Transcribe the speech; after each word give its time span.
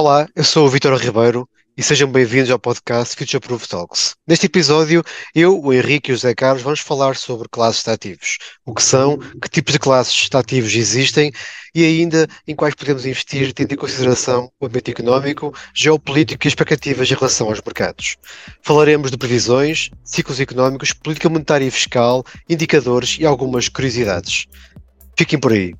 Olá, 0.00 0.28
eu 0.36 0.44
sou 0.44 0.64
o 0.64 0.70
Vitor 0.70 0.96
Ribeiro 0.96 1.48
e 1.76 1.82
sejam 1.82 2.08
bem-vindos 2.08 2.52
ao 2.52 2.58
podcast 2.60 3.16
Future 3.16 3.40
Proof 3.40 3.66
Talks. 3.66 4.14
Neste 4.28 4.46
episódio, 4.46 5.02
eu, 5.34 5.60
o 5.60 5.72
Henrique 5.72 6.08
e 6.08 6.12
o 6.12 6.16
José 6.16 6.36
Carlos 6.36 6.62
vamos 6.62 6.78
falar 6.78 7.16
sobre 7.16 7.48
classes 7.48 7.82
de 7.82 7.90
ativos. 7.90 8.38
O 8.64 8.72
que 8.72 8.80
são, 8.80 9.18
que 9.18 9.50
tipos 9.50 9.72
de 9.72 9.80
classes 9.80 10.28
de 10.30 10.36
ativos 10.36 10.72
existem 10.72 11.32
e 11.74 11.84
ainda 11.84 12.28
em 12.46 12.54
quais 12.54 12.76
podemos 12.76 13.04
investir 13.04 13.52
tendo 13.52 13.72
em 13.72 13.76
consideração 13.76 14.48
o 14.60 14.66
ambiente 14.66 14.92
económico, 14.92 15.52
geopolítico 15.74 16.46
e 16.46 16.48
expectativas 16.48 17.10
em 17.10 17.14
relação 17.14 17.48
aos 17.48 17.60
mercados. 17.60 18.14
Falaremos 18.62 19.10
de 19.10 19.18
previsões, 19.18 19.90
ciclos 20.04 20.38
económicos, 20.38 20.92
política 20.92 21.28
monetária 21.28 21.66
e 21.66 21.72
fiscal, 21.72 22.24
indicadores 22.48 23.16
e 23.18 23.26
algumas 23.26 23.68
curiosidades. 23.68 24.46
Fiquem 25.18 25.40
por 25.40 25.50
aí. 25.50 25.74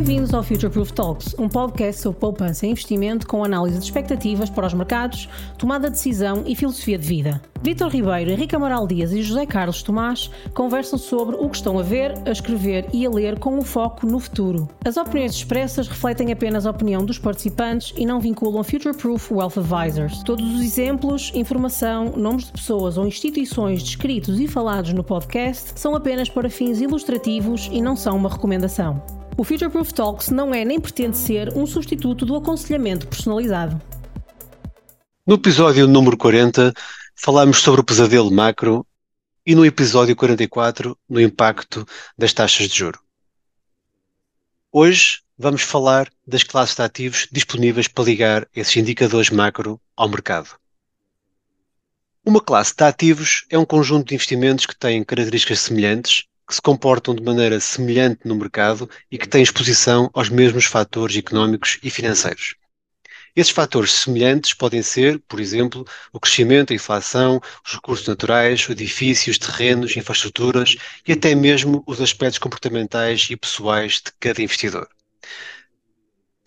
Bem-vindos 0.00 0.32
ao 0.32 0.42
Future 0.42 0.72
Proof 0.72 0.92
Talks, 0.92 1.34
um 1.38 1.46
podcast 1.46 2.00
sobre 2.00 2.18
poupança 2.18 2.64
e 2.64 2.70
investimento 2.70 3.26
com 3.26 3.44
análise 3.44 3.78
de 3.78 3.84
expectativas 3.84 4.48
para 4.48 4.66
os 4.66 4.72
mercados, 4.72 5.28
tomada 5.58 5.90
de 5.90 5.96
decisão 5.96 6.42
e 6.46 6.56
filosofia 6.56 6.96
de 6.96 7.06
vida. 7.06 7.42
Vítor 7.60 7.90
Ribeiro, 7.90 8.30
Henrique 8.30 8.56
Amaral 8.56 8.86
Dias 8.86 9.12
e 9.12 9.22
José 9.22 9.44
Carlos 9.44 9.82
Tomás 9.82 10.30
conversam 10.54 10.98
sobre 10.98 11.36
o 11.36 11.50
que 11.50 11.56
estão 11.56 11.78
a 11.78 11.82
ver, 11.82 12.14
a 12.24 12.30
escrever 12.30 12.86
e 12.94 13.04
a 13.04 13.10
ler 13.10 13.38
com 13.38 13.58
um 13.58 13.60
foco 13.60 14.06
no 14.06 14.18
futuro. 14.18 14.66
As 14.82 14.96
opiniões 14.96 15.34
expressas 15.34 15.86
refletem 15.86 16.32
apenas 16.32 16.64
a 16.64 16.70
opinião 16.70 17.04
dos 17.04 17.18
participantes 17.18 17.92
e 17.94 18.06
não 18.06 18.20
vinculam 18.20 18.64
Future 18.64 18.96
Proof 18.96 19.30
Wealth 19.30 19.58
Advisors. 19.58 20.22
Todos 20.22 20.54
os 20.54 20.62
exemplos, 20.62 21.30
informação, 21.34 22.14
nomes 22.16 22.46
de 22.46 22.52
pessoas 22.52 22.96
ou 22.96 23.06
instituições 23.06 23.82
descritos 23.82 24.40
e 24.40 24.48
falados 24.48 24.94
no 24.94 25.04
podcast 25.04 25.78
são 25.78 25.94
apenas 25.94 26.30
para 26.30 26.48
fins 26.48 26.80
ilustrativos 26.80 27.68
e 27.70 27.82
não 27.82 27.94
são 27.94 28.16
uma 28.16 28.30
recomendação. 28.30 29.19
O 29.40 29.42
Future 29.42 29.70
Proof 29.70 29.94
Talks 29.94 30.28
não 30.28 30.52
é 30.52 30.66
nem 30.66 30.78
pretende 30.78 31.16
ser 31.16 31.56
um 31.56 31.66
substituto 31.66 32.26
do 32.26 32.36
aconselhamento 32.36 33.06
personalizado. 33.08 33.80
No 35.26 35.36
episódio 35.36 35.88
número 35.88 36.14
40, 36.14 36.74
falamos 37.14 37.56
sobre 37.56 37.80
o 37.80 37.84
pesadelo 37.84 38.30
macro 38.30 38.86
e 39.46 39.54
no 39.54 39.64
episódio 39.64 40.14
44, 40.14 40.94
no 41.08 41.18
impacto 41.18 41.86
das 42.18 42.34
taxas 42.34 42.68
de 42.68 42.76
juro. 42.76 43.00
Hoje 44.70 45.22
vamos 45.38 45.62
falar 45.62 46.10
das 46.26 46.42
classes 46.42 46.76
de 46.76 46.82
ativos 46.82 47.26
disponíveis 47.32 47.88
para 47.88 48.04
ligar 48.04 48.46
esses 48.54 48.76
indicadores 48.76 49.30
macro 49.30 49.80
ao 49.96 50.10
mercado. 50.10 50.50
Uma 52.22 52.42
classe 52.42 52.76
de 52.76 52.84
ativos 52.84 53.46
é 53.48 53.58
um 53.58 53.64
conjunto 53.64 54.08
de 54.08 54.14
investimentos 54.16 54.66
que 54.66 54.78
têm 54.78 55.02
características 55.02 55.60
semelhantes 55.60 56.26
que 56.50 56.56
se 56.56 56.60
comportam 56.60 57.14
de 57.14 57.22
maneira 57.22 57.60
semelhante 57.60 58.22
no 58.24 58.34
mercado 58.34 58.90
e 59.08 59.16
que 59.16 59.28
têm 59.28 59.40
exposição 59.40 60.10
aos 60.12 60.28
mesmos 60.28 60.64
fatores 60.64 61.16
económicos 61.16 61.78
e 61.80 61.88
financeiros. 61.88 62.56
Esses 63.36 63.52
fatores 63.52 63.92
semelhantes 63.92 64.52
podem 64.52 64.82
ser, 64.82 65.20
por 65.28 65.38
exemplo, 65.38 65.86
o 66.12 66.18
crescimento, 66.18 66.72
a 66.72 66.74
inflação, 66.74 67.40
os 67.64 67.74
recursos 67.74 68.04
naturais, 68.08 68.66
edifícios, 68.68 69.38
terrenos, 69.38 69.96
infraestruturas 69.96 70.74
e 71.06 71.12
até 71.12 71.36
mesmo 71.36 71.84
os 71.86 72.00
aspectos 72.00 72.38
comportamentais 72.38 73.28
e 73.30 73.36
pessoais 73.36 74.02
de 74.04 74.10
cada 74.18 74.42
investidor. 74.42 74.88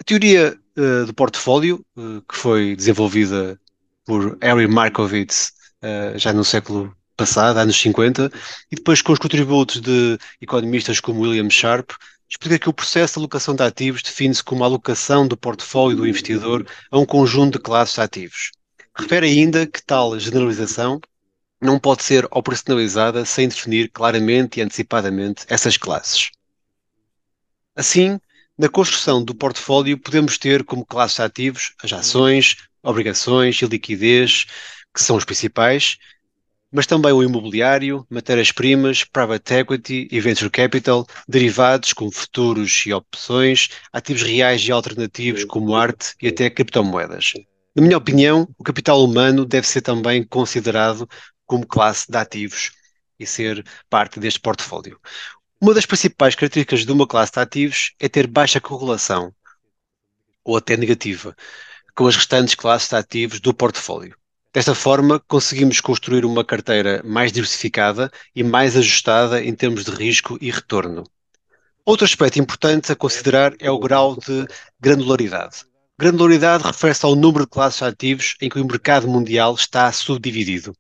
A 0.02 0.04
teoria 0.04 0.60
uh, 0.78 1.06
do 1.06 1.14
portfólio, 1.14 1.86
uh, 1.96 2.22
que 2.24 2.36
foi 2.36 2.76
desenvolvida 2.76 3.58
por 4.04 4.38
Harry 4.42 4.68
Markowitz 4.68 5.54
uh, 5.82 6.20
já 6.20 6.34
no 6.34 6.44
século 6.44 6.94
passada, 7.16 7.62
anos 7.62 7.80
50, 7.80 8.32
e 8.72 8.76
depois 8.76 9.02
com 9.02 9.14
os 9.14 9.20
contributos 9.20 9.82
de 9.82 10.18
economistas 10.42 11.00
como 11.00 11.22
William 11.22 11.50
Sharp, 11.50 11.92
explica 12.30 12.58
que 12.58 12.70
o 12.70 12.74
processo 12.74 13.14
de 13.14 13.20
alocação 13.20 13.56
de 13.56 13.64
ativos 13.64 14.02
define-se 14.02 14.44
como 14.44 14.64
a 14.64 14.68
alocação 14.68 15.28
do 15.28 15.38
portfólio 15.38 15.98
do 15.98 16.08
investidor 16.08 16.66
a 16.90 16.98
um 16.98 17.06
conjunto 17.06 17.58
de 17.58 17.64
classes 17.64 17.96
de 17.96 18.02
ativos. 18.02 18.52
Refere 18.96 19.28
ainda 19.28 19.68
que 19.68 19.84
tal 19.84 20.18
generalização 20.20 21.00
não 21.62 21.80
pode 21.80 22.04
ser 22.04 22.28
operacionalizada 22.32 23.24
sem 23.26 23.48
definir 23.48 23.90
claramente 23.90 24.60
e 24.60 24.64
antecipadamente 24.64 25.46
essas 25.48 25.78
classes. 25.78 26.32
Assim, 27.76 28.20
na 28.58 28.70
construção 28.70 29.24
do 29.24 29.34
portfólio 29.34 29.98
podemos 29.98 30.38
ter 30.38 30.64
como 30.64 30.86
classes 30.86 31.18
de 31.18 31.24
ativos 31.24 31.74
as 31.84 31.94
ações, 31.94 32.58
obrigações 32.84 33.62
e 33.62 33.66
liquidez, 33.66 34.46
que 34.94 35.02
são 35.02 35.16
os 35.16 35.26
principais, 35.26 35.98
mas 36.74 36.88
também 36.88 37.12
o 37.14 37.22
imobiliário, 37.22 38.04
matérias-primas, 38.10 39.04
private 39.04 39.54
equity 39.54 40.08
e 40.12 40.20
venture 40.20 40.50
capital, 40.50 41.06
derivados 41.28 41.94
como 41.94 42.12
futuros 42.12 42.84
e 42.88 42.92
opções, 42.92 43.70
ativos 43.94 44.24
reais 44.24 44.68
e 44.68 44.72
alternativos 44.72 45.46
como 45.46 45.76
arte 45.76 46.16
e 46.20 46.30
até 46.30 46.50
criptomoedas. 46.50 47.34
Na 47.76 47.84
minha 47.84 47.98
opinião, 47.98 48.48
o 48.58 48.64
capital 48.64 49.04
humano 49.04 49.46
deve 49.46 49.68
ser 49.68 49.82
também 49.82 50.24
considerado 50.24 51.08
como 51.46 51.68
classe 51.68 52.12
de 52.12 52.18
ativos 52.18 52.72
e 53.20 53.28
ser 53.28 53.64
parte 53.88 54.20
deste 54.20 54.40
portfólio. 54.40 55.00
Uma 55.62 55.76
das 55.76 55.86
principais 55.86 56.34
características 56.34 56.86
de 56.86 56.92
uma 56.92 57.06
classe 57.06 57.34
de 57.34 57.40
ativos 57.40 57.94
é 58.00 58.10
ter 58.10 58.26
baixa 58.26 58.60
correlação, 58.60 59.32
ou 60.44 60.58
até 60.58 60.76
negativa, 60.76 61.36
com 61.96 62.08
as 62.08 62.16
restantes 62.16 62.56
classes 62.56 62.90
de 62.90 62.96
ativos 62.96 63.40
do 63.40 63.54
portfólio. 63.54 64.18
Desta 64.54 64.76
forma, 64.76 65.20
conseguimos 65.20 65.82
construir 65.82 66.24
uma 66.26 66.46
carteira 66.46 67.02
mais 67.04 67.32
diversificada 67.32 68.12
e 68.36 68.44
mais 68.44 68.78
ajustada 68.78 69.44
em 69.44 69.56
termos 69.56 69.84
de 69.84 69.90
risco 69.90 70.38
e 70.40 70.52
retorno. 70.52 71.04
Outro 71.84 72.06
aspecto 72.06 72.38
importante 72.38 72.92
a 72.92 72.96
considerar 72.96 73.56
é 73.60 73.72
o 73.72 73.80
grau 73.80 74.16
de 74.16 74.46
granularidade. 74.80 75.66
Granularidade 75.98 76.64
refere-se 76.64 77.04
ao 77.04 77.16
número 77.16 77.46
de 77.46 77.50
classes 77.50 77.80
de 77.80 77.86
ativos 77.86 78.36
em 78.40 78.48
que 78.48 78.60
o 78.60 78.66
mercado 78.66 79.08
mundial 79.08 79.56
está 79.56 79.92
subdividido. 79.92 80.76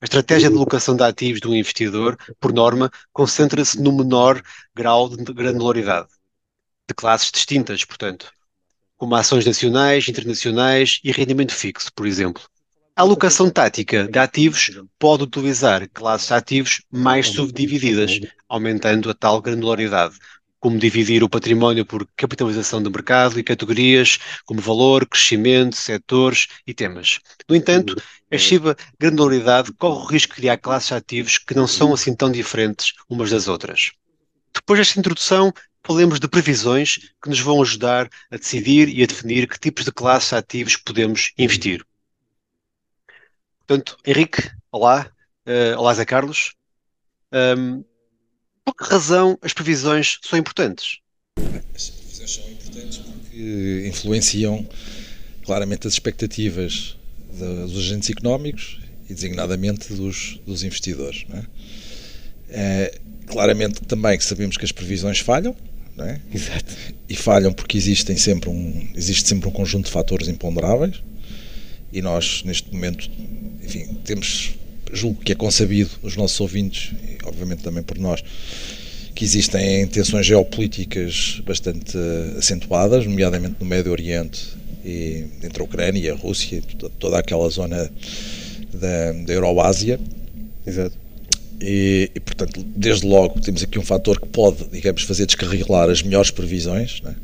A 0.00 0.04
estratégia 0.04 0.48
de 0.48 0.54
alocação 0.54 0.94
de 0.94 1.02
ativos 1.02 1.40
de 1.40 1.48
um 1.48 1.54
investidor, 1.56 2.16
por 2.38 2.52
norma, 2.52 2.88
concentra-se 3.12 3.82
no 3.82 3.90
menor 3.90 4.40
grau 4.72 5.08
de 5.08 5.16
granularidade, 5.32 6.08
de 6.88 6.94
classes 6.94 7.32
distintas, 7.32 7.84
portanto, 7.84 8.30
como 8.96 9.16
ações 9.16 9.44
nacionais, 9.44 10.08
internacionais 10.08 11.00
e 11.02 11.10
rendimento 11.10 11.52
fixo, 11.52 11.92
por 11.92 12.06
exemplo. 12.06 12.44
A 12.98 13.02
alocação 13.02 13.48
tática 13.48 14.08
de 14.08 14.18
ativos 14.18 14.72
pode 14.98 15.22
utilizar 15.22 15.88
classes 15.90 16.26
de 16.26 16.34
ativos 16.34 16.82
mais 16.90 17.28
subdivididas, 17.28 18.18
aumentando 18.48 19.08
a 19.08 19.14
tal 19.14 19.40
granularidade, 19.40 20.16
como 20.58 20.80
dividir 20.80 21.22
o 21.22 21.28
património 21.28 21.86
por 21.86 22.04
capitalização 22.16 22.82
de 22.82 22.90
mercado 22.90 23.38
e 23.38 23.44
categorias, 23.44 24.18
como 24.44 24.60
valor, 24.60 25.06
crescimento, 25.06 25.76
setores 25.76 26.48
e 26.66 26.74
temas. 26.74 27.20
No 27.48 27.54
entanto, 27.54 27.94
a 28.32 28.34
excessiva 28.34 28.76
granularidade 28.98 29.72
corre 29.74 30.02
o 30.02 30.06
risco 30.08 30.34
de 30.34 30.40
criar 30.40 30.56
classes 30.56 30.88
de 30.88 30.94
ativos 30.94 31.38
que 31.38 31.54
não 31.54 31.68
são 31.68 31.94
assim 31.94 32.16
tão 32.16 32.32
diferentes 32.32 32.94
umas 33.08 33.30
das 33.30 33.46
outras. 33.46 33.92
Depois 34.52 34.80
desta 34.80 34.98
introdução, 34.98 35.52
falemos 35.84 36.18
de 36.18 36.26
previsões 36.26 36.98
que 37.22 37.28
nos 37.28 37.38
vão 37.38 37.62
ajudar 37.62 38.10
a 38.28 38.36
decidir 38.36 38.88
e 38.88 39.04
a 39.04 39.06
definir 39.06 39.46
que 39.46 39.60
tipos 39.60 39.84
de 39.84 39.92
classes 39.92 40.30
de 40.30 40.34
ativos 40.34 40.76
podemos 40.76 41.30
investir. 41.38 41.86
Portanto, 43.68 43.98
Henrique, 44.06 44.50
olá. 44.72 45.12
Uh, 45.46 45.78
olá, 45.78 45.92
Zé 45.92 46.06
Carlos. 46.06 46.54
Um, 47.30 47.84
por 48.64 48.74
que 48.74 48.84
razão 48.84 49.38
as 49.42 49.52
previsões 49.52 50.18
são 50.22 50.38
importantes? 50.38 51.00
As 51.74 51.90
previsões 51.90 52.34
são 52.34 52.50
importantes 52.50 52.96
porque 52.96 53.84
influenciam 53.86 54.66
claramente 55.44 55.86
as 55.86 55.92
expectativas 55.92 56.96
dos 57.30 57.76
agentes 57.76 58.08
económicos 58.08 58.80
e, 59.06 59.12
designadamente, 59.12 59.92
dos, 59.92 60.40
dos 60.46 60.62
investidores. 60.62 61.26
É? 61.30 61.44
É, 62.48 63.00
claramente 63.26 63.82
também 63.82 64.16
que 64.16 64.24
sabemos 64.24 64.56
que 64.56 64.64
as 64.64 64.72
previsões 64.72 65.18
falham, 65.18 65.54
é? 65.98 66.18
Exato. 66.32 66.74
E 67.06 67.14
falham 67.14 67.52
porque 67.52 67.76
existem 67.76 68.16
sempre 68.16 68.48
um, 68.48 68.88
existe 68.94 69.28
sempre 69.28 69.46
um 69.46 69.52
conjunto 69.52 69.86
de 69.86 69.92
fatores 69.92 70.26
imponderáveis 70.26 71.02
e 71.92 72.02
nós, 72.02 72.42
neste 72.44 72.72
momento, 72.72 73.10
enfim, 73.68 73.86
temos, 74.02 74.54
julgo 74.92 75.20
que 75.20 75.32
é 75.32 75.34
consabido 75.34 75.90
os 76.02 76.16
nossos 76.16 76.40
ouvintes, 76.40 76.92
e 77.06 77.18
obviamente 77.26 77.62
também 77.62 77.82
por 77.82 77.98
nós, 77.98 78.24
que 79.14 79.24
existem 79.24 79.86
tensões 79.88 80.24
geopolíticas 80.24 81.42
bastante 81.44 81.98
acentuadas, 82.38 83.04
nomeadamente 83.04 83.56
no 83.60 83.66
Médio 83.66 83.92
Oriente 83.92 84.56
e 84.84 85.24
entre 85.42 85.60
a 85.60 85.64
Ucrânia 85.64 86.00
e 86.00 86.08
a 86.08 86.14
Rússia, 86.14 86.62
toda 86.98 87.18
aquela 87.18 87.48
zona 87.50 87.90
da, 88.72 89.12
da 89.12 89.32
Euroásia. 89.32 90.00
Exato. 90.66 90.96
E, 91.60 92.10
e, 92.14 92.20
portanto, 92.20 92.64
desde 92.76 93.04
logo 93.04 93.40
temos 93.40 93.62
aqui 93.62 93.78
um 93.78 93.82
fator 93.82 94.20
que 94.20 94.28
pode, 94.28 94.68
digamos, 94.68 95.02
fazer 95.02 95.26
descarrilar 95.26 95.90
as 95.90 96.02
melhores 96.02 96.30
previsões, 96.30 97.00
né? 97.02 97.14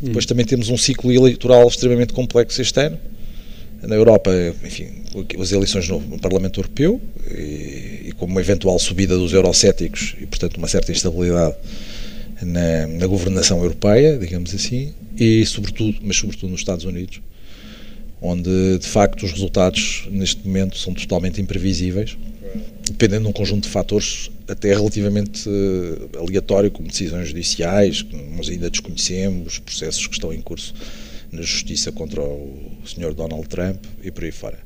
Depois 0.00 0.26
também 0.26 0.44
temos 0.44 0.68
um 0.68 0.76
ciclo 0.76 1.10
eleitoral 1.10 1.66
extremamente 1.66 2.12
complexo 2.12 2.60
este 2.60 2.78
ano. 2.78 2.98
Na 3.86 3.94
Europa, 3.96 4.30
enfim, 4.64 4.88
as 5.40 5.52
eleições 5.52 5.88
no, 5.88 6.00
Parlamento 6.18 6.60
Europeu 6.60 7.00
e, 7.30 8.08
e 8.08 8.14
com 8.16 8.26
uma 8.26 8.40
eventual 8.40 8.78
subida 8.78 9.16
dos 9.16 9.32
eurocéticos 9.32 10.14
e, 10.20 10.26
portanto, 10.26 10.56
uma 10.56 10.68
certa 10.68 10.92
instabilidade 10.92 11.54
na, 12.42 12.86
na 12.86 13.06
governação 13.06 13.62
europeia, 13.62 14.18
digamos 14.18 14.54
assim, 14.54 14.92
e 15.18 15.44
sobretudo, 15.46 15.98
mas 16.02 16.16
sobretudo 16.16 16.50
nos 16.50 16.60
Estados 16.60 16.84
Unidos, 16.84 17.20
onde 18.20 18.78
de 18.78 18.86
facto 18.86 19.24
os 19.24 19.32
resultados 19.32 20.08
neste 20.10 20.46
momento 20.46 20.78
são 20.78 20.94
totalmente 20.94 21.40
imprevisíveis, 21.40 22.16
dependendo 22.86 23.24
de 23.24 23.28
um 23.28 23.32
conjunto 23.32 23.64
de 23.64 23.70
fatores 23.70 24.30
até 24.48 24.74
relativamente 24.74 25.48
uh, 25.48 26.18
aleatório, 26.18 26.70
como 26.70 26.88
decisões 26.88 27.28
judiciais, 27.28 28.02
que 28.02 28.16
nós 28.36 28.48
ainda 28.48 28.70
desconhecemos, 28.70 29.58
processos 29.58 30.06
que 30.06 30.14
estão 30.14 30.32
em 30.32 30.40
curso 30.40 30.74
na 31.34 31.42
justiça 31.42 31.92
contra 31.92 32.20
o 32.22 32.56
Sr. 32.86 33.14
Donald 33.14 33.48
Trump 33.48 33.76
e 34.02 34.10
por 34.10 34.24
aí 34.24 34.32
fora. 34.32 34.58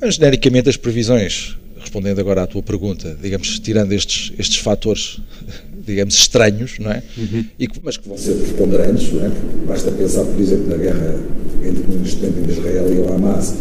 Mas, 0.00 0.14
genericamente, 0.14 0.68
as 0.68 0.76
previsões, 0.76 1.56
respondendo 1.78 2.20
agora 2.20 2.42
à 2.42 2.46
tua 2.46 2.62
pergunta, 2.62 3.16
digamos, 3.20 3.58
tirando 3.58 3.92
estes, 3.92 4.32
estes 4.38 4.58
fatores, 4.58 5.20
digamos, 5.86 6.14
estranhos, 6.14 6.78
não 6.78 6.90
é? 6.90 7.02
Uhum. 7.16 7.44
E 7.58 7.66
que, 7.66 7.80
mas 7.82 7.96
que 7.96 8.08
vão 8.08 8.16
ser 8.16 8.34
preponderantes, 8.34 9.12
não 9.12 9.26
é? 9.26 9.30
Basta 9.66 9.90
pensar, 9.90 10.24
por 10.24 10.40
exemplo, 10.40 10.68
na 10.68 10.76
guerra 10.76 11.20
entre, 11.62 11.82
entre 12.26 12.52
Israel 12.52 12.94
e 12.94 12.98
o 12.98 13.12
Hamas, 13.12 13.54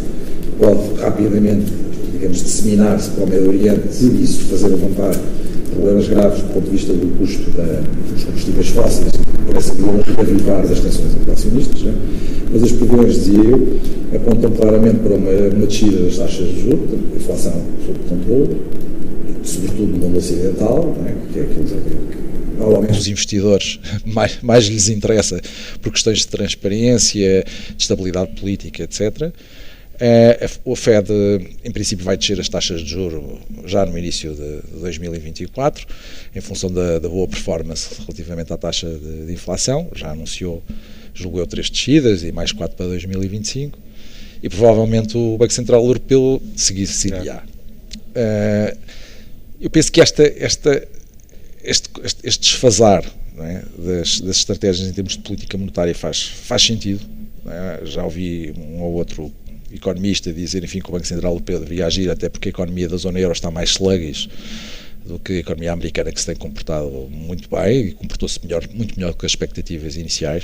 pode 0.57 1.01
rapidamente 1.01 1.89
digamos, 2.19 2.43
disseminar-se 2.43 3.09
para 3.11 3.23
o 3.23 3.27
Médio 3.27 3.49
Oriente 3.49 4.03
e 4.03 4.23
isso 4.23 4.41
fazer 4.45 4.67
levantar 4.67 5.15
problemas 5.69 6.07
graves 6.07 6.41
do 6.41 6.53
ponto 6.53 6.65
de 6.65 6.71
vista 6.71 6.93
do 6.93 7.17
custo 7.17 7.49
da, 7.51 7.81
dos 8.11 8.23
combustíveis 8.23 8.67
fósseis, 8.69 9.11
parece 9.47 9.71
que 9.71 9.81
vão 9.81 10.01
reavivar 10.01 10.67
das 10.67 10.79
tensões 10.79 11.15
inflacionistas, 11.15 11.81
né? 11.83 11.93
mas 12.51 12.63
as 12.63 12.71
previsões, 12.71 13.13
dizia 13.15 13.39
eu, 13.39 13.79
apontam 14.15 14.51
claramente 14.51 14.99
para 14.99 15.15
uma, 15.15 15.31
uma 15.31 15.67
descida 15.67 16.03
das 16.03 16.17
taxas 16.17 16.47
de 16.47 16.61
juros, 16.61 16.89
a 16.93 17.15
inflação 17.15 17.61
sob 17.85 17.99
controle, 18.09 18.61
sobretudo 19.43 19.87
no 19.87 19.97
mundo 19.97 20.17
ocidental, 20.17 20.95
né? 21.01 21.15
que 21.31 21.39
é 21.39 21.43
aquilo 21.43 21.65
que 21.65 22.91
os 22.91 23.07
investidores 23.07 23.79
mais, 24.05 24.39
mais 24.41 24.65
lhes 24.65 24.89
interessa 24.89 25.39
por 25.81 25.91
questões 25.91 26.19
de 26.19 26.27
transparência, 26.27 27.43
de 27.75 27.81
estabilidade 27.81 28.31
política, 28.39 28.83
etc. 28.83 29.31
É, 30.01 30.49
o 30.63 30.77
Fed, 30.77 31.09
em 31.63 31.71
princípio, 31.71 32.05
vai 32.05 32.15
descer 32.15 32.39
as 32.39 32.47
taxas 32.47 32.81
de 32.81 32.89
juro 32.89 33.37
já 33.65 33.85
no 33.85 33.97
início 33.97 34.33
de 34.33 34.79
2024, 34.79 35.85
em 36.33 36.39
função 36.39 36.71
da, 36.71 36.99
da 36.99 37.09
boa 37.09 37.27
performance 37.27 37.89
relativamente 37.99 38.53
à 38.53 38.57
taxa 38.57 38.89
de, 38.89 39.25
de, 39.25 39.33
inflação. 39.33 39.89
Já 39.93 40.11
anunciou, 40.11 40.63
julgou 41.13 41.45
três 41.45 41.69
descidas 41.69 42.23
e 42.23 42.31
mais 42.31 42.53
quatro 42.53 42.77
para 42.77 42.87
2025. 42.87 43.77
E 44.41 44.47
provavelmente 44.47 45.17
o 45.17 45.37
Banco 45.37 45.51
Central 45.51 45.83
Europeu 45.83 46.41
seguir 46.55 46.87
seguirá. 46.87 47.43
É. 48.15 48.75
eu 49.59 49.69
penso 49.69 49.91
que 49.91 49.99
esta, 49.99 50.23
esta, 50.23 50.87
este, 51.61 51.89
este 52.23 52.39
desfasar 52.39 53.03
é, 53.37 53.63
das, 53.77 54.21
das 54.21 54.37
estratégias 54.37 54.87
em 54.87 54.93
termos 54.93 55.13
de 55.13 55.19
política 55.19 55.57
monetária 55.57 55.93
faz, 55.93 56.23
faz 56.23 56.61
sentido. 56.61 57.01
É? 57.45 57.85
Já 57.85 58.03
ouvi 58.05 58.53
um 58.57 58.81
ou 58.81 58.93
outro 58.93 59.31
economista 59.71 60.31
dizer, 60.33 60.63
enfim, 60.63 60.79
que 60.79 60.89
o 60.89 60.91
Banco 60.91 61.05
Central 61.05 61.33
Europeu 61.33 61.59
deveria 61.59 61.85
agir, 61.85 62.09
até 62.09 62.29
porque 62.29 62.49
a 62.49 62.51
economia 62.51 62.87
da 62.87 62.97
zona 62.97 63.19
euro 63.19 63.33
está 63.33 63.51
mais 63.51 63.71
sluggish 63.71 64.29
do 65.05 65.17
que 65.17 65.33
a 65.33 65.37
economia 65.37 65.71
americana, 65.71 66.11
que 66.11 66.19
se 66.19 66.25
tem 66.25 66.35
comportado 66.35 66.89
muito 67.09 67.49
bem 67.49 67.87
e 67.87 67.91
comportou-se 67.93 68.39
melhor, 68.43 68.67
muito 68.71 68.95
melhor 68.95 69.11
do 69.11 69.17
que 69.17 69.25
as 69.25 69.31
expectativas 69.31 69.95
iniciais, 69.95 70.43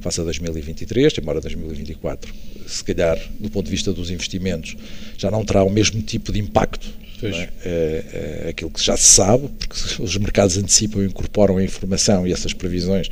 face 0.00 0.20
a 0.20 0.24
2023, 0.24 1.14
embora 1.18 1.40
2024, 1.40 2.32
se 2.66 2.84
calhar, 2.84 3.18
do 3.40 3.50
ponto 3.50 3.64
de 3.64 3.72
vista 3.72 3.92
dos 3.92 4.10
investimentos, 4.10 4.76
já 5.18 5.30
não 5.30 5.44
terá 5.44 5.64
o 5.64 5.70
mesmo 5.70 6.00
tipo 6.02 6.32
de 6.32 6.38
impacto 6.38 6.86
é? 7.22 7.48
É, 7.64 8.42
é 8.44 8.48
aquilo 8.50 8.70
que 8.70 8.82
já 8.82 8.96
se 8.96 9.04
sabe, 9.04 9.48
porque 9.48 9.76
os 10.02 10.16
mercados 10.16 10.56
antecipam 10.56 11.02
e 11.02 11.06
incorporam 11.06 11.58
a 11.58 11.64
informação 11.64 12.26
e 12.26 12.32
essas 12.32 12.52
previsões 12.52 13.10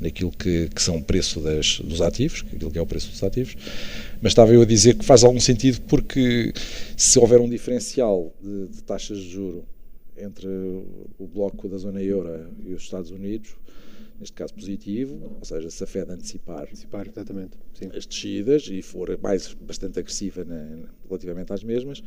naquilo 0.00 0.30
que, 0.30 0.68
que 0.74 0.82
são 0.82 0.96
o 0.96 1.02
preço 1.02 1.40
das, 1.40 1.80
dos 1.80 2.00
ativos, 2.02 2.44
aquilo 2.52 2.70
que 2.70 2.78
é 2.78 2.82
o 2.82 2.86
preço 2.86 3.10
dos 3.10 3.22
ativos, 3.22 3.56
mas 4.20 4.32
estava 4.32 4.52
eu 4.52 4.62
a 4.62 4.64
dizer 4.64 4.94
que 4.94 5.04
faz 5.04 5.24
algum 5.24 5.40
sentido 5.40 5.80
porque 5.82 6.52
se 6.96 7.18
houver 7.18 7.40
um 7.40 7.48
diferencial 7.48 8.32
de, 8.40 8.68
de 8.68 8.82
taxas 8.82 9.18
de 9.18 9.28
juro 9.30 9.64
entre 10.16 10.48
o 11.18 11.26
bloco 11.26 11.68
da 11.68 11.76
zona 11.76 12.02
euro 12.02 12.48
e 12.64 12.72
os 12.72 12.82
Estados 12.82 13.10
Unidos, 13.10 13.54
neste 14.18 14.32
caso 14.32 14.54
positivo, 14.54 15.36
ou 15.38 15.44
seja, 15.44 15.68
se 15.68 15.84
a 15.84 15.86
Fed 15.86 16.10
antecipar, 16.10 16.62
antecipar 16.62 17.06
exatamente, 17.06 17.58
sim. 17.74 17.90
as 17.94 18.06
descidas 18.06 18.66
e 18.70 18.80
for 18.80 19.18
mais 19.22 19.52
bastante 19.54 19.98
agressiva 19.98 20.44
na, 20.44 20.88
relativamente 21.06 21.52
às 21.52 21.62
mesmas, 21.62 22.02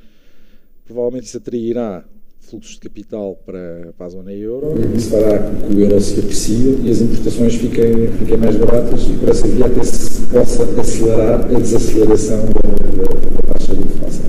provavelmente 0.85 1.27
isso 1.27 1.37
atrairá 1.37 2.03
fluxos 2.39 2.73
de 2.73 2.79
capital 2.79 3.39
para, 3.45 3.93
para 3.97 4.07
a 4.07 4.09
zona 4.09 4.33
euro. 4.33 4.73
Isso 4.95 5.09
fará 5.09 5.39
que 5.39 5.75
o 5.75 5.79
euro 5.79 6.01
se 6.01 6.19
aprecie 6.19 6.79
e 6.83 6.89
as 6.89 7.01
importações 7.01 7.55
fiquem, 7.55 8.07
fiquem 8.17 8.37
mais 8.37 8.55
baratas 8.55 9.01
e 9.07 9.13
por 9.13 9.29
essa 9.29 9.47
via 9.47 9.65
até 9.65 9.83
se 9.83 10.21
possa 10.27 10.63
acelerar 10.79 11.45
a 11.45 11.59
desaceleração 11.59 12.39
da, 12.39 13.03
da 13.03 13.53
taxa 13.53 13.75
de 13.75 13.81
inflação. 13.81 14.25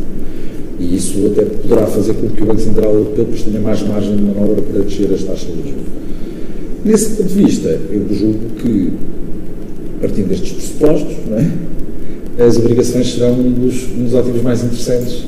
E 0.79 0.97
isso 0.97 1.27
até 1.27 1.45
poderá 1.45 1.87
fazer 1.87 2.15
com 2.15 2.29
que 2.29 2.43
o 2.43 2.47
Banco 2.47 2.61
Central 2.61 2.93
Europeu 2.95 3.27
tenha 3.45 3.61
mais 3.61 3.83
margem 3.83 4.17
de 4.17 4.23
manobra 4.23 4.63
para 4.63 4.83
descer 4.83 5.13
as 5.13 5.25
taxas 5.25 5.49
de 5.55 5.71
juros. 5.71 5.87
Nesse 6.85 7.11
ponto 7.11 7.29
de 7.29 7.45
vista, 7.45 7.69
eu 7.69 8.07
julgo 8.15 8.39
que, 8.57 8.93
partindo 10.01 10.29
destes 10.29 10.53
pressupostos, 10.53 11.17
é? 11.33 12.43
as 12.43 12.57
obrigações 12.57 13.13
serão 13.13 13.33
um 13.33 13.53
dos, 13.53 13.87
um 13.91 14.05
dos 14.05 14.15
ativos 14.15 14.43
mais 14.43 14.65
interessantes 14.65 15.27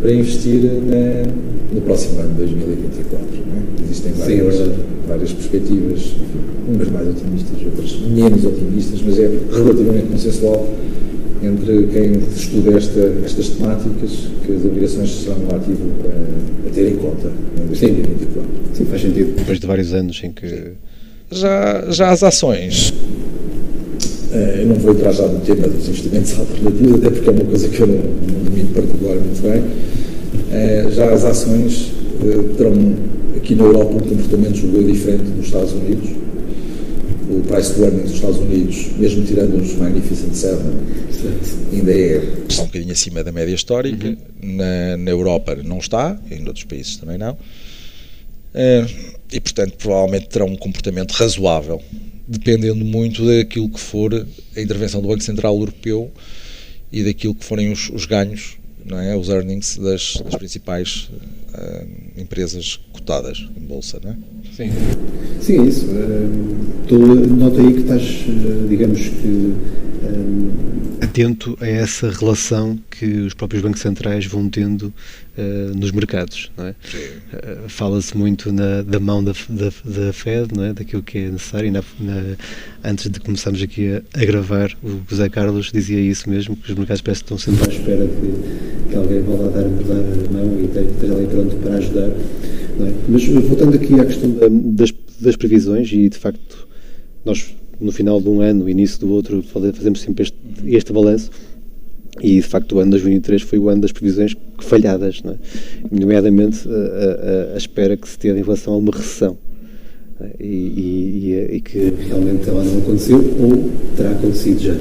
para 0.00 0.12
investir 0.12 0.60
na, 0.62 1.46
no 1.72 1.80
próximo 1.80 2.20
ano 2.20 2.30
de 2.30 2.38
2024. 2.38 3.26
É? 3.26 3.82
Existem 3.84 4.12
várias, 4.12 4.54
Sim, 4.54 4.72
várias 5.06 5.32
perspectivas, 5.32 6.16
umas 6.68 6.88
mais 6.90 7.08
otimistas, 7.08 7.62
outras 7.64 8.00
menos 8.00 8.44
otimistas, 8.44 9.02
mas 9.04 9.18
é 9.18 9.30
relativamente 9.52 10.06
consensual 10.06 10.68
entre 11.42 11.86
quem 11.92 12.12
estuda 12.34 12.76
esta, 12.76 13.12
estas 13.24 13.48
temáticas 13.50 14.10
que 14.44 14.52
as 14.52 14.64
obrigações 14.64 15.10
serão 15.10 15.38
um 15.38 15.54
ativo 15.54 15.92
a, 16.04 16.68
a 16.68 16.70
ter 16.70 16.92
em 16.92 16.96
conta 16.96 17.30
em 17.62 17.66
2024. 17.66 18.50
Sim, 18.72 18.84
faz 18.86 19.02
sentido. 19.02 19.36
Depois 19.36 19.60
de 19.60 19.66
vários 19.66 19.92
anos 19.92 20.20
em 20.24 20.32
que. 20.32 20.72
Já, 21.30 21.90
já 21.90 22.10
as 22.10 22.22
ações. 22.22 22.94
Eh, 24.32 24.60
eu 24.62 24.66
não 24.66 24.76
vou 24.76 24.92
entrar 24.92 25.12
já 25.12 25.26
no 25.26 25.40
tema 25.40 25.68
dos 25.68 25.88
investimentos 25.88 26.32
alternativos, 26.38 26.94
até 26.94 27.10
porque 27.10 27.28
é 27.28 27.32
uma 27.32 27.44
coisa 27.44 27.68
que 27.68 27.80
eu 27.80 27.86
não, 27.86 27.96
não 27.96 28.44
domino 28.44 28.68
particularmente 28.74 29.40
bem 29.42 29.62
eh, 30.50 30.86
já 30.90 31.12
as 31.12 31.24
ações 31.24 31.92
eh, 32.22 32.56
terão 32.56 32.74
aqui 33.36 33.54
na 33.54 33.64
Europa 33.64 33.94
um 33.94 34.00
comportamento 34.00 34.56
julgo 34.56 34.82
diferente 34.84 35.24
dos 35.24 35.46
Estados 35.46 35.72
Unidos. 35.72 36.10
O 37.28 37.40
price 37.40 37.74
to 37.74 37.82
earnings 37.82 38.10
dos 38.10 38.14
Estados 38.14 38.38
Unidos, 38.38 38.86
mesmo 38.98 39.24
tirando 39.24 39.60
os 39.60 39.74
Magnificent 39.74 40.32
Seven, 40.32 40.72
ainda 41.72 41.92
é. 41.92 42.22
Está 42.48 42.62
um 42.62 42.66
bocadinho 42.66 42.92
acima 42.92 43.24
da 43.24 43.32
média 43.32 43.54
histórica. 43.54 44.08
Uhum. 44.08 44.56
Na, 44.56 44.96
na 44.96 45.10
Europa 45.10 45.56
não 45.56 45.78
está, 45.78 46.18
em 46.30 46.46
outros 46.46 46.64
países 46.64 46.96
também 46.96 47.18
não. 47.18 47.36
Eh, 48.54 48.86
e, 49.32 49.40
portanto, 49.40 49.76
provavelmente 49.76 50.28
terão 50.28 50.46
um 50.46 50.56
comportamento 50.56 51.12
razoável, 51.12 51.82
dependendo 52.26 52.84
muito 52.84 53.26
daquilo 53.26 53.68
que 53.68 53.80
for 53.80 54.14
a 54.56 54.60
intervenção 54.60 55.02
do 55.02 55.08
Banco 55.08 55.22
Central 55.22 55.56
Europeu 55.56 56.10
e 56.92 57.02
daquilo 57.02 57.34
que 57.34 57.44
forem 57.44 57.72
os, 57.72 57.90
os 57.90 58.06
ganhos 58.06 58.56
não 58.88 58.98
é? 58.98 59.16
os 59.16 59.28
earnings 59.28 59.76
das, 59.76 60.22
das 60.24 60.34
principais 60.36 61.10
uh, 61.54 62.20
empresas 62.20 62.78
cotadas 62.92 63.46
em 63.56 63.64
bolsa. 63.64 64.00
Não 64.02 64.12
é? 64.12 64.16
Sim. 64.52 64.70
Sim, 65.40 65.60
é 65.60 65.64
isso. 65.64 65.86
Uh, 65.86 66.86
tu 66.86 66.98
nota 66.98 67.60
aí 67.60 67.72
que 67.72 67.80
estás, 67.80 68.02
uh, 68.02 68.68
digamos 68.68 69.00
que. 69.00 69.54
Atento 71.16 71.56
a 71.62 71.66
essa 71.66 72.10
relação 72.10 72.78
que 72.90 73.06
os 73.06 73.32
próprios 73.32 73.62
bancos 73.62 73.80
centrais 73.80 74.26
vão 74.26 74.50
tendo 74.50 74.92
nos 75.74 75.90
mercados. 75.90 76.50
É? 76.58 76.74
Fala-se 77.68 78.14
muito 78.14 78.52
na, 78.52 78.82
da 78.82 79.00
mão 79.00 79.24
da, 79.24 79.32
da, 79.48 79.72
da, 79.82 80.12
Fed, 80.12 80.54
não 80.54 80.64
é? 80.64 80.74
daquilo 80.74 81.02
que 81.02 81.16
é 81.16 81.30
necessário. 81.30 81.72
Na, 81.72 81.82
na, 81.98 82.36
antes 82.84 83.08
de 83.08 83.18
começarmos 83.18 83.62
aqui 83.62 83.94
a, 83.94 84.02
a, 84.12 84.24
gravar, 84.26 84.76
o 84.82 85.00
José 85.08 85.30
Carlos 85.30 85.72
dizia 85.72 85.98
isso 85.98 86.28
mesmo, 86.28 86.54
que 86.54 86.70
os 86.70 86.76
mercados 86.76 87.00
parecem 87.00 87.24
que 87.26 87.32
estão 87.32 87.54
sempre 87.54 87.64
à 87.64 87.78
espera 87.78 88.06
que 88.06 88.66
que 88.90 88.94
alguém 88.94 89.22
vá 89.22 89.34
lá 89.36 89.48
dar, 89.48 89.62
dar 89.62 90.28
a 90.28 90.32
mão 90.32 90.60
e 90.60 90.64
esteja 90.64 91.14
ali 91.14 91.26
pronto 91.28 91.56
para 91.56 91.76
ajudar. 91.76 92.08
É? 92.08 92.92
Mas 93.08 93.24
voltando 93.24 93.74
aqui 93.74 93.98
à 93.98 94.04
questão 94.04 94.30
da, 94.32 94.48
das, 94.50 94.92
das 95.18 95.34
previsões, 95.34 95.90
e 95.92 96.10
de 96.10 96.18
facto, 96.18 96.68
nós 97.24 97.54
no 97.80 97.92
final 97.92 98.20
de 98.20 98.28
um 98.28 98.40
ano, 98.40 98.68
início 98.68 99.00
do 99.00 99.10
outro, 99.10 99.42
fazemos 99.42 100.00
sempre 100.00 100.22
este, 100.22 100.36
este 100.66 100.92
balanço. 100.92 101.30
E 102.22 102.36
de 102.36 102.42
facto 102.42 102.72
o 102.72 102.78
ano 102.78 102.86
de 102.86 102.90
2023 102.92 103.42
foi 103.42 103.58
o 103.58 103.68
ano 103.68 103.82
das 103.82 103.92
previsões 103.92 104.34
falhadas, 104.58 105.22
não 105.22 105.32
é? 105.32 105.36
nomeadamente 105.90 106.66
a, 106.66 106.72
a, 106.72 107.54
a, 107.54 107.58
espera 107.58 107.94
que 107.94 108.08
se 108.08 108.18
teve 108.18 108.40
em 108.40 108.42
relação 108.42 108.72
a 108.72 108.76
uma 108.78 108.90
recessão. 108.90 109.36
e, 110.40 110.46
e, 110.46 111.56
e, 111.56 111.60
que 111.60 111.92
realmente 112.08 112.48
ela 112.48 112.64
não 112.64 112.78
aconteceu 112.78 113.18
ou 113.18 113.70
terá 113.94 114.12
acontecido 114.12 114.58
já. 114.58 114.74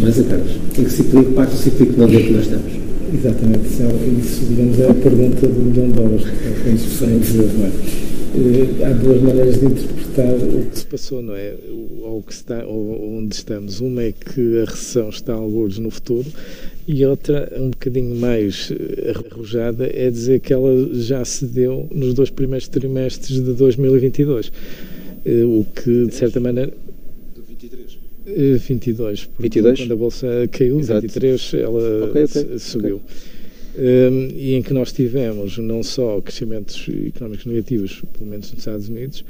Mas 0.00 0.20
Carlos, 0.28 0.52
em 0.78 0.84
que 0.84 0.90
ciclo, 0.90 1.24
parte 1.32 1.50
do 1.50 1.56
ciclo 1.56 1.90
económico 1.90 2.22
que 2.22 2.32
nós 2.32 2.42
estamos? 2.42 2.72
Exatamente, 3.12 3.66
isso 4.20 4.44
digamos, 4.48 4.78
é 4.78 4.90
a 4.90 4.94
pergunta 4.94 5.46
do 5.46 5.60
milhão 5.60 5.88
de 5.88 5.92
dólares, 5.92 6.22
que 6.24 6.68
é 6.68 6.70
a 6.70 6.74
expressão 6.74 7.18
dizer, 7.18 7.50
não 7.58 7.66
é? 7.66 8.05
Eh, 8.36 8.84
há 8.84 8.92
duas 8.92 9.22
maneiras 9.22 9.58
de 9.58 9.64
interpretar 9.64 10.34
o 10.34 10.70
que 10.70 10.78
se 10.78 10.86
passou, 10.86 11.22
não 11.22 11.34
é? 11.34 11.54
Ou, 12.02 12.22
que 12.22 12.32
está, 12.32 12.66
ou 12.66 13.16
onde 13.16 13.34
estamos. 13.34 13.80
Uma 13.80 14.02
é 14.02 14.12
que 14.12 14.58
a 14.60 14.66
recessão 14.66 15.08
está 15.08 15.32
a 15.32 15.36
alguns 15.36 15.78
no 15.78 15.90
futuro 15.90 16.26
e 16.86 17.04
outra, 17.06 17.50
um 17.56 17.70
bocadinho 17.70 18.14
mais 18.16 18.70
eh, 18.70 19.14
arrojada, 19.30 19.90
é 19.90 20.10
dizer 20.10 20.40
que 20.40 20.52
ela 20.52 20.70
já 20.92 21.24
se 21.24 21.46
deu 21.46 21.88
nos 21.90 22.12
dois 22.12 22.28
primeiros 22.28 22.68
trimestres 22.68 23.42
de 23.42 23.54
2022. 23.54 24.52
Eh, 25.24 25.44
o 25.44 25.64
que, 25.74 26.06
de 26.06 26.14
certa 26.14 26.38
maneira. 26.38 26.74
23. 27.48 27.98
22. 28.58 29.28
22? 29.38 29.80
Quando 29.80 29.92
a 29.92 29.96
bolsa 29.96 30.26
caiu, 30.52 30.78
Exato. 30.78 31.00
23, 31.00 31.54
ela 31.54 32.04
okay, 32.10 32.24
okay. 32.24 32.58
subiu. 32.58 32.96
Okay. 32.96 33.35
Um, 33.78 34.28
e 34.34 34.54
em 34.54 34.62
que 34.62 34.72
nós 34.72 34.90
tivemos 34.90 35.58
não 35.58 35.82
só 35.82 36.20
crescimentos 36.22 36.88
económicos 37.06 37.44
negativos, 37.44 38.02
pelo 38.16 38.30
menos 38.30 38.50
nos 38.50 38.60
Estados 38.60 38.88
Unidos, 38.88 39.22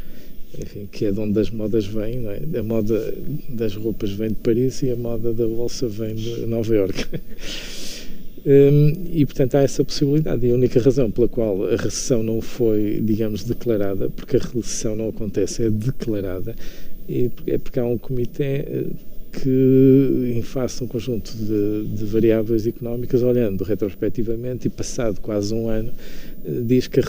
enfim, 0.56 0.88
que 0.90 1.06
é 1.06 1.12
de 1.12 1.18
onde 1.18 1.38
as 1.40 1.50
modas 1.50 1.84
vêm, 1.84 2.24
é? 2.28 2.58
a 2.58 2.62
moda 2.62 3.14
das 3.48 3.74
roupas 3.74 4.12
vem 4.12 4.28
de 4.28 4.36
Paris 4.36 4.82
e 4.82 4.90
a 4.90 4.96
moda 4.96 5.32
da 5.34 5.46
bolsa 5.46 5.88
vem 5.88 6.14
de 6.14 6.46
Nova 6.46 6.74
Iorque. 6.74 7.04
Um, 8.46 9.08
e, 9.12 9.26
portanto, 9.26 9.56
há 9.56 9.62
essa 9.62 9.82
possibilidade. 9.82 10.46
E 10.46 10.52
a 10.52 10.54
única 10.54 10.80
razão 10.80 11.10
pela 11.10 11.26
qual 11.26 11.64
a 11.64 11.74
recessão 11.74 12.22
não 12.22 12.40
foi, 12.40 13.00
digamos, 13.02 13.42
declarada, 13.42 14.08
porque 14.08 14.36
a 14.36 14.38
recessão 14.38 14.94
não 14.94 15.08
acontece, 15.08 15.64
é 15.64 15.70
declarada, 15.70 16.54
é 17.08 17.58
porque 17.58 17.80
há 17.80 17.84
um 17.84 17.98
comitê 17.98 18.44
eh, 18.44 18.84
que, 19.42 20.32
em 20.34 20.42
face 20.42 20.82
a 20.82 20.86
um 20.86 20.88
conjunto 20.88 21.32
de, 21.36 21.84
de, 21.94 22.04
variáveis 22.04 22.66
económicas, 22.66 23.22
olhando 23.22 23.62
retrospectivamente 23.64 24.66
e 24.66 24.70
passado 24.70 25.20
quase 25.20 25.54
um 25.54 25.68
ano, 25.68 25.92
eh, 26.44 26.62
diz 26.64 26.86
que 26.86 27.00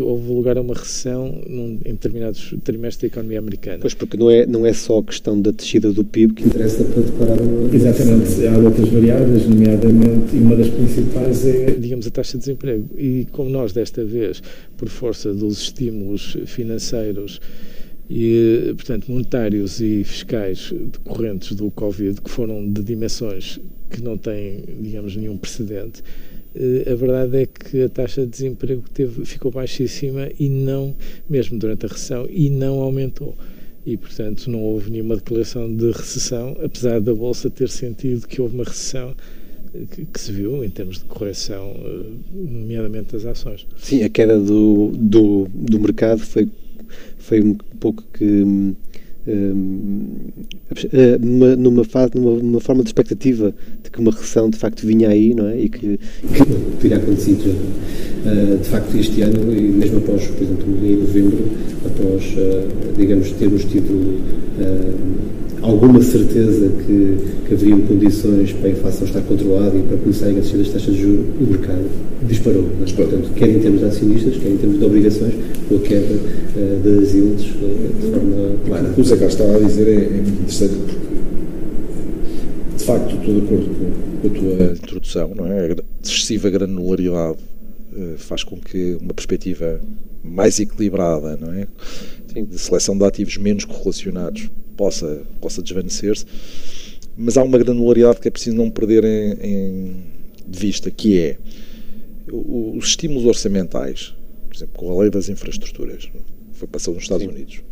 houve 0.00 0.32
lugar 0.32 0.58
a 0.58 0.60
uma 0.60 0.74
recessão 0.74 1.40
num, 1.46 1.78
em 1.84 1.92
determinados 1.92 2.54
trimestres 2.64 3.10
da 3.10 3.14
economia 3.14 3.38
americana. 3.38 3.78
Pois, 3.80 3.94
porque 3.94 4.16
não 4.16 4.30
é, 4.30 4.44
não 4.46 4.66
é 4.66 4.72
só 4.72 4.98
a 4.98 5.04
questão 5.04 5.40
da 5.40 5.50
descida 5.50 5.92
do 5.92 6.04
PIB 6.04 6.34
que 6.34 6.44
interessa 6.44 6.84
para 6.84 7.02
declarar 7.02 7.40
uma 7.40 7.74
Exatamente, 7.74 8.46
há 8.46 8.58
outras 8.58 8.88
variáveis, 8.88 9.46
nomeadamente, 9.46 10.36
e 10.36 10.38
uma 10.40 10.56
das 10.56 10.68
principais 10.68 11.46
é, 11.46 11.70
digamos, 11.72 12.06
a 12.06 12.10
taxa 12.10 12.32
de 12.32 12.38
desemprego. 12.40 12.88
E 12.98 13.26
como 13.30 13.48
nós, 13.48 13.72
desta 13.72 14.04
vez, 14.04 14.42
por 14.76 14.88
força 14.88 15.32
dos 15.32 15.60
estímulos 15.62 16.36
financeiros, 16.46 17.40
e, 18.10 18.72
portanto, 18.74 19.10
monetários 19.10 19.80
e 19.80 20.02
fiscais 20.02 20.72
decorrentes 20.72 21.54
do 21.54 21.70
Covid, 21.70 22.20
que 22.22 22.30
foram 22.30 22.66
de 22.70 22.82
dimensões 22.82 23.60
que 23.90 24.02
não 24.02 24.16
têm, 24.16 24.64
digamos, 24.80 25.14
nenhum 25.14 25.36
precedente, 25.36 26.02
eh, 26.54 26.90
a 26.90 26.94
verdade 26.94 27.36
é 27.36 27.46
que 27.46 27.82
a 27.82 27.88
taxa 27.88 28.22
de 28.22 28.28
desemprego 28.28 28.82
teve, 28.92 29.24
ficou 29.24 29.50
baixíssima 29.50 30.28
e 30.38 30.48
não, 30.48 30.94
mesmo 31.28 31.58
durante 31.58 31.84
a 31.84 31.88
recessão, 31.88 32.26
e 32.30 32.48
não 32.48 32.80
aumentou. 32.80 33.36
E, 33.84 33.96
portanto, 33.96 34.50
não 34.50 34.60
houve 34.60 34.90
nenhuma 34.90 35.16
declaração 35.16 35.74
de 35.74 35.90
recessão, 35.90 36.56
apesar 36.62 37.00
da 37.00 37.14
Bolsa 37.14 37.48
ter 37.48 37.68
sentido 37.68 38.26
que 38.26 38.40
houve 38.40 38.54
uma 38.54 38.64
recessão 38.64 39.14
eh, 39.74 39.84
que, 39.90 40.06
que, 40.06 40.20
se 40.20 40.32
viu 40.32 40.64
em 40.64 40.70
termos 40.70 40.98
de 40.98 41.04
correção, 41.04 41.74
eh, 41.76 42.10
nomeadamente 42.32 43.12
das 43.12 43.26
ações. 43.26 43.66
Sim, 43.76 44.02
a 44.02 44.08
queda 44.08 44.38
do, 44.38 44.92
do, 44.96 45.46
do 45.52 45.78
mercado 45.78 46.20
foi 46.20 46.48
foi 47.18 47.40
um 47.40 47.54
pouco 47.54 48.04
que 48.12 48.24
um, 48.24 48.74
eh, 50.92 51.18
numa, 51.58 51.84
fase, 51.84 52.12
numa, 52.14 52.42
numa, 52.42 52.60
forma 52.60 52.82
de 52.82 52.88
expectativa 52.88 53.54
de 53.82 53.90
que 53.90 54.00
uma 54.00 54.10
recessão 54.10 54.48
de 54.48 54.56
facto 54.56 54.86
vinha 54.86 55.10
aí, 55.10 55.34
não 55.34 55.46
é? 55.48 55.60
E 55.60 55.68
que, 55.68 55.98
que 55.98 56.44
teria 56.80 56.96
acontecido. 56.96 57.54
Uh, 58.24 58.58
de 58.58 58.68
facto, 58.68 58.96
este 58.96 59.22
ano, 59.22 59.52
e 59.54 59.60
mesmo 59.60 59.98
após, 59.98 60.26
por 60.26 60.42
exemplo, 60.42 60.66
em 60.84 60.96
novembro, 60.96 61.44
após, 61.86 62.24
uh, 62.36 62.96
digamos, 62.96 63.30
termos 63.32 63.64
tido 63.64 64.18
alguma 65.62 66.02
certeza 66.02 66.68
que, 66.86 67.16
que 67.46 67.54
haveriam 67.54 67.80
condições 67.82 68.52
para 68.52 68.68
a 68.68 68.70
inflação 68.70 69.06
estar 69.06 69.20
controlada 69.22 69.76
e 69.76 69.82
para 69.82 69.96
começarem 69.96 70.38
a 70.38 70.40
descer 70.40 70.60
as 70.60 70.68
taxas 70.68 70.94
de 70.94 71.02
juros, 71.02 71.26
o 71.40 71.44
mercado 71.44 71.84
disparou. 72.26 72.64
Mas, 72.80 72.92
portanto, 72.92 73.30
quer 73.34 73.48
em 73.48 73.60
termos 73.60 73.80
de 73.80 73.86
acionistas, 73.86 74.36
quer 74.36 74.50
em 74.50 74.56
termos 74.56 74.78
de 74.78 74.84
obrigações, 74.84 75.34
com 75.68 75.76
a 75.76 75.78
queda 75.80 76.14
uh, 76.14 76.80
das 76.82 77.14
yields 77.14 77.46
uh, 77.46 78.00
de 78.00 78.10
forma 78.10 78.56
clara. 78.66 78.90
O 78.90 78.94
que 78.94 79.00
o 79.00 79.26
estava 79.26 79.56
a 79.56 79.60
dizer 79.60 79.88
é, 79.88 80.04
é 80.04 80.10
muito 80.10 80.30
interessante 80.30 80.74
porque, 80.74 80.96
de 82.76 82.84
facto, 82.84 83.16
estou 83.16 83.34
de 83.34 83.40
acordo 83.40 83.66
com, 83.66 84.28
com 84.28 84.36
a 84.36 84.38
tua 84.38 84.72
introdução, 84.72 85.32
não 85.36 85.46
é? 85.46 85.72
A 85.72 85.76
excessiva 86.02 86.50
granularidade 86.50 87.38
faz 88.18 88.44
com 88.44 88.58
que 88.58 88.96
uma 89.00 89.14
perspectiva 89.14 89.80
mais 90.22 90.58
equilibrada, 90.58 91.36
não 91.36 91.52
é? 91.52 91.66
Sim. 92.32 92.44
De 92.44 92.58
seleção 92.58 92.96
de 92.96 93.04
ativos 93.04 93.36
menos 93.36 93.64
correlacionados 93.64 94.50
possa, 94.76 95.22
possa 95.40 95.62
desvanecer-se, 95.62 96.24
mas 97.16 97.36
há 97.36 97.42
uma 97.42 97.58
granularidade 97.58 98.20
que 98.20 98.28
é 98.28 98.30
preciso 98.30 98.56
não 98.56 98.70
perder 98.70 99.04
em, 99.04 99.32
em, 99.42 99.96
de 100.46 100.58
vista, 100.58 100.90
que 100.90 101.18
é 101.18 101.38
os 102.30 102.88
estímulos 102.88 103.24
orçamentais, 103.24 104.14
por 104.48 104.56
exemplo, 104.56 104.74
com 104.74 104.92
a 104.92 105.02
lei 105.02 105.10
das 105.10 105.28
infraestruturas, 105.28 106.08
foi 106.52 106.68
passado 106.68 106.94
nos 106.94 107.04
Estados 107.04 107.24
Sim. 107.24 107.32
Unidos, 107.32 107.62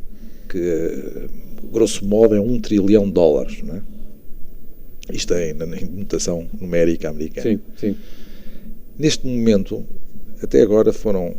que 0.49 1.28
grosso 1.71 2.04
modo 2.06 2.35
é 2.35 2.40
um 2.40 2.59
trilhão 2.61 3.06
de 3.06 3.12
dólares, 3.12 3.62
não 3.62 3.76
é? 3.76 3.83
Isto 5.12 5.35
é 5.35 5.52
na 5.52 5.66
notação 5.66 6.49
numérica 6.61 7.09
americana. 7.09 7.49
Sim, 7.49 7.61
sim. 7.76 7.97
Neste 8.99 9.26
momento, 9.26 9.85
até 10.43 10.62
agora 10.62 10.93
foram 10.93 11.35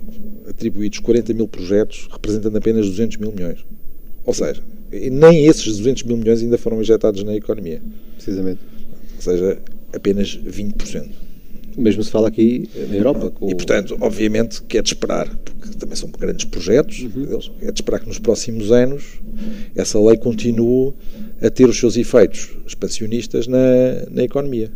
atribuídos 0.47 0.99
40 0.99 1.33
mil 1.33 1.47
projetos, 1.47 2.07
representando 2.11 2.57
apenas 2.57 2.85
200 2.87 3.17
mil 3.17 3.31
milhões. 3.31 3.65
Ou 4.25 4.33
seja, 4.33 4.61
nem 4.91 5.45
esses 5.45 5.77
200 5.77 6.03
mil 6.03 6.17
milhões 6.17 6.41
ainda 6.41 6.57
foram 6.57 6.81
injetados 6.81 7.23
na 7.23 7.35
economia. 7.35 7.81
Precisamente. 8.15 8.59
Ou 9.15 9.21
seja, 9.21 9.59
apenas 9.93 10.37
20%. 10.37 11.09
Mesmo 11.77 12.03
se 12.03 12.09
fala 12.09 12.27
aqui 12.27 12.67
na 12.89 12.95
Europa. 12.95 13.29
Com... 13.29 13.49
E, 13.49 13.55
portanto, 13.55 13.95
obviamente 14.01 14.63
que 14.63 14.79
é 14.79 14.81
de 14.81 14.89
esperar, 14.89 15.29
porque 15.45 15.77
também 15.77 15.95
são 15.95 16.09
grandes 16.09 16.45
projetos, 16.45 17.01
uhum. 17.01 17.39
é 17.61 17.71
de 17.71 17.79
esperar 17.79 17.99
que 17.99 18.07
nos 18.07 18.17
próximos 18.17 18.71
anos 18.71 19.19
essa 19.75 19.99
lei 19.99 20.17
continue 20.17 20.93
a 21.39 21.49
ter 21.51 21.69
os 21.69 21.77
seus 21.77 21.95
efeitos 21.95 22.49
expansionistas 22.65 23.47
na, 23.47 23.59
na 24.09 24.23
economia. 24.23 24.71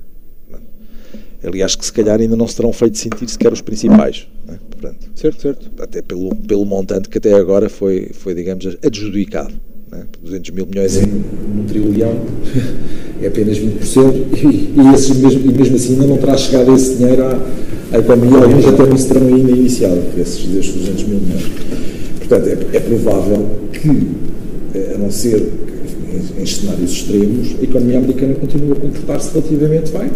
Aliás, 1.44 1.76
que 1.76 1.86
se 1.86 1.92
calhar 1.92 2.20
ainda 2.20 2.36
não 2.36 2.48
se 2.48 2.56
terão 2.56 2.72
feito 2.72 2.98
sentir 2.98 3.28
sequer 3.28 3.52
os 3.52 3.62
principais. 3.62 4.28
É? 4.48 4.54
Portanto, 4.70 5.10
certo, 5.16 5.42
certo. 5.42 5.72
Até 5.80 6.02
pelo, 6.02 6.36
pelo 6.36 6.66
montante 6.66 7.10
que 7.10 7.18
até 7.18 7.34
agora 7.34 7.70
foi, 7.70 8.10
foi 8.14 8.36
digamos, 8.36 8.78
adjudicado. 8.84 9.54
Né? 9.92 10.06
200 10.22 10.52
mil 10.52 10.66
milhões 10.66 10.96
em 10.96 11.04
um 11.04 11.66
trilhão 11.68 12.16
é 13.22 13.28
apenas 13.28 13.58
20%, 13.58 13.74
e, 14.34 14.80
e, 14.80 14.94
esses 14.94 15.18
mesmo, 15.18 15.52
e 15.52 15.54
mesmo 15.54 15.76
assim 15.76 15.94
ainda 15.94 16.08
não 16.08 16.18
terá 16.18 16.38
chegado 16.38 16.74
esse 16.74 16.96
dinheiro 16.96 17.24
à, 17.24 17.40
à 17.92 18.00
economia, 18.00 18.38
alguns 18.38 18.66
até 18.66 18.86
não 18.86 18.98
se 18.98 19.08
terão 19.08 19.28
ainda 19.28 19.52
iniciado, 19.52 20.02
esses, 20.18 20.56
esses 20.56 20.74
200 20.74 21.04
mil 21.04 21.20
milhões. 21.20 21.52
Portanto, 22.18 22.48
é, 22.48 22.78
é 22.78 22.80
provável 22.80 23.50
que, 23.74 24.08
eh, 24.74 24.94
a 24.96 24.98
não 24.98 25.12
ser 25.12 25.38
em, 25.38 26.42
em 26.42 26.46
cenários 26.46 26.92
extremos, 26.92 27.56
a 27.60 27.64
economia 27.64 27.98
americana 27.98 28.34
continue 28.36 28.72
a 28.72 28.76
comportar-se 28.76 29.34
relativamente 29.34 29.92
bem. 29.92 30.10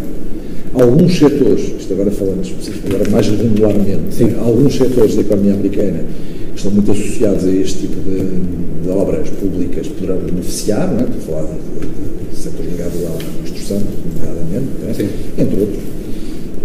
Alguns 0.77 1.17
setores, 1.17 1.74
isto 1.79 1.94
agora 1.94 2.12
falando 2.12 2.41
agora 2.86 3.10
mais 3.10 3.27
regularmente, 3.29 4.13
sim, 4.13 4.36
alguns 4.38 4.75
setores 4.75 5.15
da 5.15 5.22
economia 5.22 5.53
americana 5.53 6.03
que 6.51 6.58
estão 6.58 6.72
muito 6.72 6.91
associados 6.91 7.46
a 7.46 7.51
este 7.51 7.88
tipo 7.88 7.96
de, 8.01 8.84
de 8.84 8.89
obras 8.89 9.29
públicas 9.29 9.88
poderão 9.88 10.17
beneficiar, 10.20 10.91
não 10.91 11.00
é? 11.00 11.03
estou 11.03 11.38
a 11.38 11.41
falar 11.41 11.53
de, 11.53 12.29
de 12.29 12.36
setor 12.36 12.65
ligado 12.65 12.91
à 13.08 13.41
construção, 13.41 13.82
nomeadamente, 14.20 14.67
é? 15.01 15.41
entre 15.41 15.60
outros. 15.62 15.84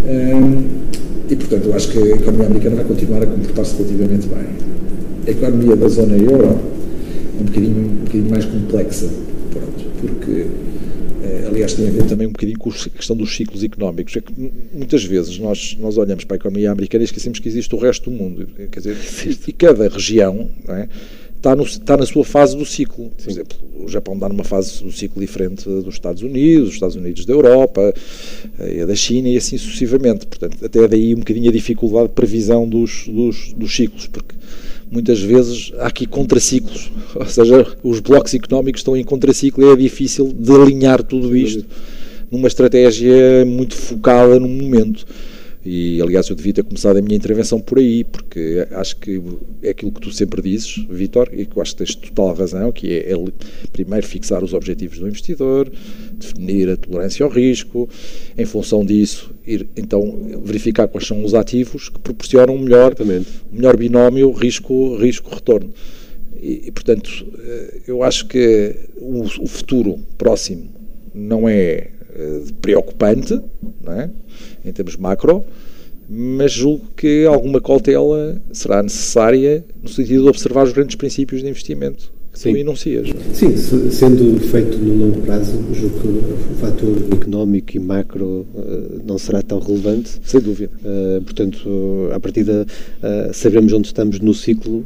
Um, 0.09 0.63
e, 1.31 1.37
portanto, 1.37 1.67
eu 1.67 1.75
acho 1.75 1.89
que 1.93 1.99
a 1.99 2.17
economia 2.17 2.47
americana 2.47 2.77
vai 2.77 2.85
continuar 2.87 3.23
a 3.23 3.27
comportar-se 3.27 3.77
relativamente 3.77 4.27
bem. 4.27 4.47
A 5.25 5.31
economia 5.31 5.77
da 5.77 5.87
zona 5.87 6.17
euro 6.17 6.47
é 6.47 7.41
um 7.41 7.45
bocadinho, 7.45 7.87
um 7.87 8.05
bocadinho 8.05 8.31
mais 8.31 8.45
complexa, 8.45 9.09
pronto, 9.53 9.85
porque 10.01 10.47
aliás, 11.61 11.75
tem 11.75 11.89
a 11.89 11.91
ver 11.91 12.07
também 12.07 12.27
um 12.27 12.33
bocadinho 12.33 12.59
com 12.59 12.71
a 12.71 12.73
questão 12.73 13.17
dos 13.17 13.35
ciclos 13.35 13.63
económicos. 13.63 14.17
É 14.17 14.21
que 14.21 14.33
muitas 14.73 15.05
vezes 15.05 15.39
nós, 15.39 15.77
nós 15.79 15.99
olhamos 15.99 16.25
para 16.25 16.37
a 16.37 16.39
economia 16.39 16.71
americana 16.71 17.05
e 17.05 17.07
esquecemos 17.07 17.39
que 17.39 17.49
existe 17.49 17.75
o 17.75 17.79
resto 17.79 18.11
do 18.11 18.17
mundo. 18.17 18.47
Quer 18.71 18.81
dizer, 18.81 18.97
e 19.47 19.53
cada 19.53 19.89
região 19.89 20.49
é, 20.69 20.89
está, 21.37 21.55
no, 21.55 21.65
está 21.65 21.97
na 21.97 22.07
sua 22.07 22.25
fase 22.25 22.57
do 22.57 22.65
ciclo. 22.65 23.11
Por 23.11 23.31
exemplo, 23.31 23.59
o 23.79 23.89
Japão 23.89 24.15
está 24.15 24.29
numa 24.29 24.45
fase 24.45 24.83
do 24.83 24.91
ciclo 24.91 25.21
diferente 25.21 25.69
dos 25.69 25.95
Estados 25.95 26.23
Unidos, 26.23 26.69
os 26.69 26.75
Estados 26.75 26.97
Unidos 26.97 27.25
da 27.27 27.33
Europa, 27.33 27.93
eh, 28.59 28.83
a 28.83 28.87
da 28.87 28.95
China 28.95 29.29
e 29.29 29.37
assim 29.37 29.59
sucessivamente. 29.59 30.27
Portanto, 30.27 30.65
até 30.65 30.89
daí 30.89 31.15
um 31.15 31.19
bocadinho 31.19 31.51
a 31.51 31.53
dificuldade 31.53 32.09
de 32.09 32.15
previsão 32.15 32.67
dos, 32.67 33.07
dos, 33.07 33.53
dos 33.53 33.75
ciclos, 33.75 34.07
porque 34.07 34.35
muitas 34.91 35.21
vezes 35.21 35.73
há 35.79 35.87
aqui 35.87 36.07
contraciclos, 36.07 36.91
ou 37.15 37.27
seja, 37.27 37.67
os 37.83 38.01
blocos 38.01 38.35
económicos 38.35 38.81
estão 38.81 38.97
em 38.97 39.05
contraciclo 39.05 39.65
e 39.65 39.73
é 39.73 39.77
difícil 39.77 40.33
de 40.37 40.53
alinhar 40.53 41.03
tudo 41.03 41.37
isto 41.37 41.65
numa 42.31 42.49
estratégia 42.49 43.45
muito 43.45 43.75
focada 43.75 44.39
no 44.39 44.49
momento. 44.49 45.05
E, 45.65 46.01
aliás, 46.01 46.27
eu 46.29 46.37
devia 46.37 46.55
ter 46.55 46.65
começado 46.65 46.97
a 46.97 47.03
minha 47.03 47.15
intervenção 47.17 47.61
por 47.61 47.79
aí, 47.79 48.03
porque 48.03 48.67
acho 48.71 48.97
que 48.97 49.21
é 49.63 49.71
aquilo 49.71 49.93
que 49.93 50.01
tu 50.01 50.11
sempre 50.11 50.41
dizes, 50.41 50.87
Vitor, 50.89 51.29
e 51.33 51.45
que 51.45 51.55
eu 51.55 51.61
acho 51.61 51.73
que 51.73 51.85
tens 51.85 51.95
total 51.95 52.35
razão, 52.35 52.73
que 52.73 52.91
é, 52.91 53.13
é 53.13 53.17
primeiro 53.71 54.07
fixar 54.07 54.43
os 54.43 54.55
objetivos 54.55 54.99
do 54.99 55.07
investidor, 55.07 55.71
definir 56.15 56.71
a 56.71 56.77
tolerância 56.79 57.25
ao 57.27 57.31
risco, 57.31 57.87
em 58.39 58.45
função 58.47 58.85
disso, 58.87 59.35
ir 59.47 59.69
então 59.77 60.41
verificar 60.43 60.89
quais 60.89 61.07
são 61.07 61.23
os 61.23 61.35
ativos 61.35 61.91
que 61.91 61.99
proporcionam 61.99 62.55
um 62.55 62.61
melhor, 62.61 62.95
melhor 63.53 63.77
binómio 63.77 64.31
risco-retorno. 64.33 65.75
E, 66.41 66.69
e, 66.69 66.71
portanto, 66.71 67.27
eh, 67.39 67.81
eu 67.87 68.03
acho 68.03 68.27
que 68.27 68.75
o, 68.97 69.25
o 69.25 69.47
futuro 69.47 69.99
próximo 70.17 70.71
não 71.15 71.47
é 71.47 71.91
preocupante, 72.61 73.41
não 73.83 73.93
é? 73.93 74.11
em 74.65 74.73
termos 74.73 74.97
macro, 74.97 75.45
mas 76.09 76.53
julgo 76.53 76.87
que 76.97 77.25
alguma 77.25 77.61
cautela 77.61 78.41
será 78.53 78.83
necessária 78.83 79.65
no 79.83 79.89
sentido 79.89 80.25
de 80.25 80.29
observar 80.29 80.65
os 80.65 80.73
grandes 80.73 80.97
princípios 80.97 81.43
de 81.43 81.49
investimento 81.49 82.13
que 82.33 82.39
Sim. 82.39 82.53
tu 82.53 82.59
enuncias. 82.59 83.09
Sim, 83.33 83.57
sendo 83.57 84.39
feito 84.41 84.79
no 84.79 84.95
longo 84.95 85.21
prazo, 85.23 85.53
julgo 85.75 86.01
que 86.01 86.07
o 86.09 86.57
fator 86.61 86.97
económico 87.13 87.77
e 87.77 87.81
macro 87.81 88.47
uh, 88.55 89.03
não 89.05 89.19
será 89.19 89.43
tão 89.43 89.59
relevante. 89.59 90.21
Sem 90.23 90.41
dúvida. 90.41 90.71
Uh, 90.85 91.23
portanto, 91.23 92.09
à 92.13 92.21
partida, 92.21 92.65
uh, 93.03 93.35
sabermos 93.35 93.73
onde 93.73 93.89
estamos 93.89 94.21
no 94.21 94.33
ciclo 94.33 94.85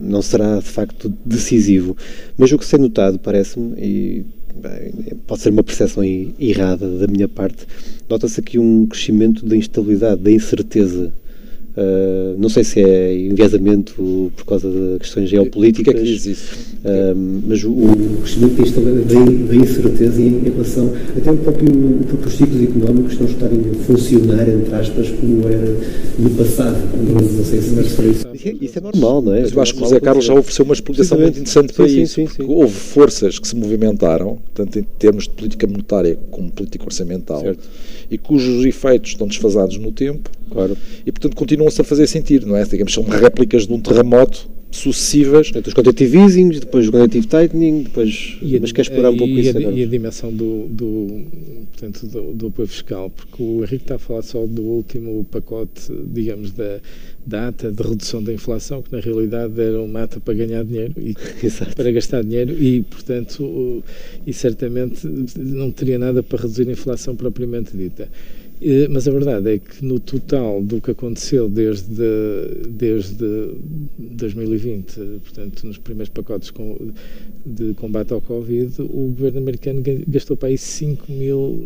não 0.00 0.20
será 0.20 0.58
de 0.58 0.68
facto 0.68 1.12
decisivo. 1.24 1.96
Mas 2.36 2.52
o 2.52 2.58
que 2.58 2.64
se 2.64 2.74
é 2.74 2.78
notado, 2.78 3.18
parece-me, 3.18 3.74
e 3.78 4.26
pode 5.26 5.42
ser 5.42 5.50
uma 5.50 5.62
percepção 5.62 6.02
errada 6.04 6.88
da 6.98 7.06
minha 7.06 7.28
parte, 7.28 7.66
nota-se 8.08 8.40
aqui 8.40 8.58
um 8.58 8.86
crescimento 8.86 9.44
da 9.44 9.56
instabilidade, 9.56 10.22
da 10.22 10.30
incerteza. 10.30 11.12
Uh, 11.78 12.34
não 12.36 12.48
sei 12.48 12.64
se 12.64 12.82
é 12.82 13.16
enviesamento 13.16 14.32
por 14.34 14.44
causa 14.44 14.68
de 14.68 14.98
questões 14.98 15.30
geopolíticas, 15.30 15.94
que 15.94 16.00
é 16.00 16.02
que 16.02 16.12
diz 16.12 16.26
isso? 16.26 16.56
Uh, 16.84 17.40
mas 17.46 17.62
o, 17.62 17.70
o 17.70 18.16
crescimento 18.20 18.80
da, 18.80 19.46
da 19.46 19.54
incerteza 19.54 20.20
em 20.20 20.40
relação 20.42 20.92
até 21.16 21.30
o 21.30 21.36
próprio, 21.36 21.70
o 21.70 22.04
próprio 22.04 22.30
ciclos 22.32 22.62
económicos 22.64 23.20
não 23.20 23.28
estarem 23.28 23.60
a 23.60 23.74
funcionar, 23.84 24.48
entre 24.48 24.74
aspas, 24.74 25.08
como 25.10 25.46
era 25.46 25.76
no 26.18 26.30
passado. 26.30 26.78
Não, 26.96 27.14
não 27.14 27.44
sei 27.44 27.62
se 27.62 27.70
me 27.70 28.10
isso. 28.10 28.26
É, 28.26 28.64
isso 28.64 28.78
é 28.78 28.80
normal, 28.80 29.22
não 29.22 29.34
é? 29.34 29.42
Mas 29.42 29.52
eu 29.52 29.62
acho 29.62 29.74
que 29.74 29.80
o 29.80 29.84
José 29.84 30.00
Carlos 30.00 30.24
já 30.24 30.34
ofereceu 30.34 30.64
uma 30.64 30.74
explicação 30.74 31.16
muito 31.16 31.38
interessante 31.38 31.72
para 31.72 31.88
sim, 31.88 32.02
isso. 32.02 32.14
Sim, 32.14 32.26
sim, 32.26 32.42
houve 32.44 32.74
forças 32.74 33.38
que 33.38 33.46
se 33.46 33.54
movimentaram, 33.54 34.38
tanto 34.52 34.80
em 34.80 34.82
termos 34.98 35.24
de 35.24 35.30
política 35.30 35.64
monetária 35.68 36.18
como 36.32 36.50
política 36.50 36.84
orçamental, 36.84 37.40
certo. 37.42 37.68
e 38.10 38.18
cujos 38.18 38.64
efeitos 38.64 39.12
estão 39.12 39.28
desfasados 39.28 39.78
no 39.78 39.92
tempo 39.92 40.28
Claro. 40.50 40.76
E, 41.04 41.12
portanto, 41.12 41.36
continuam-se 41.68 41.80
a 41.80 41.84
fazer 41.84 42.06
sentido, 42.06 42.46
não 42.46 42.56
é? 42.56 42.64
Digamos, 42.64 42.92
são 42.92 43.04
réplicas 43.04 43.66
de 43.66 43.72
um 43.72 43.80
terremoto 43.80 44.48
sucessivas. 44.70 45.50
Portanto, 45.50 45.68
os 45.68 45.74
quantitative 45.74 46.18
easing, 46.18 46.48
depois 46.50 46.88
o 46.88 46.92
quantitative 46.92 47.26
tightening, 47.26 47.82
depois... 47.84 48.36
E 48.42 48.58
mas 48.60 48.72
queres 48.72 48.90
explorar 48.90 49.10
um 49.10 49.16
pouco 49.16 49.32
isso 49.32 49.56
a, 49.56 49.60
agora? 49.60 49.74
E 49.74 49.82
a 49.82 49.86
dimensão 49.86 50.32
do, 50.32 50.66
do, 50.68 51.24
portanto, 51.72 52.06
do, 52.06 52.34
do 52.34 52.46
apoio 52.48 52.68
fiscal, 52.68 53.10
porque 53.10 53.42
o 53.42 53.60
Henrique 53.60 53.84
está 53.84 53.94
a 53.94 53.98
falar 53.98 54.22
só 54.22 54.46
do 54.46 54.62
último 54.62 55.24
pacote, 55.30 55.90
digamos, 56.12 56.52
da, 56.52 56.80
da 57.24 57.48
ata 57.48 57.72
de 57.72 57.82
redução 57.82 58.22
da 58.22 58.32
inflação, 58.32 58.82
que 58.82 58.92
na 58.92 59.00
realidade 59.00 59.58
era 59.58 59.80
uma 59.80 60.02
ata 60.02 60.20
para 60.20 60.34
ganhar 60.34 60.64
dinheiro 60.64 60.94
e 60.98 61.14
para 61.74 61.90
gastar 61.90 62.22
dinheiro 62.22 62.52
e, 62.52 62.82
portanto, 62.82 63.82
e 64.26 64.32
certamente 64.34 65.06
não 65.36 65.70
teria 65.70 65.98
nada 65.98 66.22
para 66.22 66.42
reduzir 66.42 66.68
a 66.68 66.72
inflação 66.72 67.16
propriamente 67.16 67.74
dita. 67.74 68.08
Eh, 68.60 68.88
mas 68.88 69.06
a 69.06 69.12
verdade 69.12 69.54
é 69.54 69.58
que 69.58 69.84
no 69.84 70.00
total 70.00 70.60
do 70.60 70.80
que 70.80 70.90
aconteceu 70.90 71.48
desde, 71.48 72.04
desde 72.68 73.54
2020, 73.98 75.20
portanto, 75.22 75.66
nos 75.66 75.78
primeiros 75.78 76.08
pacotes 76.08 76.52
de 77.46 77.74
combate 77.74 78.12
ao 78.12 78.20
Covid, 78.20 78.82
o 78.82 79.08
governo 79.08 79.38
americano 79.38 79.80
gastou 80.08 80.36
para 80.36 80.48
aí 80.48 80.58
5 80.58 81.10
mil 81.10 81.56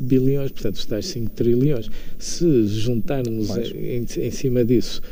bilhões, 0.00 0.50
portanto, 0.50 0.76
os 0.76 0.86
tais 0.86 1.06
5 1.06 1.30
trilhões. 1.30 1.90
Se 2.18 2.66
juntarmos 2.66 3.50
em, 3.74 4.06
em, 4.18 4.30
cima 4.30 4.64
disso 4.64 5.02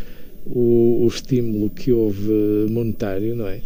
o, 0.46 1.04
o 1.04 1.06
estímulo 1.06 1.68
que 1.68 1.92
houve 1.92 2.66
monetário, 2.70 3.36
não 3.36 3.46
é? 3.46 3.60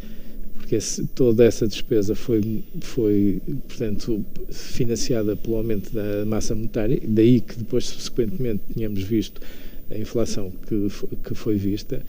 Porque 0.73 0.77
esse, 0.77 1.07
toda 1.09 1.45
essa 1.45 1.69
despesa 1.69 2.15
foi, 2.15 2.65
foi, 2.81 3.43
portanto, 3.69 4.25
financiada 4.51 5.37
pelo 5.37 5.57
aumento 5.57 5.93
da 5.93 6.25
massa 6.25 6.55
monetária, 6.55 6.99
daí 7.07 7.43
que 7.43 7.59
depois, 7.59 7.85
subsequentemente, 7.85 8.63
tínhamos 8.73 9.03
visto 9.03 9.43
a 9.91 9.99
inflação 9.99 10.51
que, 10.67 10.89
que 11.23 11.35
foi 11.35 11.57
vista. 11.57 12.03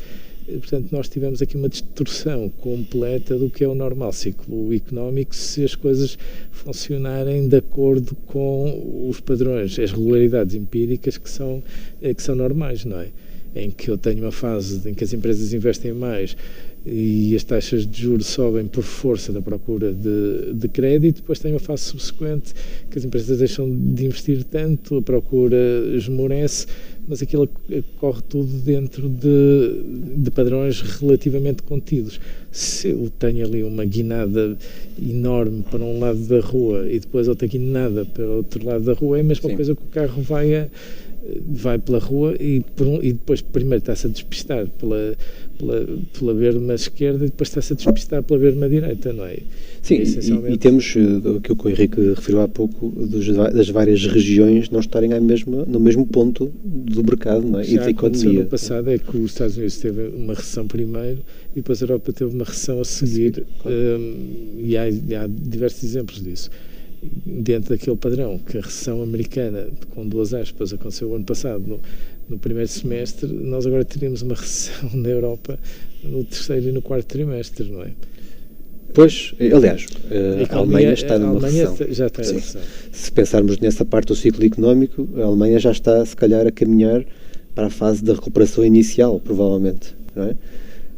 Portanto, 0.45 0.89
nós 0.91 1.10
tivemos 1.10 1.41
aqui 1.41 1.58
uma 1.58 1.67
distorção 1.67 2.47
completa 2.49 3.38
do 3.38 3.49
que 3.49 3.65
é 3.65 3.67
o 3.67 3.76
normal 3.76 4.13
ciclo 4.13 4.73
económico 4.73 5.36
se 5.36 5.63
as 5.63 5.76
coisas 5.76 6.17
funcionarem 6.52 7.49
de 7.49 7.58
acordo 7.58 8.15
com 8.28 9.08
os 9.10 9.19
padrões, 9.19 9.78
as 9.78 9.91
regularidades 9.91 10.56
empíricas 10.56 11.17
que 11.17 11.30
são, 11.30 11.62
que 12.02 12.23
são 12.23 12.36
normais, 12.36 12.86
não 12.86 12.99
é? 12.99 13.10
Em 13.56 13.69
que 13.69 13.89
eu 13.89 13.97
tenho 13.97 14.23
uma 14.23 14.32
fase 14.32 14.89
em 14.89 14.93
que 14.93 15.04
as 15.04 15.13
empresas 15.13 15.54
investem 15.54 15.93
mais, 15.93 16.36
e 16.85 17.33
as 17.35 17.43
taxas 17.43 17.87
de 17.87 18.01
juros 18.01 18.27
sobem 18.27 18.67
por 18.67 18.83
força 18.83 19.31
da 19.31 19.41
procura 19.41 19.93
de, 19.93 20.53
de 20.53 20.67
crédito, 20.67 21.17
depois 21.17 21.39
tem 21.39 21.53
uma 21.53 21.59
fase 21.59 21.83
subsequente 21.83 22.53
que 22.91 22.97
as 22.97 23.05
empresas 23.05 23.39
deixam 23.39 23.69
de 23.69 24.05
investir 24.05 24.43
tanto, 24.43 24.97
a 24.97 25.01
procura 25.01 25.57
esmorece, 25.93 26.67
mas 27.07 27.21
aquilo 27.21 27.49
corre 27.97 28.21
tudo 28.27 28.51
dentro 28.59 29.07
de, 29.07 29.81
de 30.17 30.31
padrões 30.31 30.81
relativamente 30.81 31.63
contidos. 31.63 32.19
Se 32.51 32.89
eu 32.89 33.09
tenho 33.17 33.45
ali 33.45 33.63
uma 33.63 33.85
guinada 33.85 34.57
enorme 35.01 35.63
para 35.69 35.81
um 35.81 35.99
lado 35.99 36.19
da 36.19 36.41
rua 36.41 36.87
e 36.89 36.99
depois 36.99 37.27
outra 37.27 37.47
guinada 37.47 38.05
para 38.05 38.25
o 38.25 38.37
outro 38.37 38.65
lado 38.65 38.83
da 38.83 38.93
rua, 38.93 39.17
é 39.17 39.21
a 39.21 39.23
mesma 39.23 39.49
Sim. 39.49 39.55
coisa 39.55 39.75
que 39.75 39.83
o 39.83 39.87
carro 39.87 40.21
vai 40.21 40.55
a 40.55 40.69
vai 41.47 41.79
pela 41.79 41.99
rua 41.99 42.35
e, 42.39 42.63
um, 42.81 43.01
e 43.01 43.13
depois 43.13 43.41
primeiro 43.41 43.81
está-se 43.81 44.07
a 44.07 44.09
despistar 44.09 44.67
pela, 44.67 45.15
pela, 45.57 45.85
pela 46.17 46.33
berma 46.33 46.73
esquerda 46.73 47.25
e 47.25 47.29
depois 47.29 47.49
está-se 47.49 47.73
a 47.73 47.75
despistar 47.75 48.23
pela 48.23 48.39
berma 48.39 48.67
direita, 48.69 49.13
não 49.13 49.25
é? 49.25 49.39
Sim, 49.81 49.95
Essencialmente... 49.95 50.51
e, 50.51 50.55
e, 50.55 50.57
temos 50.57 50.95
uh, 50.95 51.37
aquilo 51.37 51.55
que 51.55 51.67
o 51.67 51.69
Henrique 51.69 52.01
referiu 52.13 52.41
há 52.41 52.47
pouco, 52.47 52.89
dos, 52.89 53.27
das 53.27 53.69
várias 53.69 54.05
regiões 54.05 54.69
não 54.69 54.79
estarem 54.79 55.13
à 55.13 55.19
mesma, 55.19 55.65
no 55.65 55.79
mesmo 55.79 56.05
ponto 56.05 56.51
do 56.63 57.03
mercado 57.03 57.47
não 57.47 57.59
é? 57.59 57.67
e 57.67 57.77
da 57.77 57.89
economia. 57.89 58.43
no 58.43 58.45
passado 58.45 58.89
é 58.89 58.97
que 58.97 59.17
os 59.17 59.31
Estados 59.31 59.57
Unidos 59.57 59.77
teve 59.77 60.07
uma 60.09 60.33
recessão 60.33 60.67
primeiro 60.67 61.19
e 61.51 61.55
depois 61.55 61.81
a 61.81 61.85
Europa 61.85 62.13
teve 62.13 62.33
uma 62.33 62.45
recessão 62.45 62.79
a 62.79 62.85
seguir, 62.85 63.45
claro. 63.61 63.77
um, 63.77 64.55
e 64.59 64.77
há, 64.77 64.83
há 64.83 65.27
diversos 65.27 65.83
exemplos 65.83 66.21
disso 66.23 66.49
dentro 67.25 67.75
daquele 67.75 67.97
padrão 67.97 68.37
que 68.39 68.57
a 68.57 68.61
recessão 68.61 69.01
americana, 69.01 69.67
com 69.93 70.07
duas 70.07 70.33
aspas, 70.33 70.73
aconteceu 70.73 71.09
o 71.09 71.15
ano 71.15 71.25
passado, 71.25 71.79
no, 72.29 72.38
primeiro 72.38 72.67
semestre, 72.67 73.27
nós 73.27 73.65
agora 73.65 73.83
teríamos 73.86 74.21
uma 74.21 74.36
recessão 74.36 74.89
na 74.93 75.09
Europa 75.09 75.59
no 76.03 76.23
terceiro 76.23 76.69
e 76.69 76.71
no 76.71 76.81
quarto 76.81 77.05
trimestre, 77.07 77.69
não 77.71 77.83
é? 77.83 77.91
Pois, 78.93 79.33
aliás, 79.39 79.88
eh, 80.12 80.45
a, 80.49 80.55
a 80.55 80.57
Alemanha 80.59 80.93
está 80.93 81.17
numa 81.17 81.31
Alemanha 81.31 81.69
recessão. 81.69 81.93
Já 81.93 82.07
está 82.07 82.21
recessão. 82.21 82.62
Se 82.91 83.12
pensarmos 83.12 83.57
nessa 83.57 83.83
parte 83.83 84.09
do 84.09 84.15
ciclo 84.15 84.45
económico, 84.45 85.09
a 85.17 85.23
Alemanha 85.23 85.57
já 85.57 85.71
está, 85.71 86.05
se 86.05 86.15
calhar, 86.15 86.45
a 86.45 86.51
caminhar 86.51 87.03
para 87.55 87.67
a 87.67 87.69
fase 87.71 88.03
da 88.03 88.13
recuperação 88.13 88.63
inicial, 88.63 89.19
provavelmente, 89.19 89.95
não 90.15 90.25
é? 90.25 90.36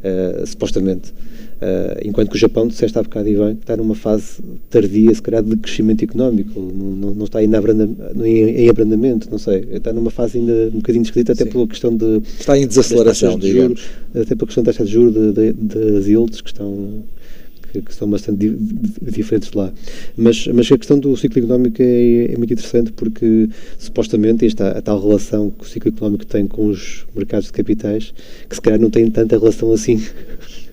Uh, 0.05 0.45
supostamente. 0.45 1.09
Uh, 1.55 1.97
enquanto 2.07 2.29
que 2.29 2.35
o 2.35 2.39
Japão, 2.39 2.67
disseste 2.67 2.95
há 2.99 3.01
bocado 3.01 3.25
bem, 3.25 3.53
está 3.53 3.75
numa 3.75 3.95
fase 3.95 4.39
tardia, 4.69 5.11
se 5.15 5.21
calhar, 5.21 5.41
de 5.41 5.55
crescimento 5.55 6.03
económico, 6.03 6.59
não, 6.59 7.15
não, 7.15 7.23
está 7.25 7.39
ainda 7.39 7.57
em, 8.23 8.69
abrandamento, 8.69 9.31
não 9.31 9.39
sei, 9.39 9.65
está 9.71 9.91
numa 9.91 10.11
fase 10.11 10.37
ainda 10.37 10.69
um 10.71 10.77
bocadinho 10.77 11.01
esquisita, 11.01 11.31
até 11.31 11.45
Sim. 11.45 11.49
pela 11.49 11.65
questão 11.65 11.97
de. 11.97 12.21
Está 12.39 12.55
em 12.55 12.67
desaceleração, 12.67 13.39
de 13.39 13.51
juros, 13.51 13.83
Até 14.13 14.35
pela 14.35 14.45
questão 14.45 14.63
das 14.63 14.75
taxas 14.75 14.89
de 14.89 14.93
juros 14.93 15.33
das 15.33 16.05
yields, 16.05 16.41
que 16.41 16.49
estão 16.49 17.03
que, 17.81 17.88
que 17.88 17.93
são 17.93 18.09
bastante 18.09 18.39
di 18.39 18.57
diferentes 19.01 19.51
lá. 19.53 19.71
Mas, 20.17 20.47
mas 20.47 20.71
a 20.71 20.77
questão 20.77 20.99
do 20.99 21.15
ciclo 21.15 21.39
económico 21.39 21.81
é, 21.81 22.33
é 22.33 22.38
muito 22.38 22.53
interessante 22.53 22.91
porque 22.91 23.49
supostamente 23.77 24.45
esta 24.45 24.77
a 24.77 24.81
tal 24.81 25.01
relação 25.01 25.49
que 25.49 25.63
o 25.63 25.67
ciclo 25.67 25.91
económico 25.91 26.25
tem 26.25 26.47
com 26.47 26.67
os 26.67 27.05
mercados 27.15 27.47
de 27.47 27.53
capitais, 27.53 28.13
que 28.49 28.55
se 28.55 28.61
calhar 28.61 28.79
não 28.79 28.89
tem 28.89 29.09
tanta 29.09 29.38
relação 29.38 29.71
assim. 29.71 30.01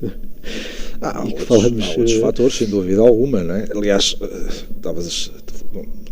Há, 1.01 1.25
outros, 1.25 1.45
falamos, 1.49 1.85
há 1.85 1.89
outros 1.91 2.13
uh... 2.13 2.21
fatores, 2.21 2.55
sem 2.55 2.69
dúvida 2.69 3.01
alguma, 3.01 3.43
não 3.43 3.57
é? 3.57 3.67
Aliás, 3.75 4.17
eh, 4.21 4.49
estavas, 4.77 5.33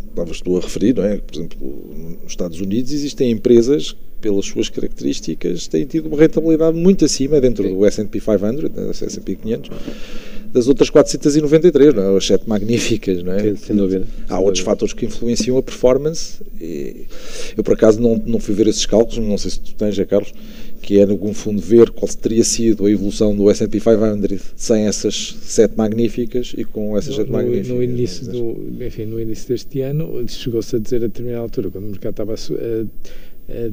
estavas 0.09 0.41
tu 0.41 0.57
a 0.57 0.59
referir, 0.59 0.95
não 0.95 1.03
é? 1.05 1.17
Por 1.17 1.33
exemplo, 1.33 2.17
nos 2.21 2.31
Estados 2.31 2.59
Unidos 2.59 2.91
existem 2.91 3.31
empresas 3.31 3.95
pelas 4.21 4.45
suas 4.45 4.69
características, 4.69 5.67
têm 5.67 5.85
tido 5.85 6.07
uma 6.07 6.17
rentabilidade 6.17 6.77
muito 6.77 7.03
acima 7.03 7.41
dentro 7.41 7.67
do 7.67 7.85
S&P 7.85 8.19
500, 8.19 8.69
do 8.69 8.89
S&P 8.91 9.35
500, 9.35 9.69
das 10.53 10.67
outras 10.67 10.89
493, 10.89 11.93
não 11.93 12.13
é? 12.13 12.17
as 12.17 12.25
sete 12.25 12.47
magníficas, 12.47 13.23
não 13.23 13.33
é? 13.33 13.55
Sem 13.55 13.75
dúvida. 13.75 14.05
Há 14.29 14.39
outros 14.39 14.63
fatores 14.63 14.93
que 14.93 15.05
influenciam 15.05 15.57
a 15.57 15.63
performance. 15.63 16.41
eu, 17.57 17.63
por 17.63 17.73
acaso, 17.73 18.01
não, 18.01 18.21
não 18.25 18.39
fui 18.39 18.53
ver 18.53 18.67
esses 18.67 18.85
cálculos, 18.85 19.17
não 19.17 19.37
sei 19.37 19.51
se 19.51 19.59
tu 19.59 19.73
tens, 19.75 19.95
já, 19.95 20.05
Carlos, 20.05 20.33
que 20.81 20.99
é, 20.99 21.05
no 21.05 21.33
fundo, 21.33 21.61
ver 21.61 21.91
qual 21.91 22.11
teria 22.11 22.43
sido 22.43 22.85
a 22.85 22.91
evolução 22.91 23.35
do 23.35 23.49
S&P 23.49 23.79
500 23.79 24.41
sem 24.55 24.87
essas 24.87 25.35
sete 25.41 25.77
magníficas 25.77 26.53
e 26.57 26.65
com 26.65 26.97
essas 26.97 27.15
sete 27.15 27.27
no, 27.27 27.33
magníficas. 27.33 27.67
No 27.69 27.83
início, 27.83 28.27
do, 28.27 28.83
enfim, 28.83 29.05
no 29.05 29.19
início 29.19 29.47
deste 29.47 29.81
ano, 29.81 30.25
chegou-se 30.27 30.75
a 30.75 30.79
dizer 30.79 30.97
a 30.97 31.07
determinada 31.07 31.43
altura, 31.43 31.69
quando 31.69 31.85
o 31.85 31.89
mercado 31.89 32.11
estava 32.11 32.33
a, 32.33 32.35
a, 32.35 32.85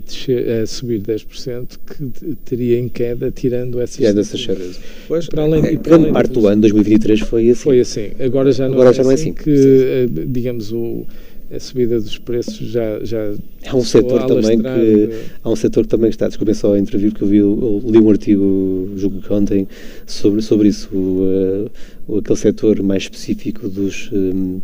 descer, 0.04 0.62
a 0.62 0.66
subir 0.66 1.00
10%, 1.00 1.78
que 1.86 2.34
teria 2.44 2.78
em 2.78 2.88
queda, 2.88 3.30
tirando 3.30 3.80
essas 3.80 3.96
tirando 3.96 4.20
essas 4.20 4.80
Pois, 5.06 5.26
para 5.26 5.42
além, 5.42 5.64
é, 5.64 5.76
para 5.76 5.96
além 5.96 6.12
parte 6.12 6.32
do 6.32 6.46
ano 6.46 6.62
2023 6.62 7.20
foi 7.20 7.50
assim. 7.50 7.62
Foi 7.62 7.80
assim. 7.80 8.10
Agora 8.20 8.52
já 8.52 8.66
não, 8.66 8.74
Agora 8.74 8.90
é, 8.90 8.92
já 8.92 9.02
não 9.02 9.10
é 9.10 9.14
assim. 9.14 9.32
Que, 9.32 9.50
eh, 9.50 10.06
digamos, 10.26 10.72
o 10.72 11.06
a 11.50 11.58
subida 11.58 11.98
dos 11.98 12.18
preços 12.18 12.58
já 12.58 13.02
já 13.02 13.32
há 13.66 13.74
um 13.74 13.82
setor 13.82 14.26
também 14.26 14.60
que 14.60 15.10
há 15.42 15.48
um 15.48 15.56
setor 15.56 15.84
que 15.84 15.88
também 15.88 16.10
está 16.10 16.28
desculpem 16.28 16.54
só 16.54 16.74
a 16.74 16.78
entrevista 16.78 17.18
que 17.18 17.24
eu 17.24 17.28
vi 17.28 17.38
eu 17.38 17.82
li 17.86 17.98
um 17.98 18.10
artigo 18.10 18.92
julgo 18.96 19.22
que 19.22 19.32
ontem 19.32 19.66
sobre 20.06 20.42
sobre 20.42 20.68
isso 20.68 20.90
o, 20.94 21.70
uh, 22.06 22.18
aquele 22.18 22.38
setor 22.38 22.82
mais 22.82 23.04
específico 23.04 23.66
dos 23.66 24.10
um, 24.12 24.60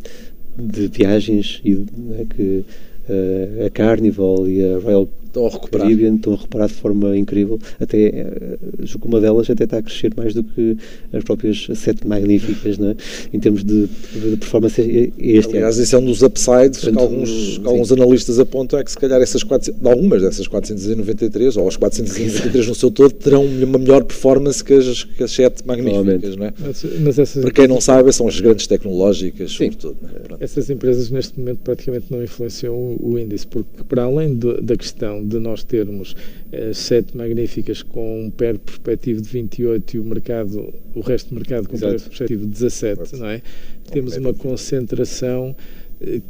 de 0.58 0.88
viagens 0.88 1.60
e 1.64 1.74
né, 1.74 2.26
que 2.28 2.64
a 3.08 3.70
Carnival 3.70 4.48
e 4.48 4.64
a 4.64 4.78
Royal 4.78 5.08
estão 5.34 5.46
a 5.46 5.50
recuperar. 5.50 5.90
Estão 5.90 6.32
a 6.32 6.36
recuperar 6.36 6.68
de 6.68 6.74
forma 6.74 7.16
incrível. 7.16 7.58
Até, 7.80 7.98
eh, 8.06 8.58
julgo 8.82 9.02
que 9.02 9.08
uma 9.08 9.20
delas 9.20 9.50
até 9.50 9.64
está 9.64 9.78
a 9.78 9.82
crescer 9.82 10.12
mais 10.16 10.32
do 10.32 10.44
que 10.44 10.76
as 11.12 11.24
próprias 11.24 11.66
sete 11.74 12.06
magníficas, 12.06 12.78
não 12.78 12.90
é? 12.90 12.96
em 13.32 13.40
termos 13.40 13.64
de, 13.64 13.86
de 13.86 14.36
performance 14.36 14.80
este 15.18 15.56
Aliás, 15.56 15.78
esse 15.78 15.94
é 15.94 15.98
um 15.98 16.04
dos 16.04 16.22
upsides 16.22 16.80
Portanto, 16.80 16.96
que 16.96 16.98
alguns, 16.98 17.60
alguns 17.64 17.92
analistas 17.92 18.38
apontam, 18.38 18.78
é 18.78 18.84
que 18.84 18.90
se 18.90 18.98
calhar 18.98 19.20
essas 19.20 19.42
400, 19.42 19.84
algumas 19.84 20.22
dessas 20.22 20.46
493, 20.46 21.56
ou 21.56 21.68
as 21.68 21.76
493 21.76 22.68
no 22.68 22.74
seu 22.74 22.90
todo, 22.90 23.12
terão 23.12 23.44
uma 23.44 23.78
melhor 23.78 24.04
performance 24.04 24.62
que 24.62 24.74
as, 24.74 25.04
que 25.04 25.22
as 25.24 25.30
sete 25.30 25.66
magníficas, 25.66 26.36
não 26.36 26.46
é? 26.46 26.54
Mas, 26.58 26.86
mas 27.00 27.18
essas 27.18 27.42
Para 27.42 27.52
quem 27.52 27.66
não 27.66 27.80
sabe, 27.80 28.12
são 28.12 28.28
as 28.28 28.38
grandes 28.40 28.66
tecnológicas, 28.66 29.50
Sim. 29.50 29.70
sobretudo. 29.70 29.96
É? 30.40 30.44
Essas 30.44 30.70
empresas 30.70 31.10
neste 31.10 31.38
momento 31.38 31.58
praticamente 31.58 32.06
não 32.10 32.22
influenciam 32.22 32.74
o, 32.74 33.14
o 33.14 33.18
índice, 33.18 33.46
porque 33.46 33.82
para 33.88 34.04
além 34.04 34.34
do, 34.34 34.60
da 34.60 34.76
questão 34.76 35.23
de 35.24 35.38
nós 35.38 35.64
termos 35.64 36.16
eh, 36.52 36.72
sete 36.72 37.16
magníficas 37.16 37.82
com 37.82 38.24
um 38.24 38.30
PER 38.30 38.58
perspectivo 38.58 39.20
de 39.20 39.28
28 39.28 39.96
e 39.96 40.00
o 40.00 40.04
mercado, 40.04 40.72
o 40.94 41.00
resto 41.00 41.30
do 41.30 41.36
mercado 41.36 41.68
com 41.68 41.76
um 41.76 41.80
PER 41.80 42.00
perspectivo 42.00 42.46
de 42.46 42.52
17, 42.52 43.16
não 43.16 43.26
é? 43.26 43.42
Temos 43.90 44.16
uma 44.16 44.32
concentração 44.34 45.54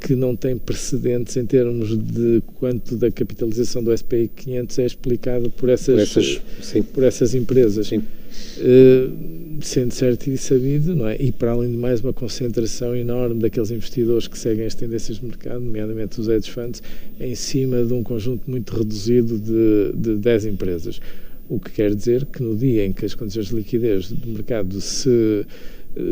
que 0.00 0.14
não 0.14 0.36
tem 0.36 0.56
precedentes 0.56 1.36
em 1.36 1.46
termos 1.46 1.96
de 1.96 2.42
quanto 2.58 2.96
da 2.96 3.10
capitalização 3.10 3.82
do 3.82 3.96
SPI 3.96 4.30
500 4.34 4.78
é 4.78 4.86
explicado 4.86 5.50
por 5.50 5.68
essas, 5.68 5.94
por 5.94 6.20
essas, 6.20 6.84
por 6.92 7.02
essas 7.04 7.34
empresas. 7.34 7.88
Sim. 7.88 7.98
Uh, 7.98 9.34
sendo 9.60 9.92
certo 9.92 10.28
e 10.28 10.36
sabido, 10.36 10.94
não 10.94 11.08
é? 11.08 11.16
E 11.20 11.30
para 11.30 11.52
além 11.52 11.70
de 11.70 11.76
mais 11.76 12.00
uma 12.00 12.12
concentração 12.12 12.94
enorme 12.94 13.40
daqueles 13.40 13.70
investidores 13.70 14.26
que 14.26 14.38
seguem 14.38 14.66
as 14.66 14.74
tendências 14.74 15.18
de 15.18 15.24
mercado, 15.24 15.60
nomeadamente 15.60 16.20
os 16.20 16.28
hedge 16.28 16.50
funds, 16.50 16.82
em 17.20 17.34
cima 17.34 17.84
de 17.84 17.92
um 17.92 18.02
conjunto 18.02 18.50
muito 18.50 18.76
reduzido 18.76 19.38
de, 19.38 19.92
de 19.94 20.16
10 20.16 20.46
empresas. 20.46 21.00
O 21.48 21.60
que 21.60 21.70
quer 21.70 21.94
dizer 21.94 22.24
que 22.26 22.42
no 22.42 22.56
dia 22.56 22.84
em 22.84 22.92
que 22.92 23.04
as 23.04 23.14
condições 23.14 23.46
de 23.46 23.54
liquidez 23.54 24.10
do 24.10 24.28
mercado 24.28 24.80
se 24.80 25.46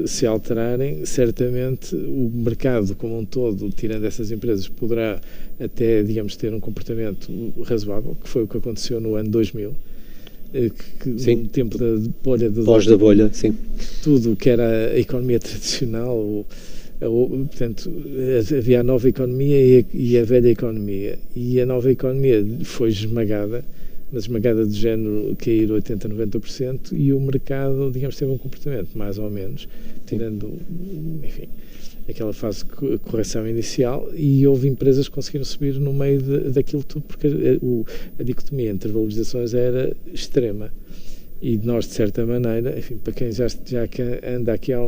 se 0.06 0.26
alterarem, 0.26 1.04
certamente 1.04 1.94
o 1.94 2.30
mercado 2.32 2.94
como 2.94 3.18
um 3.18 3.24
todo, 3.24 3.70
tirando 3.70 4.04
essas 4.04 4.30
empresas, 4.30 4.68
poderá 4.68 5.20
até, 5.58 6.02
digamos, 6.02 6.36
ter 6.36 6.52
um 6.54 6.60
comportamento 6.60 7.30
razoável, 7.64 8.16
que 8.22 8.28
foi 8.28 8.44
o 8.44 8.48
que 8.48 8.56
aconteceu 8.56 9.00
no 9.00 9.16
ano 9.16 9.30
2000 9.30 9.74
eh, 10.54 10.70
que, 11.00 11.18
sim. 11.18 11.36
no 11.36 11.48
tempo 11.48 11.78
da 11.78 11.96
bolha 12.22 12.50
do 12.50 12.64
pós 12.64 12.86
da 12.86 12.96
bolha, 12.96 13.30
sim. 13.32 13.54
Tudo 14.02 14.36
que 14.36 14.50
era 14.50 14.90
a 14.92 14.98
economia 14.98 15.40
tradicional, 15.40 16.46
portanto, 17.00 17.90
havia 18.56 18.80
a 18.80 18.82
nova 18.82 19.08
economia 19.08 19.60
e 19.60 19.78
a, 19.78 19.84
e 19.94 20.18
a, 20.18 20.24
velha 20.24 20.48
economia. 20.48 21.18
E 21.34 21.60
a 21.60 21.66
nova 21.66 21.90
economia 21.90 22.44
foi 22.64 22.90
esmagada, 22.90 23.64
mas 24.12 24.24
esmagada 24.24 24.66
de 24.66 24.78
género 24.78 25.34
cair 25.36 25.68
80%, 25.68 26.08
90%, 26.08 26.92
e 26.92 27.12
o 27.12 27.20
mercado, 27.20 27.90
digamos, 27.90 28.16
teve 28.16 28.30
um 28.30 28.38
comportamento 28.38 28.96
mais 28.96 29.18
ou 29.18 29.30
menos, 29.30 29.66
tirando, 30.06 30.52
enfim, 31.22 31.48
aquela 32.08 32.32
fase 32.32 32.64
de 32.64 32.98
correção 32.98 33.48
inicial 33.48 34.08
e 34.14 34.46
houve 34.46 34.68
empresas 34.68 35.08
que 35.08 35.14
conseguiram 35.14 35.44
subir 35.44 35.74
no 35.74 35.92
meio 35.92 36.20
de, 36.20 36.50
daquilo 36.50 36.82
tudo 36.82 37.04
porque 37.06 37.26
a, 37.26 37.64
o, 37.64 37.86
a 38.18 38.22
dicotomia 38.22 38.70
entre 38.70 38.90
valorizações 38.90 39.54
era 39.54 39.94
extrema. 40.12 40.72
E 41.40 41.58
nós 41.58 41.88
de 41.88 41.94
certa 41.94 42.24
maneira, 42.24 42.78
enfim, 42.78 42.96
para 42.96 43.12
quem 43.12 43.32
já, 43.32 43.48
já 43.48 43.88
anda 44.24 44.52
aqui 44.52 44.72
há 44.72 44.78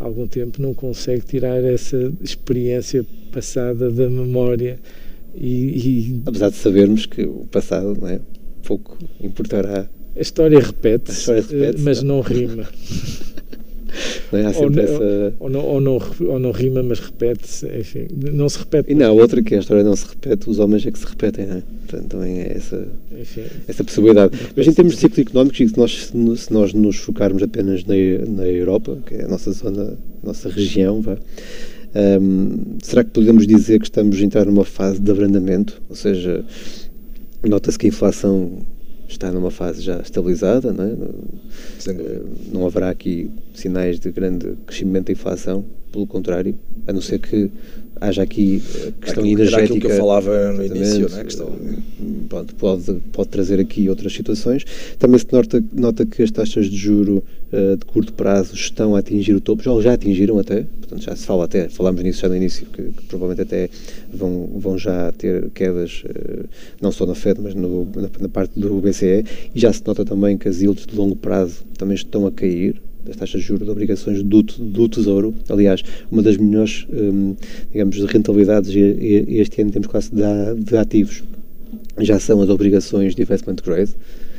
algum 0.00 0.26
tempo 0.26 0.60
não 0.60 0.74
consegue 0.74 1.24
tirar 1.24 1.62
essa 1.62 2.12
experiência 2.20 3.06
passada 3.30 3.88
da 3.88 4.10
memória 4.10 4.80
e, 5.34 6.10
e... 6.10 6.22
apesar 6.26 6.50
de 6.50 6.56
sabermos 6.56 7.06
que 7.06 7.22
o 7.22 7.46
passado 7.50 7.96
não 8.00 8.08
é, 8.08 8.20
pouco 8.62 8.98
importará 9.20 9.88
a 10.16 10.20
história 10.20 10.58
repete-se, 10.58 11.32
repete 11.32 11.80
mas 11.80 12.02
não 12.02 12.20
rima 12.20 12.68
Não 14.32 14.38
é? 14.38 14.46
Há 14.46 14.52
sempre 14.52 14.80
ou, 14.80 14.86
essa... 14.86 15.34
ou, 15.40 15.50
não, 15.50 15.64
ou, 15.64 15.80
não, 15.80 15.98
ou 16.20 16.38
não 16.38 16.50
rima, 16.50 16.82
mas 16.82 17.00
repete-se, 17.00 17.66
enfim, 17.66 18.06
não 18.32 18.48
se 18.48 18.58
repete. 18.58 18.92
E 18.92 18.94
não, 18.94 19.16
outra 19.16 19.42
que 19.42 19.54
é 19.54 19.58
a 19.58 19.60
história 19.60 19.82
não 19.82 19.96
se 19.96 20.06
repete, 20.08 20.48
os 20.48 20.58
homens 20.58 20.86
é 20.86 20.90
que 20.90 20.98
se 20.98 21.06
repetem, 21.06 21.46
não 21.46 21.56
é? 21.56 21.62
Portanto, 21.86 22.08
também 22.08 22.40
é 22.40 22.52
essa, 22.56 22.86
enfim, 23.18 23.42
essa 23.66 23.84
possibilidade. 23.84 24.38
Mas 24.56 24.66
em 24.66 24.72
termos 24.72 24.94
de 24.94 25.00
ciclo 25.00 25.22
económico, 25.22 25.56
se 25.56 25.76
nós, 25.76 26.12
se 26.36 26.52
nós 26.52 26.72
nos 26.72 26.96
focarmos 26.96 27.42
apenas 27.42 27.84
na, 27.84 27.94
na 28.28 28.46
Europa, 28.46 28.98
que 29.06 29.14
é 29.14 29.24
a 29.24 29.28
nossa 29.28 29.50
zona, 29.52 29.98
a 30.22 30.26
nossa 30.26 30.48
região, 30.48 31.00
vá, 31.02 31.16
um, 31.94 32.78
será 32.82 33.02
que 33.02 33.10
podemos 33.10 33.46
dizer 33.46 33.78
que 33.78 33.86
estamos 33.86 34.16
a 34.16 34.24
entrar 34.24 34.46
numa 34.46 34.64
fase 34.64 35.00
de 35.00 35.10
abrandamento? 35.10 35.82
Ou 35.88 35.96
seja, 35.96 36.44
nota-se 37.42 37.78
que 37.78 37.86
a 37.86 37.88
inflação 37.88 38.58
está 39.08 39.30
numa 39.32 39.50
fase 39.50 39.82
já 39.82 40.00
estabilizada, 40.00 40.72
não, 40.72 40.84
é? 40.84 40.92
Eh, 41.88 42.22
não 42.52 42.64
haverá 42.64 42.90
aqui 42.90 43.30
sinais 43.52 43.98
de 43.98 44.10
grande 44.12 44.56
crescimento 44.66 45.06
da 45.06 45.12
inflação, 45.12 45.64
pelo 45.90 46.06
contrário, 46.06 46.56
a 46.86 46.92
não 46.92 47.00
ser 47.00 47.18
que 47.18 47.50
haja 48.00 48.22
aqui 48.22 48.62
eh, 48.74 48.92
questão 49.00 49.22
aquilo, 49.22 49.40
energética. 49.40 49.62
aquilo 49.62 49.80
que 49.80 49.86
eu 49.86 49.96
falava 49.96 50.52
no 50.52 50.64
início, 50.64 51.08
né? 51.10 51.24
questão... 51.24 51.52
pode, 52.28 52.54
pode, 52.54 52.92
pode 53.12 53.28
trazer 53.28 53.60
aqui 53.60 53.88
outras 53.88 54.12
situações. 54.12 54.64
Também 54.98 55.18
se 55.18 55.26
nota, 55.30 55.62
nota 55.72 56.06
que 56.06 56.22
as 56.22 56.30
taxas 56.30 56.66
de 56.66 56.76
juro 56.76 57.22
uh, 57.52 57.76
de 57.76 57.84
curto 57.84 58.12
prazo 58.14 58.54
estão 58.54 58.96
a 58.96 59.00
atingir 59.00 59.34
o 59.34 59.40
topo, 59.40 59.62
já, 59.62 59.78
já 59.82 59.92
atingiram 59.92 60.38
até, 60.38 60.62
portanto 60.62 61.02
já 61.02 61.14
se 61.14 61.26
fala 61.26 61.44
até, 61.44 61.68
falámos 61.68 62.02
nisso 62.02 62.22
já 62.22 62.28
no 62.28 62.36
início, 62.36 62.66
que, 62.66 62.82
que 62.82 63.04
provavelmente 63.04 63.42
até 63.42 63.68
vão, 64.12 64.48
vão 64.56 64.78
já 64.78 65.12
ter 65.12 65.50
quedas, 65.50 66.02
uh, 66.04 66.48
não 66.80 66.90
só 66.90 67.04
na 67.04 67.14
Fed, 67.14 67.40
mas 67.40 67.54
no, 67.54 67.86
na, 67.94 68.08
na, 68.18 68.28
parte 68.28 68.58
do 68.58 68.80
BCE, 68.80 69.24
e 69.54 69.60
já 69.60 69.72
se 69.72 69.82
nota 69.86 70.04
também 70.04 70.38
que 70.38 70.48
as 70.48 70.60
yields 70.60 70.86
de 70.86 70.96
longo 70.96 71.16
prazo 71.16 71.64
também 71.76 71.94
estão 71.94 72.26
a 72.26 72.32
cair, 72.32 72.80
das 73.04 73.16
taxas 73.16 73.40
de 73.40 73.46
juros 73.46 73.64
de 73.64 73.70
obrigações 73.70 74.22
do, 74.22 74.42
do 74.42 74.88
Tesouro. 74.88 75.34
Aliás, 75.48 75.82
uma 76.10 76.22
das 76.22 76.36
melhores, 76.36 76.86
um, 76.92 77.34
digamos, 77.70 77.98
rentabilidades 78.04 78.72
este 78.74 79.62
ano 79.62 79.70
temos 79.70 79.88
classe 79.88 80.10
de, 80.14 80.22
de 80.64 80.76
ativos 80.76 81.22
já 81.98 82.18
são 82.18 82.40
as 82.40 82.48
obrigações 82.48 83.14
de 83.14 83.22
investment 83.22 83.56
grade, 83.64 83.94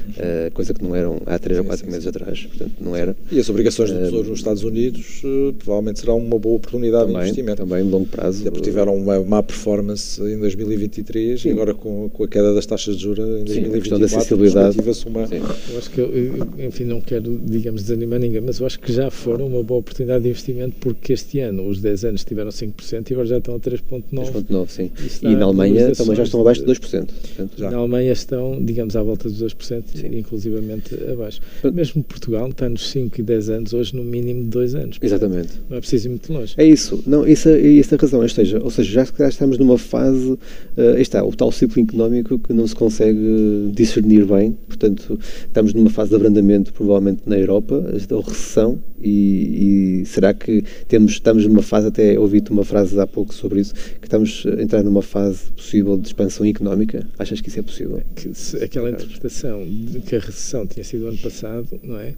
uh, 0.10 0.52
coisa 0.54 0.74
que 0.74 0.84
não 0.84 0.96
eram 0.96 1.22
há 1.26 1.38
3 1.38 1.60
ou 1.60 1.66
4 1.66 1.86
meses 1.88 2.04
sim. 2.04 2.10
atrás, 2.10 2.46
portanto 2.46 2.74
não 2.80 2.96
era. 2.96 3.16
E 3.32 3.40
as 3.40 3.50
obrigações 3.50 3.92
do 3.92 3.98
eh, 3.98 4.04
Tesouro 4.04 4.28
uh, 4.28 4.30
nos 4.30 4.40
Estados 4.40 4.64
Unidos 4.64 5.22
uh, 5.24 5.54
provavelmente 5.54 6.00
serão 6.00 6.18
uma 6.18 6.38
boa 6.38 6.56
oportunidade 6.56 7.06
também, 7.06 7.22
de 7.22 7.30
investimento. 7.30 7.58
Também, 7.58 7.84
longo 7.84 8.08
prazo. 8.08 8.44
Já 8.44 8.52
tiveram 8.52 8.96
uma 8.96 9.20
má 9.24 9.44
performance 9.44 10.22
em 10.22 10.40
2023 10.40 11.42
sim. 11.42 11.50
e 11.50 11.52
agora 11.52 11.74
com, 11.74 12.10
com, 12.10 12.24
a 12.24 12.28
queda 12.28 12.54
das 12.54 12.66
taxas 12.66 12.98
de 12.98 13.04
juros 13.04 13.20
em 13.20 13.44
2024 13.44 14.08
sim, 14.08 14.16
acessibilidade. 14.16 14.78
uma... 15.06 15.28
Sim. 15.28 15.42
Eu 15.72 15.78
acho 15.78 15.90
que, 15.92 16.02
eu, 16.02 16.66
enfim, 16.66 16.84
não 16.86 17.02
quero, 17.02 17.40
digamos, 17.44 17.84
desanimar 17.84 18.20
ninguém, 18.20 18.42
mas 18.42 18.60
eu 18.60 18.66
acho 18.66 18.80
que 18.80 18.92
já 18.92 19.10
foram 19.10 19.48
uma 19.48 19.64
boa 19.64 19.80
oportunidade 19.80 20.24
de 20.24 20.30
investimento 20.30 20.76
porque 20.80 21.14
este 21.14 21.40
ano 21.40 21.68
os 21.68 21.80
10 21.82 22.06
anos 22.06 22.24
tiveram 22.24 22.50
5% 22.50 23.10
e 23.10 23.14
agora 23.14 23.28
já 23.28 23.38
estão 23.38 23.56
a 23.56 23.60
3,9%. 23.60 24.04
3,9%, 24.12 24.68
sim. 24.68 24.92
E 25.22 25.36
na 25.36 25.46
Alemanha 25.46 25.92
também 25.92 26.16
já 26.16 26.24
estão 26.24 26.42
abaixo 26.42 26.66
de 26.66 26.72
2%. 26.72 26.80
Portanto, 26.80 27.54
já. 27.58 27.72
Na 27.72 27.78
Alemanha 27.78 28.12
estão, 28.12 28.64
digamos, 28.64 28.96
à 28.96 29.04
volta 29.04 29.30
dos 29.30 29.42
2% 29.42 29.84
Sim. 30.00 30.18
inclusivamente 30.18 30.96
abaixo. 31.12 31.42
Mesmo 31.74 32.04
Portugal 32.04 32.50
está 32.50 32.70
nos 32.70 32.90
5 32.90 33.20
e 33.20 33.24
10 33.24 33.50
anos, 33.50 33.74
hoje 33.74 33.96
no 33.96 34.04
mínimo 34.04 34.44
de 34.44 34.50
2 34.50 34.76
anos. 34.76 34.98
Exatamente. 35.02 35.54
Não 35.70 35.78
é 35.78 35.80
preciso 35.80 36.08
ir 36.08 36.10
muito 36.10 36.32
longe. 36.32 36.54
É 36.58 36.66
isso. 36.66 37.04
Não, 37.06 37.28
isso 37.28 37.50
é, 37.50 37.60
isso 37.60 37.94
é 37.94 37.98
a 37.98 38.02
razão. 38.02 38.22
Ou 38.22 38.30
seja, 38.30 38.60
ou 38.64 38.70
seja, 38.70 38.92
já, 38.92 39.08
já 39.18 39.30
estamos 39.30 39.58
numa 39.58 39.78
fase, 39.78 40.32
uh, 40.32 40.98
está, 40.98 41.24
o 41.24 41.34
tal 41.36 41.52
ciclo 41.52 41.82
económico 41.82 42.40
que 42.40 42.54
não 42.54 42.68
se 42.68 42.76
consegue 42.76 43.72
discernir 43.74 44.26
bem. 44.26 44.58
Portanto, 44.68 45.20
estamos 45.46 45.74
numa 45.74 45.90
fase 45.90 46.10
de 46.10 46.16
abrandamento, 46.16 46.74
provavelmente 46.74 47.22
na 47.26 47.38
Europa, 47.38 47.84
ou 48.12 48.22
recessão, 48.22 48.80
e, 49.04 50.02
e, 50.02 50.06
será 50.06 50.34
que 50.34 50.64
temos, 50.88 51.14
estamos 51.14 51.46
numa 51.46 51.62
fase, 51.62 51.88
até 51.88 52.20
ouvi-te 52.20 52.52
uma 52.52 52.64
frase 52.64 53.00
há 53.00 53.08
pouco 53.08 53.34
sobre 53.34 53.62
isso, 53.62 53.74
que 53.74 54.06
estamos 54.06 54.46
a 54.46 54.62
entrar 54.62 54.84
numa 54.84 55.02
fase 55.02 55.52
possível 55.52 55.98
de 55.98 56.08
expansão 56.08 56.46
económica? 56.46 57.08
Achas 57.18 57.42
que 57.42 57.50
isso 57.50 57.60
é 57.60 57.64
possível? 57.64 58.02
Que, 58.16 58.32
aquela 58.64 58.92
interpretação 58.92 59.64
que 60.02 60.16
a 60.16 60.20
recessão 60.20 60.66
tinha 60.68 60.84
sido 60.84 61.08
ano 61.08 61.18
passado, 61.18 61.80
não 61.84 62.00
é? 62.00 62.14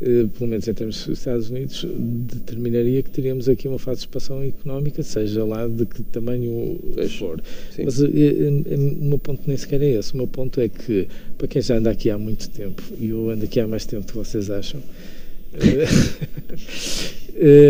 Uh, 0.00 0.28
pelo 0.28 0.50
menos 0.50 0.66
em 0.66 0.74
termos 0.74 1.06
dos 1.06 1.18
Estados 1.18 1.50
Unidos, 1.50 1.86
determinaria 1.86 3.02
que 3.02 3.10
teríamos 3.10 3.48
aqui 3.48 3.68
uma 3.68 3.78
fase 3.78 4.00
de 4.00 4.06
expansão 4.06 4.42
económica, 4.42 5.00
seja 5.02 5.44
lá 5.44 5.68
de 5.68 5.86
que 5.86 6.02
tamanho 6.02 6.80
for. 7.18 7.40
Sim. 7.70 7.84
Mas 7.84 8.00
uh, 8.00 8.06
uh, 8.06 9.00
o 9.00 9.04
meu 9.04 9.18
ponto 9.18 9.42
nem 9.46 9.56
sequer 9.56 9.80
é 9.82 9.90
esse. 9.90 10.12
O 10.14 10.16
meu 10.16 10.26
ponto 10.26 10.60
é 10.60 10.68
que, 10.68 11.06
para 11.38 11.46
quem 11.46 11.62
já 11.62 11.76
anda 11.76 11.90
aqui 11.90 12.10
há 12.10 12.18
muito 12.18 12.50
tempo, 12.50 12.82
e 12.98 13.10
eu 13.10 13.30
ando 13.30 13.44
aqui 13.44 13.60
há 13.60 13.68
mais 13.68 13.86
tempo 13.86 14.04
do 14.04 14.08
que 14.08 14.18
vocês 14.18 14.50
acham, 14.50 14.82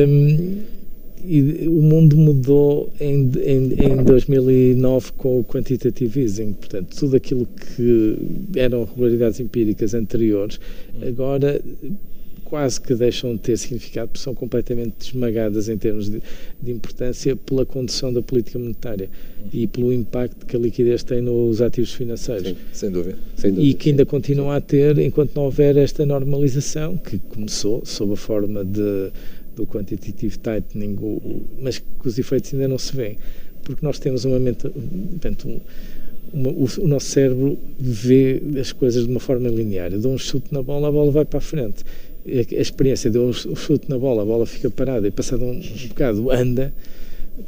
um, 0.09 0.63
e 1.25 1.69
o 1.69 1.83
mundo 1.83 2.17
mudou 2.17 2.93
em, 3.01 3.31
em, 3.45 3.93
em 3.93 4.05
2009 4.05 5.13
com 5.13 5.41
o 5.41 5.45
quantitative 5.45 6.21
easing, 6.21 6.53
portanto, 6.53 6.97
tudo 6.97 7.17
aquilo 7.17 7.47
que 7.47 8.17
eram 8.57 8.85
regularidades 8.85 9.39
empíricas 9.41 9.95
anteriores, 9.95 10.59
agora 11.07 11.61
quase 12.53 12.79
que 12.79 12.95
deixam 12.95 13.35
de 13.35 13.41
ter 13.41 13.57
significado, 13.57 14.09
porque 14.09 14.23
são 14.23 14.35
completamente 14.35 15.09
esmagadas 15.09 15.71
em 15.71 15.79
termos 15.79 16.11
de, 16.11 16.23
de 16.61 16.71
importância 16.71 17.35
pela 17.35 17.65
condução 17.65 18.13
da 18.13 18.21
política 18.21 18.59
monetária 18.59 19.09
uhum. 19.39 19.49
e 19.55 19.67
pelo 19.67 19.91
impacto 19.91 20.45
que 20.45 20.55
a 20.55 20.59
liquidez 20.59 21.03
tem 21.03 21.23
nos 21.23 21.63
ativos 21.63 21.95
financeiros. 21.95 22.49
Sim, 22.49 22.57
sem 22.75 22.91
dúvida. 22.91 23.17
Sem 23.37 23.53
dúvida. 23.53 23.67
E 23.67 23.73
que 23.73 23.89
ainda 23.89 24.05
continua 24.05 24.57
a 24.57 24.61
ter 24.61 24.99
enquanto 24.99 25.35
não 25.35 25.45
houver 25.45 25.79
esta 25.79 26.05
normalização, 26.05 26.99
que 26.99 27.19
começou 27.19 27.87
sob 27.87 28.13
a 28.13 28.17
forma 28.17 28.63
de, 28.63 29.11
do 29.57 29.67
quantitative 29.67 30.39
tightening, 30.39 30.97
mas 31.61 31.79
que 31.79 32.09
os 32.09 32.19
efeitos 32.19 32.53
ainda 32.55 32.69
não 32.69 32.79
se 32.79 32.95
vêem. 32.95 33.19
Porque 33.63 33.85
nós 33.85 33.99
temos 33.99 34.25
uma 34.25 34.39
mente, 34.39 34.69
portanto, 34.69 35.49
um, 35.49 35.61
uma, 36.33 36.51
o, 36.51 36.67
o, 36.79 36.89
nosso 36.89 37.07
cérebro 37.07 37.59
vê 37.79 38.43
as 38.61 38.73
coisas 38.73 39.05
de 39.05 39.11
uma 39.11 39.21
forma 39.21 39.49
linear. 39.49 39.93
Eu 39.93 40.01
dou 40.01 40.13
um 40.13 40.19
chute 40.19 40.53
na 40.53 40.63
bola, 40.63 40.89
a 40.89 40.93
bola 40.93 41.11
vai 41.11 41.25
para 41.25 41.39
a 41.39 41.43
frente 41.43 41.85
a 42.27 42.61
experiência 42.61 43.11
de 43.11 43.19
um 43.19 43.33
chute 43.33 43.89
na 43.89 43.99
bola, 43.99 44.23
a 44.23 44.25
bola 44.25 44.47
fica 44.47 44.71
parada 44.71 45.07
e 45.07 45.11
passado 45.11 45.45
um, 45.45 45.59
um 45.59 45.89
bocado 45.89 46.31
anda, 46.31 46.73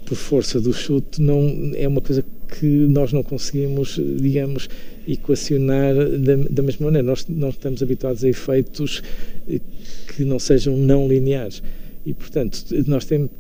por 0.05 0.17
força 0.17 0.61
do 0.61 0.73
chute, 0.73 1.21
não 1.23 1.73
é 1.77 1.87
uma 1.87 2.01
coisa 2.01 2.25
que 2.49 2.67
nós 2.67 3.13
não 3.13 3.23
conseguimos, 3.23 4.01
digamos, 4.21 4.69
equacionar 5.07 5.95
da, 5.95 6.37
da 6.51 6.63
mesma 6.63 6.87
maneira. 6.87 7.07
Nós 7.07 7.27
não 7.29 7.51
estamos 7.51 7.83
habituados 7.83 8.25
a 8.25 8.29
efeitos 8.29 9.03
que 10.09 10.25
não 10.25 10.39
sejam 10.39 10.77
não 10.77 11.07
lineares. 11.07 11.63
E, 12.07 12.13
portanto, 12.13 12.65
nós 12.87 13.05
tem, 13.07 13.31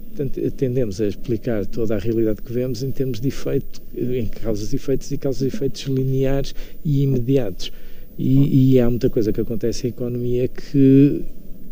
tendemos 0.57 1.01
a 1.01 1.07
explicar 1.07 1.67
toda 1.67 1.97
a 1.97 1.99
realidade 1.99 2.41
que 2.41 2.53
vemos 2.53 2.83
em 2.83 2.91
termos 2.91 3.21
de 3.21 3.29
efeito, 3.29 3.83
em 3.95 4.27
causas 4.27 4.73
e 4.73 4.77
efeitos 4.77 5.11
e 5.11 5.19
causas 5.19 5.43
e 5.43 5.47
efeitos 5.49 5.83
lineares 5.83 6.55
e 6.85 7.03
imediatos. 7.03 7.71
E, 8.19 8.75
e, 8.75 8.81
há 8.81 8.89
muita 8.89 9.11
coisa 9.11 9.33
que 9.33 9.41
acontece 9.41 9.87
em 9.87 9.91
economia 9.91 10.49
que, 10.49 11.23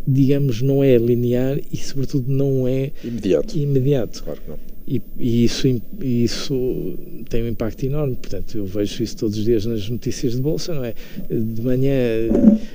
digamos, 0.07 0.61
não 0.61 0.83
é 0.83 0.97
linear 0.99 1.59
e, 1.73 1.77
sobretudo, 1.77 2.31
não 2.31 2.67
é 2.67 2.91
imediato. 3.03 3.57
imediato. 3.57 4.23
Claro 4.25 4.41
que 4.41 4.51
não. 4.51 4.72
E, 4.87 5.01
e, 5.19 5.45
isso, 5.45 5.69
isso 6.01 6.95
tem 7.29 7.45
um 7.45 7.49
impacto 7.49 7.85
enorme. 7.85 8.17
Portanto, 8.17 8.59
eu 8.59 8.67
vejo 8.67 9.03
isso 9.03 9.17
todos 9.17 9.39
os 9.39 9.45
dias 9.45 9.65
nas 9.65 9.89
notícias 9.89 10.35
de 10.35 10.41
bolsa, 10.41 10.75
não 10.75 10.85
é? 10.85 10.95
De 11.31 11.63
manhã 11.63 11.93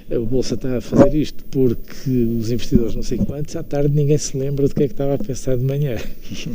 a 0.09 0.19
bolsa 0.19 0.55
está 0.55 0.77
a 0.77 0.81
fazer 0.81 1.13
isto 1.15 1.43
porque 1.51 2.09
os 2.09 2.49
investidores 2.51 2.95
não 2.95 3.03
sei 3.03 3.17
quantos, 3.17 3.55
à 3.55 3.63
tarde 3.63 3.93
ninguém 3.93 4.17
se 4.17 4.37
lembra 4.37 4.67
do 4.67 4.73
que 4.73 4.83
é 4.83 4.87
que 4.87 4.93
estava 4.93 5.15
a 5.15 5.17
pensar 5.17 5.57
de 5.57 5.63
manhã. 5.63 5.97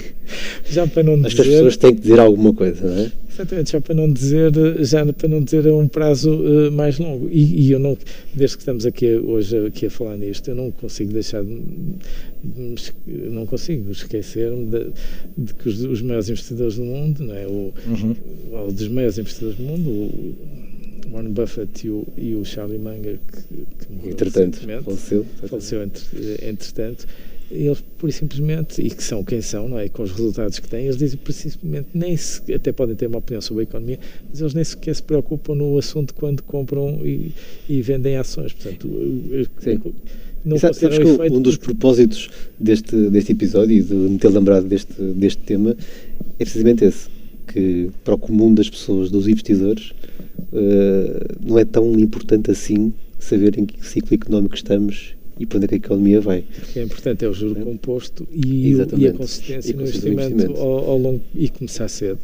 Já 0.68 0.86
para 0.86 1.02
não 1.02 1.16
dizer. 1.16 1.26
Acho 1.26 1.36
que 1.36 1.42
as 1.42 1.48
pessoas 1.48 1.76
têm 1.76 1.94
que 1.94 2.00
dizer 2.00 2.20
alguma 2.20 2.54
coisa, 2.54 2.86
não 2.86 3.04
é? 3.04 3.12
Exatamente, 3.32 3.72
já 3.72 3.80
para 3.80 3.94
não 3.94 4.12
dizer, 4.12 4.52
já 4.84 5.10
para 5.12 5.28
não 5.28 5.42
dizer 5.42 5.66
a 5.66 5.74
um 5.74 5.88
prazo 5.88 6.30
uh, 6.34 6.70
mais 6.70 6.98
longo. 6.98 7.28
E, 7.30 7.66
e, 7.66 7.72
eu 7.72 7.78
não, 7.78 7.96
desde 8.34 8.56
que 8.56 8.62
estamos 8.62 8.84
aqui 8.84 9.14
hoje 9.16 9.66
aqui 9.66 9.86
a 9.86 9.90
falar 9.90 10.16
nisto, 10.16 10.48
eu 10.48 10.54
não 10.54 10.70
consigo 10.70 11.12
deixar 11.12 11.42
de, 11.42 11.62
não 13.06 13.46
consigo 13.46 13.90
esquecer-me 13.90 14.66
de, 14.66 14.92
de, 15.38 15.54
que 15.54 15.68
os, 15.68 15.82
os, 15.82 16.02
maiores 16.02 16.28
investidores 16.28 16.76
do 16.76 16.82
mundo, 16.82 17.24
não 17.24 17.34
é? 17.34 17.46
o, 17.46 17.72
uhum. 17.86 18.16
o 18.68 18.72
dos 18.72 18.88
maiores 18.88 19.16
investidores 19.16 19.56
do 19.56 19.62
mundo, 19.62 19.88
o 19.90 20.36
Warren 21.10 21.32
Buffett 21.32 21.86
e 21.86 21.90
o, 21.90 22.06
e 22.16 22.34
o 22.34 22.44
Charlie 22.44 22.78
Munger, 22.78 23.18
que, 23.18 23.86
que 23.86 23.92
morreu 23.92 24.12
entretanto, 24.12 24.60
faleceu, 24.84 25.26
faleceu 25.46 25.82
entre, 25.82 26.48
entretanto, 26.48 27.06
eles 27.52 27.84
por 27.98 28.10
simplesmente, 28.10 28.80
e 28.80 28.90
que 28.90 29.04
são 29.04 29.22
quem 29.22 29.42
são, 29.42 29.68
não 29.68 29.78
é? 29.78 29.88
Com 29.88 30.02
os 30.02 30.10
resultados 30.10 30.58
que 30.58 30.68
têm, 30.68 30.84
eles 30.84 30.96
dizem 30.96 31.18
simplesmente, 31.30 31.88
nem 31.92 32.16
se, 32.16 32.52
até 32.52 32.72
podem 32.72 32.96
ter 32.96 33.06
uma 33.06 33.18
opinião 33.18 33.40
sobre 33.40 33.62
a 33.62 33.64
economia, 33.64 33.98
mas 34.28 34.40
eles 34.40 34.54
nem 34.54 34.64
sequer 34.64 34.94
se 34.94 35.02
preocupam 35.02 35.54
no 35.54 35.78
assunto 35.78 36.14
quando 36.14 36.42
compram 36.42 37.04
e, 37.04 37.32
e 37.68 37.82
vendem 37.82 38.16
ações. 38.16 38.52
Portanto, 38.54 38.88
Sim. 39.58 39.80
não 40.44 40.56
Exato, 40.56 40.74
sabes 40.76 40.98
que 40.98 41.04
um 41.04 41.42
dos 41.42 41.56
propósitos 41.58 42.30
deste, 42.58 42.96
deste 43.10 43.32
episódio 43.32 43.76
e 43.76 43.82
de 43.82 43.94
me 43.94 44.18
ter 44.18 44.28
lembrado 44.28 44.66
deste, 44.66 45.00
deste 45.14 45.42
tema 45.42 45.76
é 46.38 46.44
precisamente 46.44 46.84
esse, 46.84 47.08
que 47.46 47.90
para 48.02 48.14
o 48.14 48.18
comum 48.18 48.54
das 48.54 48.70
pessoas, 48.70 49.10
dos 49.10 49.28
investidores, 49.28 49.90
uh, 50.52 51.46
não 51.46 51.58
é 51.58 51.64
tão 51.64 51.98
importante 51.98 52.50
assim 52.50 52.94
saber 53.18 53.58
em 53.58 53.66
que 53.66 53.86
ciclo 53.86 54.14
económico 54.14 54.54
estamos 54.54 55.14
e 55.42 55.46
para 55.46 55.56
onde 55.56 55.64
é 55.64 55.68
que 55.68 55.74
a 55.74 55.78
economia 55.78 56.20
vai. 56.20 56.44
O 56.62 56.66
que 56.72 56.78
é 56.78 56.82
importante 56.84 57.24
é 57.24 57.28
o 57.28 57.34
juro 57.34 57.60
é. 57.60 57.64
composto 57.64 58.26
e, 58.32 58.76
o, 58.76 58.86
e, 58.96 59.08
a 59.08 59.12
consistência 59.12 59.74
no 59.74 59.82
investimento, 59.82 60.22
investimento. 60.22 60.60
Ao, 60.60 60.90
ao, 60.90 60.98
longo 60.98 61.20
e 61.34 61.48
começar 61.48 61.88
cedo. 61.88 62.20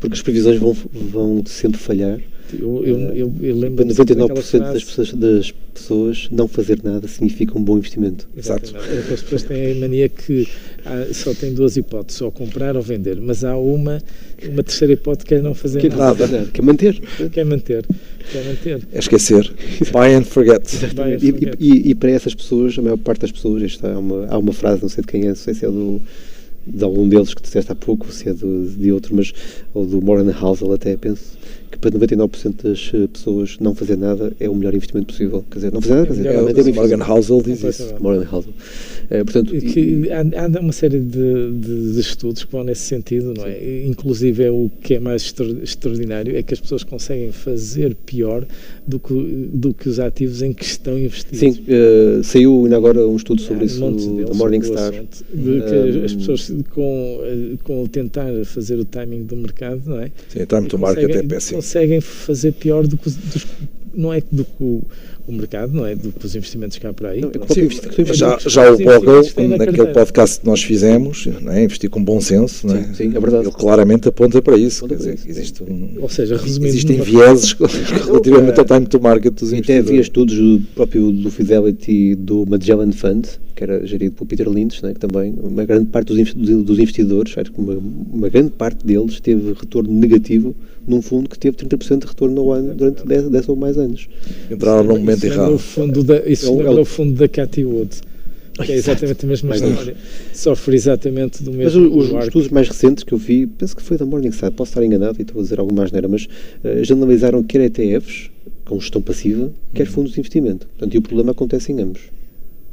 Porque 0.00 0.14
as 0.14 0.22
previsões 0.22 0.58
vão, 0.58 0.72
vão 0.72 1.42
sempre 1.46 1.78
falhar. 1.78 2.18
Eu, 2.58 2.84
eu, 2.84 2.98
eu, 3.14 3.34
eu 3.40 3.56
lembro 3.56 3.84
99% 3.84 4.58
das 4.60 4.84
pessoas, 4.84 5.12
das 5.12 5.50
pessoas 5.72 6.28
não 6.30 6.46
fazer 6.46 6.80
nada 6.82 7.06
significa 7.08 7.56
um 7.56 7.62
bom 7.62 7.78
investimento. 7.78 8.28
Exato. 8.36 8.74
As 9.12 9.22
pessoas 9.22 9.42
têm 9.44 9.72
a 9.72 9.74
mania 9.76 10.08
que 10.08 10.46
há, 10.84 11.12
só 11.12 11.32
tem 11.34 11.54
duas 11.54 11.76
hipóteses, 11.76 12.20
ou 12.20 12.30
comprar 12.30 12.76
ou 12.76 12.82
vender, 12.82 13.20
mas 13.20 13.44
há 13.44 13.56
uma, 13.56 14.02
uma 14.44 14.62
terceira 14.62 14.92
hipótese 14.92 15.26
que 15.26 15.34
é 15.34 15.40
não 15.40 15.54
fazer 15.54 15.80
que 15.80 15.88
nada. 15.88 16.26
nada. 16.26 16.48
Quer 16.52 16.62
manter. 16.62 17.00
Quer 17.32 17.44
manter. 17.44 17.86
Quer 18.30 18.44
manter. 18.44 18.88
É 18.92 18.98
esquecer. 18.98 19.52
Buy 19.90 20.14
and 20.14 20.24
forget. 20.24 20.62
Buy 20.94 21.14
and 21.14 21.20
forget. 21.20 21.56
E, 21.58 21.66
e, 21.66 21.90
e, 21.90 21.94
para 21.94 22.10
essas 22.10 22.34
pessoas, 22.34 22.78
a 22.78 22.82
maior 22.82 22.98
parte 22.98 23.20
das 23.20 23.32
pessoas, 23.32 23.62
esta 23.62 23.88
é 23.88 23.96
uma, 23.96 24.26
há 24.26 24.38
uma 24.38 24.52
frase, 24.52 24.82
não 24.82 24.88
sei 24.88 25.02
de 25.02 25.08
quem 25.08 25.22
é, 25.24 25.28
não 25.28 25.36
sei 25.36 25.54
se 25.54 25.64
é 25.64 25.68
do 25.68 26.00
de 26.66 26.84
algum 26.84 27.08
deles 27.08 27.34
que 27.34 27.42
disseste 27.42 27.72
há 27.72 27.74
pouco, 27.74 28.10
se 28.12 28.28
é 28.28 28.32
do, 28.32 28.68
de 28.68 28.92
outro, 28.92 29.14
mas 29.14 29.32
ou 29.74 29.84
do 29.84 30.00
Morgan 30.00 30.32
Housel 30.40 30.72
até 30.72 30.96
penso 30.96 31.36
que 31.72 31.78
para 31.78 31.90
99% 31.90 32.62
das 32.62 32.90
eh, 32.94 33.06
pessoas 33.06 33.56
não 33.58 33.74
fazer 33.74 33.96
nada 33.96 34.32
é 34.38 34.48
o 34.48 34.54
melhor 34.54 34.74
investimento 34.74 35.06
possível. 35.06 35.42
Quer 35.50 35.56
dizer, 35.56 35.72
não 35.72 35.80
fazer 35.80 35.94
nada, 35.94 36.06
quer 36.06 36.12
dizer, 36.12 36.28
é, 36.28 36.70
é 36.70 36.72
Morgan 36.74 37.04
Housel 37.04 37.42
diz 37.42 37.64
isso. 37.64 37.94
Morgan 37.98 38.28
Housel. 38.30 38.52
É, 39.10 39.24
portanto, 39.24 39.50
que 39.52 40.08
há, 40.10 40.20
há 40.44 40.60
uma 40.60 40.72
série 40.72 41.00
de, 41.00 41.52
de, 41.52 41.92
de, 41.94 42.00
estudos 42.00 42.44
que 42.44 42.52
vão 42.52 42.62
nesse 42.62 42.82
sentido, 42.82 43.32
não 43.34 43.46
é? 43.46 43.84
Inclusive 43.86 44.44
é 44.44 44.50
o 44.50 44.70
que 44.82 44.94
é 44.94 45.00
mais 45.00 45.34
extraordinário 45.62 46.36
é 46.36 46.42
que 46.42 46.52
as 46.52 46.60
pessoas 46.60 46.84
conseguem 46.84 47.32
fazer 47.32 47.94
pior 47.94 48.46
do 48.86 48.98
que, 48.98 49.48
do 49.52 49.72
que 49.72 49.88
os 49.88 49.98
ativos 49.98 50.42
em 50.42 50.52
que 50.52 50.64
estão 50.64 50.98
investidos. 50.98 51.38
Sim, 51.38 51.50
uh, 51.50 52.22
saiu 52.22 52.64
ainda 52.64 52.76
agora 52.76 53.06
um 53.06 53.16
estudo 53.16 53.40
sobre 53.40 53.64
isso 53.64 53.80
da 53.80 54.34
Morningstar. 54.34 54.92
De 54.92 55.62
que 55.62 55.98
um, 56.00 56.04
as 56.04 56.14
pessoas 56.14 56.52
com, 56.70 57.20
com 57.64 57.86
tentar 57.86 58.30
fazer 58.44 58.78
o 58.78 58.84
timing 58.84 59.22
do 59.22 59.36
mercado, 59.36 59.82
não 59.86 60.00
é? 60.00 60.10
Sim, 60.28 60.44
time 60.44 60.68
to 60.68 60.78
market 60.78 61.10
é 61.10 61.22
péssimo 61.22 61.61
conseguem 61.62 62.00
fazer 62.00 62.52
pior 62.52 62.86
do 62.88 62.96
que 62.96 63.08
dos, 63.08 63.46
não 63.94 64.12
é 64.12 64.20
do 64.20 64.44
que 64.44 64.82
o, 65.26 65.32
mercado, 65.32 65.72
não 65.72 65.86
é? 65.86 65.94
Dos 65.94 66.34
investimentos 66.34 66.78
cá 66.78 66.92
para 66.92 67.10
aí. 67.10 67.20
Não, 67.20 67.30
sim, 67.48 67.68
já, 68.12 68.38
já 68.38 68.70
o 68.70 68.78
Bogle, 68.78 69.22
naquele 69.56 69.86
podcast 69.88 70.40
que 70.40 70.46
nós 70.46 70.62
fizemos, 70.62 71.26
não 71.40 71.52
é? 71.52 71.64
investir 71.64 71.90
com 71.90 72.02
bom 72.02 72.20
senso, 72.20 72.66
não 72.66 72.76
é? 72.76 72.82
Sim, 72.84 72.94
sim, 72.94 73.16
é 73.16 73.20
verdade. 73.20 73.44
Ele 73.44 73.52
claramente 73.52 74.08
aponta 74.08 74.40
para 74.40 74.56
isso. 74.56 74.86
Quer 74.86 74.96
dizer, 74.96 75.18
existe 75.26 75.62
um, 75.62 75.96
Ou 76.00 76.08
seja, 76.08 76.36
resumindo, 76.36 76.68
existem 76.68 77.00
vieses 77.00 77.52
relativamente 78.06 78.58
ao 78.58 78.64
time 78.64 78.86
to 78.86 79.00
market 79.00 79.34
dos 79.34 79.52
investidores. 79.52 79.80
Até 79.80 79.88
havia 79.90 80.00
estudos 80.00 80.36
do 80.36 80.60
próprio 80.74 81.12
do 81.12 81.30
Fidelity 81.30 82.14
do 82.14 82.46
Magellan 82.46 82.92
Fund, 82.92 83.26
que 83.54 83.62
era 83.62 83.86
gerido 83.86 84.14
por 84.14 84.26
Peter 84.26 84.48
Lynch, 84.48 84.82
né, 84.82 84.92
que 84.92 85.00
também 85.00 85.34
uma 85.42 85.64
grande 85.64 85.86
parte 85.86 86.12
dos, 86.12 86.34
dos 86.34 86.78
investidores, 86.78 87.36
acho 87.36 87.52
que 87.52 87.60
uma, 87.60 87.78
uma, 88.12 88.28
grande 88.28 88.50
parte 88.50 88.84
deles 88.84 89.20
teve 89.20 89.52
retorno 89.52 89.92
negativo 89.92 90.54
num 90.86 91.00
fundo 91.00 91.28
que 91.28 91.38
teve 91.38 91.56
30% 91.56 92.00
de 92.00 92.06
retorno 92.06 92.40
ao 92.40 92.52
ano 92.52 92.74
durante 92.74 93.06
10, 93.06 93.28
10 93.28 93.48
ou 93.48 93.56
mais 93.56 93.78
anos. 93.78 94.08
Entraram 94.50 94.82
num 94.82 95.00
momento 95.16 95.24
errado. 95.24 95.58
Fundo 95.58 96.04
da, 96.04 96.18
isso 96.28 96.46
é, 96.46 96.50
lembra 96.50 96.72
é 96.72 96.80
o 96.80 96.84
fundo 96.84 97.14
da 97.14 97.28
Cathy 97.28 97.64
Wood. 97.64 97.90
Que 98.64 98.72
é 98.72 98.74
exatamente 98.74 99.24
a 99.24 99.28
mesma 99.28 99.54
história. 99.54 99.96
Sofre 100.34 100.76
exatamente 100.76 101.42
do 101.42 101.52
mesmo. 101.52 101.80
Mas 101.80 101.94
os, 101.94 102.12
os 102.12 102.24
estudos 102.24 102.48
mais 102.50 102.68
recentes 102.68 103.02
que 103.02 103.12
eu 103.12 103.18
vi, 103.18 103.46
penso 103.46 103.74
que 103.74 103.82
foi 103.82 103.96
da 103.96 104.04
Morningstar, 104.04 104.52
posso 104.52 104.72
estar 104.72 104.84
enganado 104.84 105.16
e 105.18 105.22
estou 105.22 105.40
a 105.40 105.42
dizer 105.42 105.58
alguma 105.58 105.84
asneira, 105.84 106.06
mas 106.06 106.26
uh, 106.26 106.84
já 106.84 106.94
analisaram 106.94 107.42
quer 107.42 107.62
ETFs, 107.62 108.30
com 108.66 108.78
gestão 108.78 109.00
passiva, 109.00 109.50
quer 109.72 109.86
uhum. 109.86 109.92
fundos 109.92 110.12
de 110.12 110.20
investimento. 110.20 110.66
Portanto, 110.66 110.94
e 110.94 110.98
o 110.98 111.02
problema 111.02 111.32
acontece 111.32 111.72
em 111.72 111.80
ambos 111.80 112.00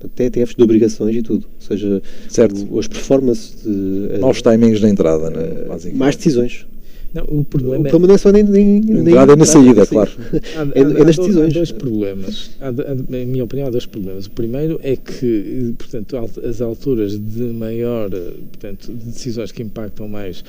até 0.04 0.26
ETFs 0.26 0.56
de 0.56 0.64
obrigações 0.64 1.16
e 1.16 1.22
tudo. 1.22 1.46
Ou 1.46 1.68
seja, 1.68 2.02
certo. 2.30 2.80
As 2.80 2.88
performances. 2.88 3.64
De, 3.64 4.16
eh, 4.16 4.20
Maus 4.20 4.42
timings 4.42 4.80
da 4.80 4.90
entrada, 4.90 5.30
né? 5.30 5.66
mais 5.94 6.16
decisões. 6.16 6.66
Não, 7.14 7.24
o 7.24 7.44
problema, 7.44 7.80
o 7.80 7.90
problema 7.90 8.08
não 8.08 8.16
é 8.16 8.18
só 8.18 8.32
nem, 8.32 8.44
nem, 8.44 8.82
nem 8.82 9.00
entrada 9.00 9.36
na 9.36 9.46
saída, 9.46 9.86
claro. 9.86 10.12
Há, 10.56 10.62
é, 10.78 10.82
é 10.82 11.04
nas 11.04 11.18
decisões. 11.18 11.52
Há 11.52 11.54
dois 11.56 11.72
problemas. 11.72 12.52
Há, 12.62 12.68
há, 12.68 12.96
minha 13.26 13.44
opinião, 13.44 13.68
há 13.68 13.72
dois 13.72 13.88
problemas. 13.88 14.28
O 14.28 14.32
primeiro 14.32 14.80
é 14.84 14.96
que, 14.96 15.74
portanto, 15.78 16.18
as 16.48 16.62
alturas 16.62 17.18
de 17.18 17.42
maior, 17.42 18.10
portanto, 18.12 18.94
de 18.94 19.06
decisões 19.06 19.52
que 19.52 19.64
impactam 19.64 20.08
mais 20.08 20.44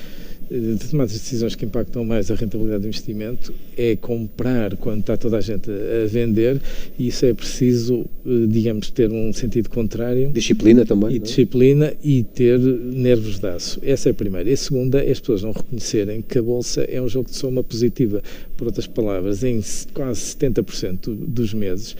de 0.50 0.88
tomar 0.88 1.04
as 1.04 1.12
decisões 1.12 1.54
que 1.54 1.64
impactam 1.64 2.04
mais 2.04 2.30
a 2.30 2.34
rentabilidade 2.34 2.82
do 2.82 2.88
investimento 2.88 3.54
é 3.76 3.94
comprar 3.94 4.76
quando 4.76 5.00
está 5.00 5.16
toda 5.16 5.36
a 5.36 5.40
gente 5.40 5.70
a 5.70 6.06
vender 6.08 6.60
e 6.98 7.06
isso 7.06 7.24
é 7.24 7.32
preciso, 7.32 8.04
eh, 8.26 8.46
digamos, 8.48 8.90
ter 8.90 9.10
um 9.12 9.32
sentido 9.32 9.70
contrário. 9.70 10.30
Disciplina 10.30 10.84
também. 10.84 11.12
E 11.12 11.16
é? 11.16 11.18
disciplina 11.20 11.94
e 12.02 12.24
ter 12.24 12.58
nervos 12.58 13.38
de 13.38 13.46
aço. 13.46 13.78
Essa 13.82 14.08
é 14.08 14.10
a 14.10 14.14
primeira. 14.14 14.50
E 14.50 14.52
a 14.52 14.56
segunda 14.56 15.00
é 15.00 15.12
as 15.12 15.20
pessoas 15.20 15.42
não 15.42 15.52
reconhecerem 15.52 16.20
que 16.20 16.38
a 16.38 16.42
Bolsa 16.42 16.82
é 16.82 17.00
um 17.00 17.08
jogo 17.08 17.30
de 17.30 17.36
soma 17.36 17.62
positiva. 17.62 18.20
Por 18.56 18.66
outras 18.66 18.88
palavras, 18.88 19.44
em 19.44 19.60
quase 19.94 20.20
70% 20.36 21.14
dos 21.14 21.54
meses 21.54 21.96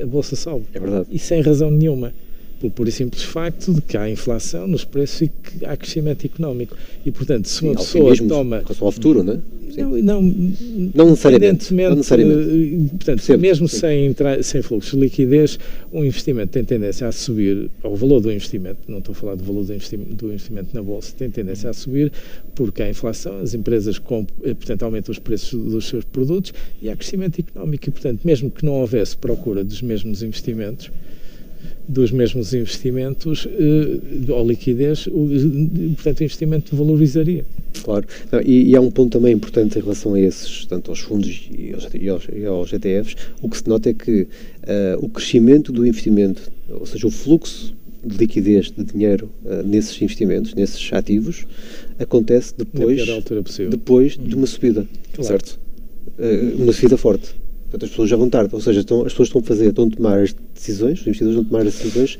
a 0.00 0.04
Bolsa 0.04 0.34
sobe. 0.34 0.64
É 0.74 0.80
verdade. 0.80 1.06
E 1.12 1.18
sem 1.18 1.40
razão 1.40 1.70
nenhuma 1.70 2.12
pelo 2.64 2.70
puro 2.70 2.88
e 2.88 2.92
simples 2.92 3.22
facto 3.22 3.74
de 3.74 3.82
que 3.82 3.96
há 3.96 4.08
inflação 4.08 4.66
nos 4.66 4.84
preços 4.84 5.22
e 5.22 5.28
que 5.28 5.64
há 5.64 5.76
crescimento 5.76 6.24
económico. 6.24 6.76
E, 7.04 7.10
portanto, 7.10 7.46
se 7.46 7.62
uma 7.62 7.74
pessoa 7.74 8.16
toma. 8.16 8.58
Com 8.60 8.64
relação 8.68 8.86
ao 8.86 8.92
futuro, 8.92 9.22
não 9.22 9.34
é? 9.34 9.38
Não, 9.76 9.90
não, 9.90 10.22
não 10.94 11.10
necessariamente. 11.10 11.74
Não 11.74 11.96
necessariamente. 11.96 12.40
Eh, 12.40 12.88
portanto, 12.90 13.16
Percebo, 13.16 13.42
mesmo 13.42 13.68
sem, 13.68 14.14
sem 14.42 14.62
fluxo 14.62 14.96
de 14.96 15.02
liquidez, 15.02 15.58
um 15.92 16.04
investimento 16.04 16.52
tem 16.52 16.64
tendência 16.64 17.08
a 17.08 17.12
subir, 17.12 17.68
o 17.82 17.96
valor 17.96 18.20
do 18.20 18.30
investimento, 18.30 18.78
não 18.86 18.98
estou 18.98 19.12
a 19.12 19.16
falar 19.16 19.34
do 19.34 19.42
valor 19.42 19.64
do 19.64 19.74
investimento, 19.74 20.14
do 20.14 20.32
investimento 20.32 20.68
na 20.72 20.82
Bolsa, 20.82 21.12
tem 21.18 21.28
tendência 21.28 21.68
a 21.68 21.72
subir 21.72 22.12
porque 22.54 22.82
há 22.82 22.88
inflação, 22.88 23.40
as 23.40 23.52
empresas 23.52 23.96
eh, 23.96 24.54
portanto, 24.54 24.82
aumentam 24.84 25.10
os 25.10 25.18
preços 25.18 25.60
dos 25.72 25.88
seus 25.88 26.04
produtos 26.04 26.54
e 26.80 26.88
há 26.88 26.94
crescimento 26.94 27.40
económico. 27.40 27.88
E, 27.88 27.90
portanto, 27.90 28.20
mesmo 28.24 28.50
que 28.50 28.64
não 28.64 28.74
houvesse 28.74 29.16
procura 29.16 29.64
dos 29.64 29.82
mesmos 29.82 30.22
investimentos, 30.22 30.88
dos 31.88 32.10
mesmos 32.10 32.54
investimentos 32.54 33.46
eh, 33.46 34.32
ou 34.32 34.46
liquidez, 34.46 35.06
o, 35.06 35.28
portanto, 35.94 36.20
o 36.20 36.24
investimento 36.24 36.76
valorizaria. 36.76 37.44
Claro. 37.82 38.06
E, 38.44 38.70
e, 38.70 38.76
há 38.76 38.80
um 38.80 38.90
ponto 38.90 39.12
também 39.12 39.34
importante 39.34 39.78
em 39.78 39.82
relação 39.82 40.14
a 40.14 40.20
esses, 40.20 40.64
tanto 40.66 40.90
aos 40.90 41.00
fundos 41.00 41.48
e 41.50 41.74
aos, 41.74 41.88
e 41.92 42.08
aos, 42.08 42.28
e 42.32 42.46
aos 42.46 42.72
ETFs, 42.72 43.16
o 43.42 43.48
que 43.48 43.58
se 43.58 43.68
nota 43.68 43.90
é 43.90 43.94
que 43.94 44.22
uh, 44.22 44.26
o 45.04 45.08
crescimento 45.08 45.72
do 45.72 45.86
investimento, 45.86 46.50
ou 46.70 46.86
seja, 46.86 47.06
o 47.06 47.10
fluxo 47.10 47.74
de 48.04 48.16
liquidez 48.16 48.70
de 48.70 48.84
dinheiro 48.84 49.30
uh, 49.44 49.66
nesses 49.66 50.00
investimentos, 50.00 50.54
nesses 50.54 50.92
ativos, 50.92 51.46
acontece 51.98 52.54
depois, 52.56 53.02
depois 53.70 54.16
de 54.16 54.34
uma 54.34 54.46
subida, 54.46 54.86
claro. 55.12 55.28
certo? 55.28 55.60
Uh, 56.18 56.62
uma 56.62 56.72
subida 56.72 56.96
forte. 56.96 57.34
Portanto, 57.74 57.84
as 57.84 57.90
pessoas 57.90 58.08
já 58.08 58.16
vão 58.16 58.30
tarde. 58.30 58.54
Ou 58.54 58.60
seja, 58.60 58.80
estão, 58.80 59.00
as 59.00 59.12
pessoas 59.12 59.28
estão 59.28 59.40
a 59.40 59.44
fazer, 59.44 59.68
estão 59.68 59.86
a 59.86 59.90
tomar 59.90 60.20
as 60.20 60.34
decisões, 60.54 61.00
os 61.00 61.06
investidores 61.06 61.38
estão 61.38 61.42
a 61.42 61.50
tomar 61.50 61.66
as 61.66 61.74
decisões 61.74 62.18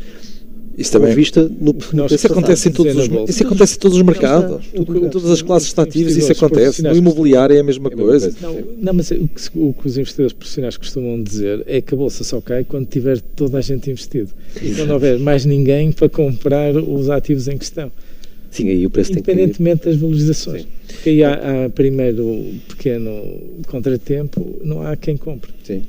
isso 0.77 0.91
também 0.91 1.15
vista 1.15 1.43
no, 1.43 1.73
no 1.93 2.07
isso 2.07 2.27
acontece 2.27 2.69
em 2.69 2.73
todos 2.73 2.97
os 2.97 3.31
isso 3.31 3.45
acontece 3.45 3.77
em 3.77 3.79
todos 3.79 3.97
os 3.97 4.03
mercados. 4.03 4.67
em 4.75 4.85
todas 4.85 5.31
as 5.31 5.41
classes 5.41 5.73
de 5.73 5.81
ativos 5.81 6.17
isso 6.17 6.33
acontece. 6.33 6.83
no 6.83 6.97
imobiliário 6.97 7.57
é 7.57 7.61
a 7.61 7.63
mesma 7.63 7.89
é 7.89 7.95
coisa. 7.95 8.35
não, 8.41 8.61
não 8.79 8.93
mas 8.93 9.09
o 9.13 9.29
que, 9.29 9.59
o 9.59 9.73
que, 9.73 9.87
os 9.87 9.97
investidores 9.97 10.33
profissionais 10.33 10.77
costumam 10.77 11.23
dizer 11.23 11.63
é 11.67 11.81
que 11.81 11.95
a 11.95 11.97
bolsa 11.97 12.25
só 12.25 12.41
cai 12.41 12.65
quando 12.65 12.87
tiver 12.87 13.21
toda 13.21 13.59
a 13.59 13.61
gente 13.61 13.89
investido. 13.89 14.31
E 14.61 14.75
quando 14.75 14.91
houver 14.91 15.19
mais 15.21 15.45
ninguém 15.45 15.93
para 15.93 16.09
comprar 16.09 16.75
os 16.77 17.09
ativos 17.09 17.47
em 17.47 17.57
questão 17.57 17.93
Sim, 18.55 18.69
aí 18.69 18.87
o 18.87 18.91
preço 18.91 19.11
Independentemente 19.11 19.85
das 19.85 19.97
valorizações. 19.97 20.63
Sim. 20.63 20.69
Porque 20.87 21.11
aí 21.11 21.25
há, 21.25 21.65
há, 21.65 21.71
primeiro 21.71 22.55
pequeno 22.69 23.11
contratempo, 23.67 24.61
não 24.63 24.81
há 24.81 24.95
quem 24.95 25.17
compre. 25.17 25.51
Sim. 25.65 25.83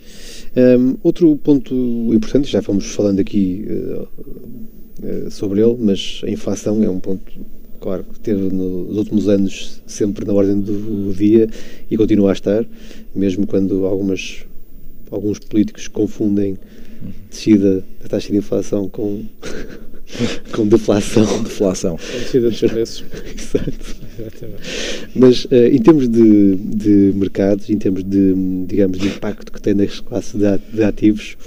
Um, 0.58 0.98
outro 1.04 1.36
ponto 1.38 1.76
importante, 2.12 2.52
já 2.52 2.64
fomos 2.64 2.88
falando 2.88 3.20
aqui 3.20 3.68
uh, 3.70 4.08
uh, 5.04 5.30
sobre 5.30 5.62
ele, 5.62 5.78
mas 5.80 6.22
a 6.24 6.30
inflação 6.32 6.84
é 6.84 6.90
um 6.90 7.00
ponto, 7.00 7.22
claro, 7.80 8.04
que 8.04 8.20
teve 8.20 8.42
nos 8.52 8.98
últimos 8.98 9.30
anos 9.30 9.84
sempre 9.86 10.26
na 10.26 10.34
ordem 10.34 10.60
do 10.60 11.14
dia 11.14 11.48
e 11.92 11.96
continua 11.96 12.32
a 12.32 12.34
estar, 12.34 12.66
mesmo 13.14 13.46
quando 13.46 13.86
algumas, 13.86 14.44
alguns 15.12 15.38
políticos 15.38 15.88
confundem 15.88 16.58
descida 17.30 17.84
da 18.02 18.10
taxa 18.10 18.32
de 18.32 18.40
inflação 18.40 18.90
com 18.90 19.24
com 20.52 20.68
deflação. 20.68 21.44
deflação. 21.44 21.98
Descida 21.98 22.50
dos 22.50 22.60
preços. 22.60 23.04
Exato. 23.38 24.06
Mas 25.16 25.46
uh, 25.46 25.56
em 25.72 25.82
termos 25.82 26.08
de, 26.08 26.56
de 26.56 27.14
mercados, 27.16 27.70
em 27.70 27.78
termos 27.78 28.04
de, 28.04 28.34
digamos, 28.68 28.98
de 28.98 29.08
impacto 29.08 29.52
que 29.52 29.62
tem 29.62 29.74
nas 29.74 30.00
classes 30.00 30.34
de, 30.34 30.58
de 30.74 30.84
ativos, 30.84 31.38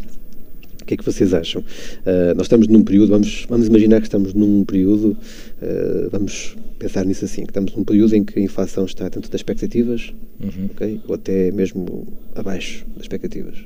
o 0.81 0.85
que 0.85 0.95
é 0.95 0.97
que 0.97 1.05
vocês 1.05 1.35
acham? 1.35 1.63
Uh, 1.63 2.35
nós 2.35 2.47
estamos 2.47 2.67
num 2.69 2.83
período, 2.83 3.11
vamos, 3.11 3.47
vamos 3.49 3.67
imaginar 3.67 4.01
que 4.01 4.07
estamos 4.07 4.35
num 4.35 4.65
período, 4.65 5.17
uh, 5.63 6.11
vamos 6.11 6.57
pensar 6.79 7.05
nisso 7.05 7.25
assim, 7.25 7.43
que 7.43 7.51
estamos 7.51 7.75
num 7.75 7.85
período 7.85 8.15
em 8.15 8.25
que 8.25 8.39
a 8.39 8.43
inflação 8.43 8.85
está 8.85 9.05
dentro 9.05 9.31
das 9.31 9.41
expectativas, 9.41 10.15
uhum. 10.41 10.67
okay, 10.71 11.01
ou 11.07 11.15
até 11.15 11.51
mesmo 11.51 12.07
abaixo 12.35 12.87
das 12.95 13.03
expectativas. 13.03 13.57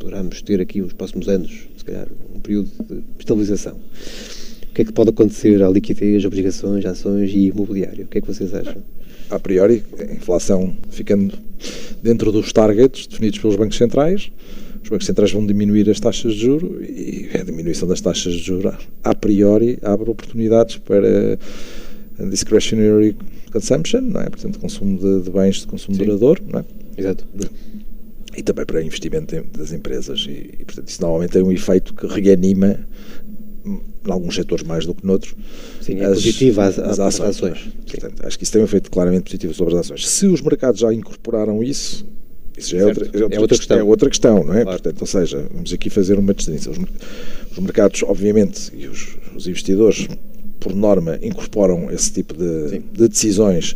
Poderemos 0.00 0.40
ter 0.40 0.60
aqui 0.62 0.80
os 0.80 0.94
próximos 0.94 1.28
anos, 1.28 1.68
se 1.76 1.84
calhar, 1.84 2.08
um 2.34 2.40
período 2.40 2.70
de 2.88 3.02
estabilização. 3.18 3.74
O 3.74 4.72
que 4.72 4.82
é 4.82 4.84
que 4.86 4.92
pode 4.92 5.10
acontecer 5.10 5.62
à 5.62 5.68
liquidez, 5.68 6.24
obrigações, 6.24 6.86
ações 6.86 7.30
e 7.30 7.48
imobiliário? 7.48 8.06
O 8.06 8.08
que 8.08 8.16
é 8.16 8.20
que 8.22 8.26
vocês 8.26 8.54
acham? 8.54 8.82
A 9.28 9.38
priori, 9.38 9.84
a 9.98 10.14
inflação 10.14 10.74
ficando 10.88 11.38
dentro 12.02 12.32
dos 12.32 12.50
targets 12.50 13.06
definidos 13.06 13.38
pelos 13.38 13.56
bancos 13.56 13.76
centrais, 13.76 14.32
os 14.82 14.88
bancos 14.88 15.06
centrais 15.06 15.32
vão 15.32 15.46
diminuir 15.46 15.88
as 15.90 16.00
taxas 16.00 16.32
de 16.32 16.40
juro 16.40 16.82
e 16.82 17.28
a 17.38 17.42
diminuição 17.42 17.86
das 17.86 18.00
taxas 18.00 18.32
de 18.32 18.40
juro 18.42 18.74
a 19.04 19.14
priori 19.14 19.78
abre 19.82 20.08
oportunidades 20.08 20.78
para 20.78 21.38
discretionary 22.30 23.14
consumption, 23.52 24.00
não 24.00 24.22
é? 24.22 24.30
portanto, 24.30 24.58
consumo 24.58 24.98
de, 24.98 25.24
de 25.24 25.30
bens 25.30 25.60
de 25.60 25.66
consumo 25.66 25.96
Sim. 25.96 26.04
duradouro, 26.04 26.42
não 26.50 26.60
é? 26.60 26.64
Exato. 26.96 27.26
E 28.36 28.42
também 28.42 28.64
para 28.64 28.82
investimento 28.82 29.42
das 29.56 29.72
empresas. 29.72 30.26
E, 30.28 30.54
e, 30.60 30.64
portanto, 30.64 30.88
isso 30.88 31.00
normalmente 31.00 31.32
tem 31.32 31.42
um 31.42 31.52
efeito 31.52 31.94
que 31.94 32.06
reanima 32.06 32.86
em 33.64 34.10
alguns 34.10 34.34
setores 34.34 34.64
mais 34.64 34.86
do 34.86 34.94
que 34.94 35.06
noutros. 35.06 35.34
Sim, 35.80 36.00
é 36.00 36.06
as, 36.06 36.14
positivo 36.14 36.60
às, 36.60 36.78
as 36.78 36.98
ações. 36.98 37.36
ações. 37.36 37.68
Portanto, 37.86 38.26
acho 38.26 38.38
que 38.38 38.44
isso 38.44 38.52
tem 38.52 38.62
um 38.62 38.64
efeito 38.64 38.90
claramente 38.90 39.24
positivo 39.24 39.52
sobre 39.54 39.74
as 39.74 39.80
ações. 39.80 40.08
Se 40.08 40.26
os 40.26 40.40
mercados 40.40 40.80
já 40.80 40.92
incorporaram 40.92 41.62
isso, 41.62 42.06
isso 42.56 42.70
já 42.70 42.78
é 42.78 42.86
outra, 42.86 43.04
é, 43.04 43.22
outra, 43.22 43.36
é 43.36 43.40
outra, 43.40 43.56
questão. 43.56 43.78
é 43.78 43.82
outra 43.82 44.08
questão, 44.10 44.44
não 44.44 44.54
é? 44.54 44.62
Claro. 44.62 44.82
Portanto, 44.82 45.00
ou 45.00 45.06
seja, 45.06 45.46
vamos 45.52 45.72
aqui 45.72 45.90
fazer 45.90 46.18
uma 46.18 46.34
distinção. 46.34 46.72
Os, 46.72 46.78
os 47.52 47.58
mercados, 47.58 48.02
obviamente, 48.02 48.70
e 48.76 48.86
os, 48.86 49.16
os, 49.34 49.46
investidores, 49.46 50.08
por 50.58 50.74
norma, 50.74 51.18
incorporam 51.22 51.90
esse 51.90 52.12
tipo 52.12 52.34
de, 52.34 52.80
de, 52.92 53.08
decisões 53.08 53.74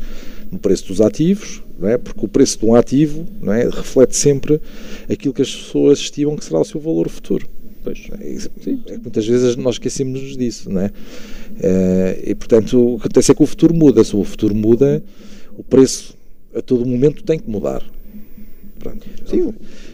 no 0.50 0.58
preço 0.58 0.88
dos 0.88 1.00
ativos, 1.00 1.62
não 1.84 1.90
é? 1.90 1.98
Porque 1.98 2.24
o 2.24 2.28
preço 2.28 2.58
de 2.58 2.64
um 2.64 2.74
ativo, 2.74 3.26
não 3.42 3.52
é, 3.52 3.64
reflete 3.64 4.16
sempre 4.16 4.58
aquilo 5.08 5.34
que 5.34 5.42
as 5.42 5.54
pessoas 5.54 5.98
estimam 5.98 6.34
que 6.34 6.44
será 6.44 6.58
o 6.58 6.64
seu 6.64 6.80
valor 6.80 7.10
futuro. 7.10 7.46
Pois, 7.82 8.08
é, 8.18 8.94
é 8.94 8.96
muitas 8.96 9.26
vezes 9.26 9.54
nós 9.56 9.74
esquecemos 9.74 10.34
disso, 10.34 10.70
não 10.70 10.80
é? 10.80 10.90
é? 11.60 12.22
E 12.24 12.34
portanto, 12.34 12.94
o 12.94 12.98
que 12.98 13.06
acontece 13.06 13.30
é 13.30 13.34
que 13.34 13.42
o 13.42 13.46
futuro 13.46 13.74
muda. 13.74 14.02
Se 14.02 14.16
o 14.16 14.24
futuro 14.24 14.54
muda, 14.54 15.04
o 15.58 15.62
preço 15.62 16.16
a 16.54 16.62
todo 16.62 16.86
momento 16.86 17.22
tem 17.22 17.38
que 17.38 17.50
mudar. 17.50 17.84
Pronto. 18.78 19.06
Sim. 19.26 19.52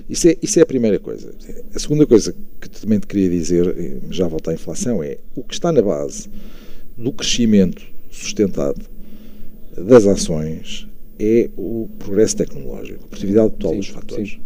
Isso 0.09 0.28
é, 0.28 0.36
isso 0.41 0.59
é 0.61 0.62
a 0.62 0.66
primeira 0.66 1.01
coisa. 1.01 1.34
A 1.74 1.78
segunda 1.80 2.07
coisa 2.07 2.32
que 2.61 2.70
também 2.70 3.01
te 3.01 3.09
queria 3.09 3.28
dizer, 3.28 4.01
já 4.11 4.28
volta 4.28 4.53
à 4.53 4.55
inflação, 4.55 5.03
é 5.03 5.18
o 5.34 5.43
que 5.43 5.55
está 5.55 5.72
na 5.72 5.82
base 5.82 6.28
do 6.97 7.12
crescimento 7.12 7.82
sustentado 8.11 8.84
das 9.76 10.07
ações 10.07 10.89
é 11.21 11.51
o 11.57 11.89
progresso 11.99 12.39
tecnológico, 12.39 13.05
a 13.05 13.09
produtividade 13.09 13.51
total 13.51 13.77
dos 13.77 13.89
fatores. 13.89 14.39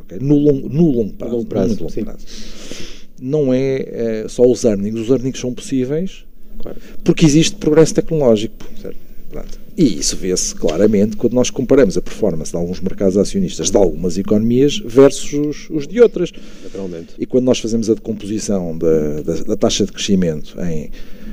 Okay? 0.00 0.18
No, 0.18 0.36
longo, 0.36 0.68
no 0.68 0.90
longo 0.90 1.14
prazo. 1.14 1.30
No 1.30 1.38
longo 1.38 1.48
prazo, 1.48 1.74
no 1.76 1.80
longo 1.82 2.04
prazo. 2.04 2.26
Não 3.20 3.54
é, 3.54 4.24
é, 4.24 4.28
só 4.28 4.42
os 4.42 4.64
earnings. 4.64 5.00
Os 5.00 5.08
earnings 5.08 5.38
são 5.38 5.54
possíveis 5.54 6.24
claro. 6.58 6.78
porque 7.04 7.24
existe 7.24 7.56
progresso 7.56 7.94
tecnológico. 7.94 8.56
E 9.76 9.98
isso 9.98 10.16
vê-se 10.16 10.54
claramente 10.54 11.16
quando 11.16 11.34
nós 11.34 11.50
comparamos 11.50 11.98
a 11.98 12.02
performance 12.02 12.50
de 12.50 12.56
alguns 12.56 12.80
mercados 12.80 13.18
acionistas 13.18 13.70
de 13.70 13.76
algumas 13.76 14.16
economias 14.16 14.78
versus 14.78 15.32
os, 15.34 15.70
os 15.70 15.86
de 15.86 16.00
outras. 16.00 16.32
Naturalmente. 16.64 17.08
E 17.18 17.26
quando 17.26 17.44
nós 17.44 17.58
fazemos 17.58 17.90
a 17.90 17.94
decomposição 17.94 18.76
da, 18.76 19.20
da, 19.20 19.34
da 19.44 19.56
taxa 19.56 19.84
de 19.84 19.92
crescimento 19.92 20.56
em 20.62 20.90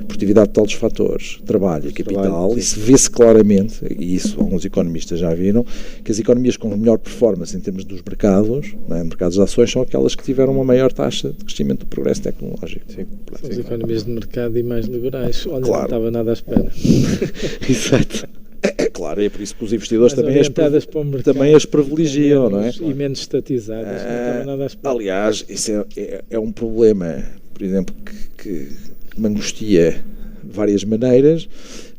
produtividade 0.07 0.47
de 0.47 0.53
todos 0.53 0.73
os 0.73 0.79
fatores, 0.79 1.39
trabalho 1.45 1.89
e 1.89 1.93
capital, 1.93 2.57
isso 2.57 2.79
vê-se 2.79 3.09
claramente, 3.09 3.81
e 3.97 4.15
isso 4.15 4.39
alguns 4.39 4.65
economistas 4.65 5.19
já 5.19 5.33
viram, 5.33 5.65
que 6.03 6.11
as 6.11 6.19
economias 6.19 6.57
com 6.57 6.75
melhor 6.75 6.97
performance 6.97 7.55
em 7.55 7.59
termos 7.59 7.85
dos 7.85 8.01
mercados, 8.01 8.75
né, 8.87 9.03
mercados 9.03 9.35
de 9.35 9.41
ações, 9.41 9.71
são 9.71 9.81
aquelas 9.81 10.15
que 10.15 10.23
tiveram 10.23 10.53
uma 10.53 10.63
maior 10.63 10.91
taxa 10.91 11.29
de 11.29 11.45
crescimento 11.45 11.81
do 11.81 11.85
progresso 11.87 12.21
tecnológico. 12.21 12.85
Sim, 12.91 13.05
são 13.39 13.49
as 13.49 13.57
economias 13.57 14.03
de 14.03 14.11
mercado 14.11 14.57
e 14.57 14.63
mais 14.63 14.85
liberais. 14.85 15.45
Olha, 15.47 15.61
claro. 15.61 15.77
não 15.77 15.83
estava 15.83 16.11
nada 16.11 16.29
à 16.31 16.33
espera. 16.33 16.71
Exato. 17.69 18.27
É, 18.63 18.83
é, 18.85 18.89
claro, 18.89 19.21
é 19.21 19.29
por 19.29 19.41
isso 19.41 19.55
que 19.55 19.65
os 19.65 19.73
investidores 19.73 20.13
também 20.13 20.39
as, 20.39 20.47
mercado, 20.47 21.21
também 21.21 21.53
as 21.53 21.65
privilegiam, 21.65 22.49
não 22.49 22.61
é? 22.61 22.71
E 22.79 22.93
menos 22.93 23.19
estatizadas. 23.19 23.85
não 23.85 23.95
estava 23.95 24.41
ah, 24.41 24.45
nada 24.45 24.63
à 24.63 24.65
espera. 24.67 24.95
Aliás, 24.95 25.45
isso 25.49 25.71
é, 25.71 25.85
é, 25.97 26.23
é 26.29 26.39
um 26.39 26.49
problema, 26.49 27.25
por 27.53 27.61
exemplo, 27.61 27.93
que, 28.05 28.43
que 28.43 28.92
me 29.19 29.27
angustia 29.27 30.03
de 30.43 30.53
várias 30.53 30.83
maneiras, 30.83 31.47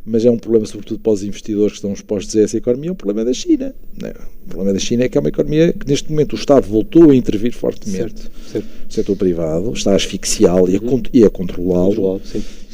mas 0.07 0.25
é 0.25 0.31
um 0.31 0.37
problema 0.37 0.67
sobretudo 0.67 1.01
para 1.01 1.13
os 1.13 1.23
investidores 1.23 1.73
que 1.73 1.79
estão 1.79 1.93
expostos 1.93 2.37
a 2.37 2.43
essa 2.43 2.59
economia, 2.59 2.91
é 2.91 2.93
um 2.93 2.97
problema 2.97 3.25
da 3.25 3.33
China. 3.33 3.75
Não, 4.01 4.09
é? 4.09 4.13
o 4.45 4.49
problema 4.49 4.73
da 4.75 4.79
China 4.79 5.05
é 5.05 5.09
que 5.09 5.17
é 5.17 5.21
uma 5.21 5.31
economia 5.31 5.73
que 5.73 5.89
neste 5.89 6.11
momento 6.11 6.35
o 6.35 6.37
Estado 6.37 6.67
voltou 6.67 7.11
a 7.11 7.17
intervir 7.17 7.55
fortemente. 7.55 8.23
Certo, 8.23 8.31
certo. 8.53 8.67
O 8.89 8.93
setor 8.93 9.17
privado 9.17 9.73
está 9.73 9.93
a 9.93 9.97
asfixiá-lo 9.97 10.67
uhum. 10.67 11.03
e 11.13 11.25
a, 11.25 11.31
controlá-lo. 11.31 12.21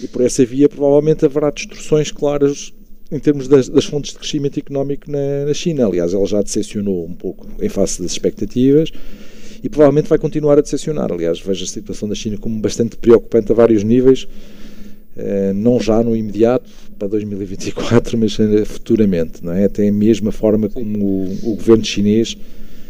E 0.03 0.09
por 0.09 0.23
essa 0.23 0.45
via 0.45 0.69
provavelmente 0.69 1.25
haverá 1.25 1.51
distorções 1.51 2.11
claras 2.11 2.73
em 3.13 3.19
termos 3.19 3.49
das, 3.49 3.69
das 3.69 3.85
fontes 3.85 4.13
de 4.13 4.19
crescimento 4.19 4.59
económico 4.59 5.11
na, 5.11 5.47
na, 5.47 5.55
China. 5.55 5.87
Aliás, 5.87 6.15
ela 6.15 6.27
já 6.27 6.43
decepcionou 6.43 7.05
um 7.05 7.15
pouco 7.15 7.47
em 7.61 7.69
face 7.69 8.03
das 8.03 8.13
expectativas 8.13 8.91
e 9.63 9.69
provavelmente 9.69 10.09
vai 10.09 10.19
continuar 10.19 10.59
a 10.59 10.63
decepcionar. 10.63 11.13
Aliás, 11.13 11.41
vejo 11.41 11.65
a 11.65 11.69
situação 11.69 12.09
da 12.09 12.15
China 12.15 12.39
como 12.39 12.59
bastante 12.61 12.97
preocupante 12.97 13.53
a 13.53 13.55
vários 13.55 13.83
níveis, 13.83 14.27
eh, 15.17 15.53
não 15.55 15.81
já 15.81 16.03
no 16.03 16.17
imediato, 16.17 16.71
para 16.99 17.09
2024, 17.09 18.19
mas 18.19 18.37
futuramente. 18.67 19.45
Não 19.45 19.53
é? 19.53 19.65
Até 19.65 19.89
a 19.89 19.93
mesma 19.93 20.33
forma 20.33 20.69
como 20.69 20.99
o, 20.99 21.53
o 21.53 21.57
governo 21.57 21.85
chinês 21.85 22.37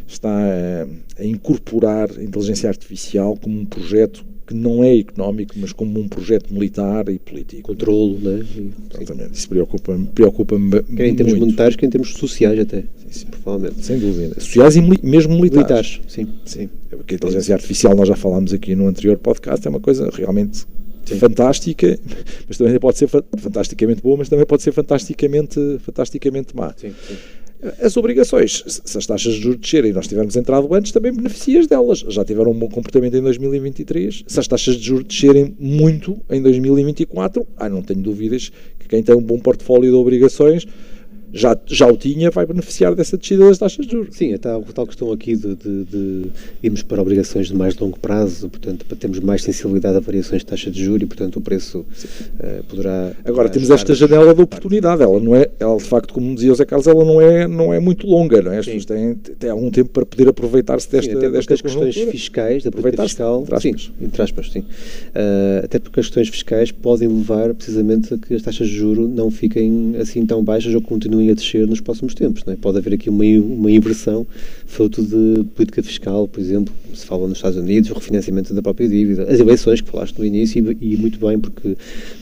está 0.06 0.28
a, 0.28 1.22
a 1.22 1.24
incorporar 1.24 2.10
a 2.18 2.22
inteligência 2.22 2.68
artificial 2.68 3.36
como 3.36 3.58
um 3.60 3.64
projeto 3.64 4.24
que 4.50 4.56
não 4.56 4.82
é 4.82 4.96
económico, 4.96 5.54
mas 5.56 5.72
como 5.72 6.00
um 6.00 6.08
projeto 6.08 6.52
militar 6.52 7.08
e 7.08 7.20
político. 7.20 7.62
Controlo, 7.62 8.18
né? 8.18 8.44
Exatamente. 8.92 9.34
Isso 9.34 9.48
preocupa-me 9.48 10.06
preocupa 10.06 10.56
Quer 10.96 11.06
em 11.06 11.14
termos 11.14 11.34
monetários, 11.38 11.76
quer 11.76 11.86
em 11.86 11.90
termos 11.90 12.14
sociais 12.14 12.58
até. 12.58 12.80
Sim, 12.80 12.86
sim. 13.10 13.26
Provavelmente. 13.26 13.86
Sem 13.86 14.00
dúvida. 14.00 14.40
Sociais 14.40 14.74
e 14.74 14.80
mesmo 14.80 15.34
militares. 15.34 16.00
Militares, 16.00 16.00
sim. 16.08 16.26
sim. 16.44 16.68
Porque 16.90 17.14
a 17.14 17.16
inteligência 17.16 17.54
artificial, 17.54 17.94
nós 17.94 18.08
já 18.08 18.16
falámos 18.16 18.52
aqui 18.52 18.74
no 18.74 18.88
anterior 18.88 19.16
podcast, 19.18 19.64
é 19.64 19.70
uma 19.70 19.78
coisa 19.78 20.10
realmente 20.12 20.66
Sim. 21.04 21.18
fantástica, 21.18 21.98
mas 22.48 22.58
também 22.58 22.78
pode 22.80 22.98
ser 22.98 23.08
fantasticamente 23.08 24.02
boa, 24.02 24.16
mas 24.16 24.28
também 24.28 24.44
pode 24.44 24.62
ser 24.62 24.72
fantasticamente, 24.72 25.78
fantasticamente 25.78 26.56
má. 26.56 26.74
Sim, 26.76 26.92
sim. 27.06 27.16
As 27.82 27.96
obrigações, 27.96 28.64
se 28.66 28.96
as 28.96 29.06
taxas 29.06 29.34
de 29.34 29.42
juros 29.42 29.60
descerem 29.60 29.90
e 29.90 29.92
nós 29.92 30.08
tivermos 30.08 30.34
entrado 30.34 30.72
antes, 30.74 30.92
também 30.92 31.12
beneficias 31.12 31.66
delas. 31.66 31.98
Já 32.08 32.24
tiveram 32.24 32.52
um 32.52 32.58
bom 32.58 32.68
comportamento 32.68 33.16
em 33.16 33.22
2023. 33.22 34.24
Se 34.26 34.40
as 34.40 34.48
taxas 34.48 34.76
de 34.76 34.86
juros 34.86 35.04
descerem 35.04 35.54
muito 35.58 36.18
em 36.30 36.40
2024, 36.40 37.46
ah, 37.56 37.68
não 37.68 37.82
tenho 37.82 38.00
dúvidas 38.00 38.50
que 38.78 38.88
quem 38.88 39.02
tem 39.02 39.14
um 39.14 39.22
bom 39.22 39.38
portfólio 39.38 39.90
de 39.90 39.96
obrigações 39.96 40.66
já, 41.32 41.56
já 41.66 41.86
o 41.86 41.96
tinha, 41.96 42.30
vai 42.30 42.44
beneficiar 42.46 42.94
dessa 42.94 43.16
descida 43.16 43.46
das 43.46 43.58
taxas 43.58 43.86
de 43.86 43.92
juros. 43.92 44.16
Sim, 44.16 44.34
a 44.34 44.38
tal, 44.38 44.64
a 44.68 44.72
tal 44.72 44.86
questão 44.86 45.12
aqui 45.12 45.36
de, 45.36 45.54
de, 45.54 45.84
de, 45.84 46.26
irmos 46.62 46.82
para 46.82 47.00
obrigações 47.00 47.48
de 47.48 47.54
mais 47.54 47.76
longo 47.76 47.98
prazo, 47.98 48.48
portanto, 48.48 48.84
para 48.84 48.96
termos 48.96 49.20
mais 49.20 49.42
sensibilidade 49.42 49.96
a 49.96 50.00
variações 50.00 50.42
de 50.42 50.46
taxa 50.46 50.70
de 50.70 50.82
juros 50.82 51.02
e, 51.02 51.06
portanto, 51.06 51.36
o 51.36 51.40
preço 51.40 51.80
uh, 51.80 52.64
poderá. 52.68 53.12
Agora, 53.24 53.48
temos 53.48 53.70
esta 53.70 53.94
janela 53.94 54.34
de 54.34 54.42
oportunidade, 54.42 55.02
ela 55.02 55.20
não 55.20 55.34
é, 55.36 55.48
ela 55.58 55.76
de 55.76 55.84
facto, 55.84 56.12
como 56.12 56.34
dizia 56.34 56.52
o 56.52 56.54
Zé 56.54 56.64
Carlos, 56.64 56.86
ela 56.86 57.04
não 57.04 57.20
é, 57.20 57.46
não 57.46 57.72
é 57.72 57.78
muito 57.78 58.06
longa, 58.06 58.42
não 58.42 58.52
é? 58.52 58.58
As 58.58 58.66
pessoas 58.66 58.84
têm, 58.84 59.14
têm 59.14 59.50
algum 59.50 59.70
tempo 59.70 59.90
para 59.90 60.04
poder 60.04 60.28
aproveitar-se 60.28 60.90
desta, 60.90 61.20
sim, 61.20 61.30
desta 61.30 61.56
questões 61.56 61.96
fiscais, 61.96 62.64
da 62.64 62.70
política 62.70 63.04
fiscal, 63.04 63.42
entre 63.42 63.54
aspas. 63.54 63.82
sim, 63.82 63.92
entre 64.00 64.22
aspas, 64.22 64.50
sim. 64.50 64.60
Uh, 64.60 65.64
até 65.64 65.78
porque 65.78 66.00
as 66.00 66.06
questões 66.06 66.28
fiscais 66.28 66.72
podem 66.72 67.08
levar 67.08 67.54
precisamente 67.54 68.14
a 68.14 68.18
que 68.18 68.34
as 68.34 68.42
taxas 68.42 68.68
de 68.68 68.74
juros 68.74 69.08
não 69.08 69.30
fiquem 69.30 69.94
assim 70.00 70.24
tão 70.26 70.42
baixas 70.42 70.74
ou 70.74 70.80
continuem 70.80 71.19
a 71.28 71.34
descer 71.34 71.66
nos 71.66 71.80
próximos 71.80 72.14
tempos. 72.14 72.42
É? 72.46 72.56
Pode 72.56 72.78
haver 72.78 72.94
aqui 72.94 73.10
uma, 73.10 73.24
uma 73.24 73.70
inversão 73.70 74.26
fruto 74.66 75.02
de 75.02 75.44
política 75.54 75.82
fiscal, 75.82 76.28
por 76.28 76.40
exemplo, 76.40 76.72
se 76.94 77.04
fala 77.04 77.26
nos 77.26 77.38
Estados 77.38 77.58
Unidos, 77.58 77.90
o 77.90 77.94
refinanciamento 77.94 78.54
da 78.54 78.62
própria 78.62 78.88
dívida, 78.88 79.24
as 79.24 79.40
eleições 79.40 79.80
que 79.80 79.90
falaste 79.90 80.16
no 80.18 80.24
início 80.24 80.76
e, 80.80 80.94
e 80.94 80.96
muito 80.96 81.18
bem 81.18 81.38
porque 81.38 81.76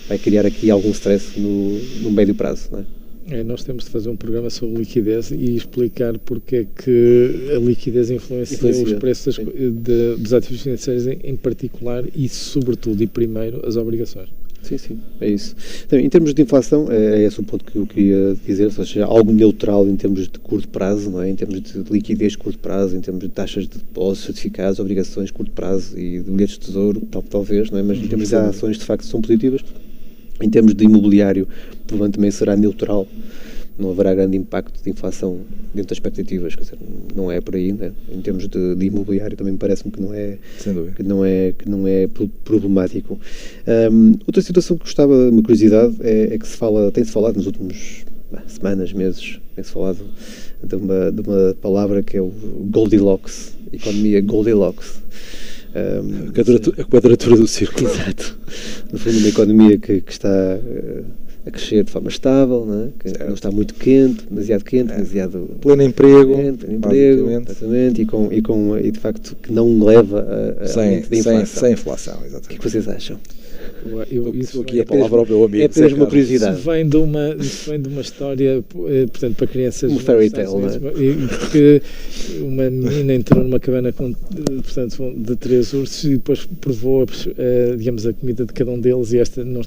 vai 0.09 0.19
criar 0.19 0.47
aqui 0.47 0.71
algum 0.71 0.91
stress 0.91 1.39
no, 1.39 1.79
no 2.03 2.11
médio 2.11 2.35
prazo. 2.35 2.69
Não 2.73 2.81
é? 2.81 2.85
É, 3.31 3.45
nós 3.45 3.63
temos 3.63 3.85
de 3.85 3.91
fazer 3.91 4.09
um 4.09 4.17
programa 4.17 4.49
sobre 4.49 4.79
liquidez 4.79 5.31
e 5.31 5.55
explicar 5.55 6.19
porque 6.19 6.57
é 6.57 6.65
que 6.65 7.53
a 7.55 7.59
liquidez 7.59 8.11
influencia, 8.11 8.57
influencia 8.57 8.85
os 8.85 8.93
preços 8.95 9.37
de, 9.37 10.17
dos 10.17 10.33
ativos 10.33 10.63
financeiros 10.63 11.07
em, 11.07 11.19
em, 11.23 11.37
particular 11.37 12.05
e, 12.15 12.27
sobretudo, 12.27 13.03
e 13.03 13.07
primeiro, 13.07 13.67
as 13.67 13.77
obrigações. 13.77 14.31
Sim, 14.69 14.77
sim, 14.77 15.01
é 15.19 15.31
isso. 15.31 15.57
Então, 15.87 15.99
em 15.99 16.11
termos 16.11 16.35
de 16.35 16.43
inflação, 16.43 16.89
é, 16.91 17.23
é, 17.23 17.25
esse 17.25 17.41
o 17.41 17.43
ponto 17.43 17.65
que 17.65 17.77
eu 17.77 17.87
queria 17.87 18.37
dizer, 18.47 18.67
ou 18.67 18.71
seja, 18.71 19.07
algo 19.07 19.33
neutral 19.33 19.89
em 19.89 19.97
termos 19.97 20.29
de 20.29 20.39
curto 20.39 20.69
prazo, 20.69 21.11
não 21.11 21.23
é? 21.23 21.31
em 21.31 21.35
termos 21.35 21.63
de 21.63 21.85
liquidez 21.91 22.33
de 22.33 22.39
curto 22.39 22.59
prazo, 22.59 22.95
em 22.95 23.01
termos 23.01 23.23
de 23.23 23.31
taxas 23.31 23.67
de 23.67 23.79
depósitos, 23.79 24.27
certificados, 24.27 24.79
obrigações 24.79 25.29
de 25.29 25.33
curto 25.33 25.53
prazo 25.53 25.99
e 25.99 26.19
de 26.19 26.31
bilhetes 26.31 26.59
de 26.59 26.67
tesouro, 26.67 27.01
tal, 27.11 27.23
talvez, 27.23 27.71
não 27.71 27.79
é? 27.79 27.83
mas 27.83 27.97
em 27.97 28.09
termos 28.09 28.29
de 28.29 28.35
ações 28.35 28.77
de 28.77 28.85
facto 28.85 29.07
são 29.07 29.23
positivas. 29.23 29.63
Em 30.39 30.51
termos 30.51 30.75
de 30.75 30.85
imobiliário, 30.85 31.49
provavelmente 31.87 32.17
também 32.17 32.31
será 32.31 32.55
neutral 32.55 33.09
não 33.79 33.91
haverá 33.91 34.15
grande 34.15 34.37
impacto 34.37 34.83
de 34.83 34.91
inflação 34.91 35.41
dentro 35.73 35.91
das 35.91 35.97
expectativas, 35.97 36.55
quer 36.55 36.63
dizer, 36.63 36.79
não 37.15 37.31
é 37.31 37.41
por 37.41 37.55
aí, 37.55 37.73
né? 37.73 37.93
em 38.11 38.21
termos 38.21 38.49
de, 38.49 38.75
de 38.75 38.87
imobiliário 38.87 39.37
também 39.37 39.57
parece-me 39.57 39.93
que 39.93 40.01
não 40.01 40.13
é 40.13 40.39
que 40.97 41.03
não 41.03 41.25
é 41.25 41.53
que 41.57 41.69
não 41.69 41.87
é 41.87 42.09
problemático. 42.45 43.19
Um, 43.93 44.15
outra 44.27 44.43
situação 44.43 44.77
que 44.77 44.85
gostava, 44.85 45.15
uma 45.29 45.43
curiosidade 45.43 45.97
é, 46.01 46.35
é 46.35 46.39
que 46.39 46.47
se 46.47 46.57
fala, 46.57 46.91
tem-se 46.91 47.13
falado 47.13 47.37
nos 47.37 47.47
últimos 47.47 48.05
semanas, 48.47 48.93
meses, 48.93 49.41
tem-se 49.55 49.71
falado 49.71 50.01
de 50.63 50.75
uma, 50.75 51.13
de 51.13 51.21
uma 51.21 51.55
palavra 51.61 52.03
que 52.03 52.17
é 52.17 52.21
o 52.21 52.33
Goldilocks, 52.71 53.57
economia 53.73 54.21
Goldilocks. 54.21 55.03
Um, 55.69 56.29
a, 56.29 56.33
quadratura, 56.33 56.83
a 56.83 56.85
quadratura 56.85 57.37
do 57.37 57.47
círculo. 57.47 57.89
Exato. 57.93 58.39
No 58.91 58.99
fundo, 58.99 59.19
uma 59.19 59.29
economia 59.29 59.79
que, 59.79 60.01
que 60.01 60.13
está 60.13 60.29
uh, 60.29 61.05
a 61.47 61.51
crescer 61.51 61.85
de 61.85 61.91
forma 61.91 62.09
estável, 62.09 62.67
não, 62.67 62.85
é? 62.85 62.89
que 62.99 63.25
não 63.25 63.35
está 63.35 63.51
muito 63.51 63.75
quente, 63.75 64.27
demasiado 64.29 64.65
quente, 64.65 64.93
é. 64.93 64.97
demasiado 64.97 65.57
pleno 65.61 65.83
emprego, 65.83 66.35
pleno 66.35 66.75
emprego 66.75 67.31
exatamente, 67.31 68.03
e, 68.03 68.07
com, 68.07 68.33
e, 68.33 68.43
com, 68.43 68.79
e 68.79 68.91
de 68.91 68.99
facto 68.99 69.37
que 69.43 69.53
não 69.53 69.83
leva 69.83 70.27
a, 70.61 70.65
a 70.65 70.67
sem, 70.67 71.03
sem, 71.03 71.47
sem 71.47 71.73
inflação. 71.73 72.19
Exatamente. 72.25 72.45
O 72.45 72.49
que, 72.49 72.55
é 72.55 72.59
que 72.59 72.71
vocês 72.71 72.89
acham? 72.89 73.19
Eu, 74.11 74.35
isso 74.35 74.61
aqui 74.61 74.79
é 74.79 74.83
a 74.83 74.87
palavra 74.87 75.21
ao 75.21 75.27
meu 75.27 75.45
amigo. 75.45 75.63
É 75.63 75.67
apenas 75.67 75.93
uma 75.93 76.07
curiosidade. 76.07 76.59
Isso 76.59 76.71
vem 76.71 76.89
de 76.89 76.97
uma, 76.97 77.37
isso 77.41 77.71
vem 77.71 77.81
de 77.81 77.89
uma 77.89 78.01
história, 78.01 78.65
eh, 78.87 79.07
portanto, 79.07 79.37
para 79.37 79.47
crianças. 79.47 79.93
Um 79.93 79.99
fairy 79.99 80.31
tale, 80.31 80.47
não 80.47 80.69
é? 80.69 80.79
Porque 81.39 81.83
uma 82.41 82.71
menina 82.71 83.15
entrou 83.15 83.43
numa 83.43 83.61
cabana 83.61 83.93
com, 83.93 84.13
portanto, 84.13 85.15
de 85.17 85.37
três 85.37 85.73
ursos 85.73 86.05
e 86.05 86.11
depois 86.11 86.47
provou, 86.61 87.07
eh, 87.37 87.75
digamos, 87.77 88.07
a 88.07 88.13
comida 88.13 88.45
de 88.45 88.53
cada 88.53 88.71
um 88.71 88.81
deles 88.81 89.13
e 89.13 89.19
esta, 89.19 89.45
não, 89.45 89.63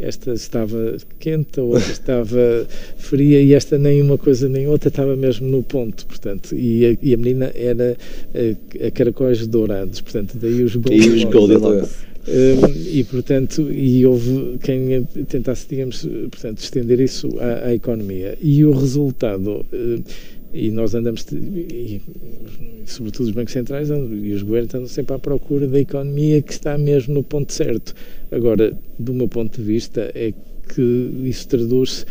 esta 0.00 0.32
estava 0.32 0.96
quente, 1.18 1.60
a 1.60 1.62
outra 1.62 1.92
estava 1.92 2.66
fria 2.96 3.40
e 3.40 3.54
esta 3.54 3.78
nem 3.78 4.00
uma 4.02 4.18
coisa 4.18 4.48
nem 4.48 4.68
outra 4.68 4.88
estava 4.88 5.16
mesmo 5.16 5.46
no 5.46 5.62
ponto, 5.62 6.06
portanto, 6.06 6.54
e 6.54 6.86
a, 6.86 6.96
e 7.02 7.14
a 7.14 7.16
menina 7.16 7.52
era 7.54 7.96
a, 8.34 8.38
eh, 8.38 8.56
a 8.86 8.90
caracóis 8.90 9.46
dourados, 9.46 10.00
portanto, 10.00 10.36
daí 10.38 10.62
os 10.62 10.76
Goldilocks. 10.76 12.11
Um, 12.24 12.88
e 12.88 13.02
portanto 13.02 13.68
e 13.72 14.06
houve 14.06 14.56
quem 14.62 15.02
tentasse 15.26 15.66
digamos 15.68 16.06
portanto 16.30 16.58
estender 16.58 17.00
isso 17.00 17.28
à, 17.40 17.66
à 17.66 17.74
economia 17.74 18.38
e 18.40 18.64
o 18.64 18.70
resultado 18.70 19.66
uh, 19.72 20.04
E 20.52 20.70
nós 20.70 20.94
andamos, 20.94 21.24
e, 21.32 22.02
sobretudo 22.84 23.26
os 23.26 23.32
bancos 23.32 23.54
centrais 23.54 23.88
e 23.88 24.32
os 24.32 24.42
governos 24.42 24.74
andam 24.74 24.86
sempre 24.86 25.16
à 25.16 25.18
procura 25.18 25.66
da 25.66 25.80
economia 25.80 26.42
que 26.42 26.52
está 26.52 26.76
mesmo 26.76 27.14
no 27.14 27.22
ponto 27.22 27.52
certo. 27.52 27.94
Agora, 28.30 28.78
do 28.98 29.14
meu 29.14 29.28
ponto 29.28 29.56
de 29.56 29.66
vista, 29.66 30.12
é 30.14 30.32
que 30.74 31.10
isso 31.24 31.48
traduz-se 31.48 32.04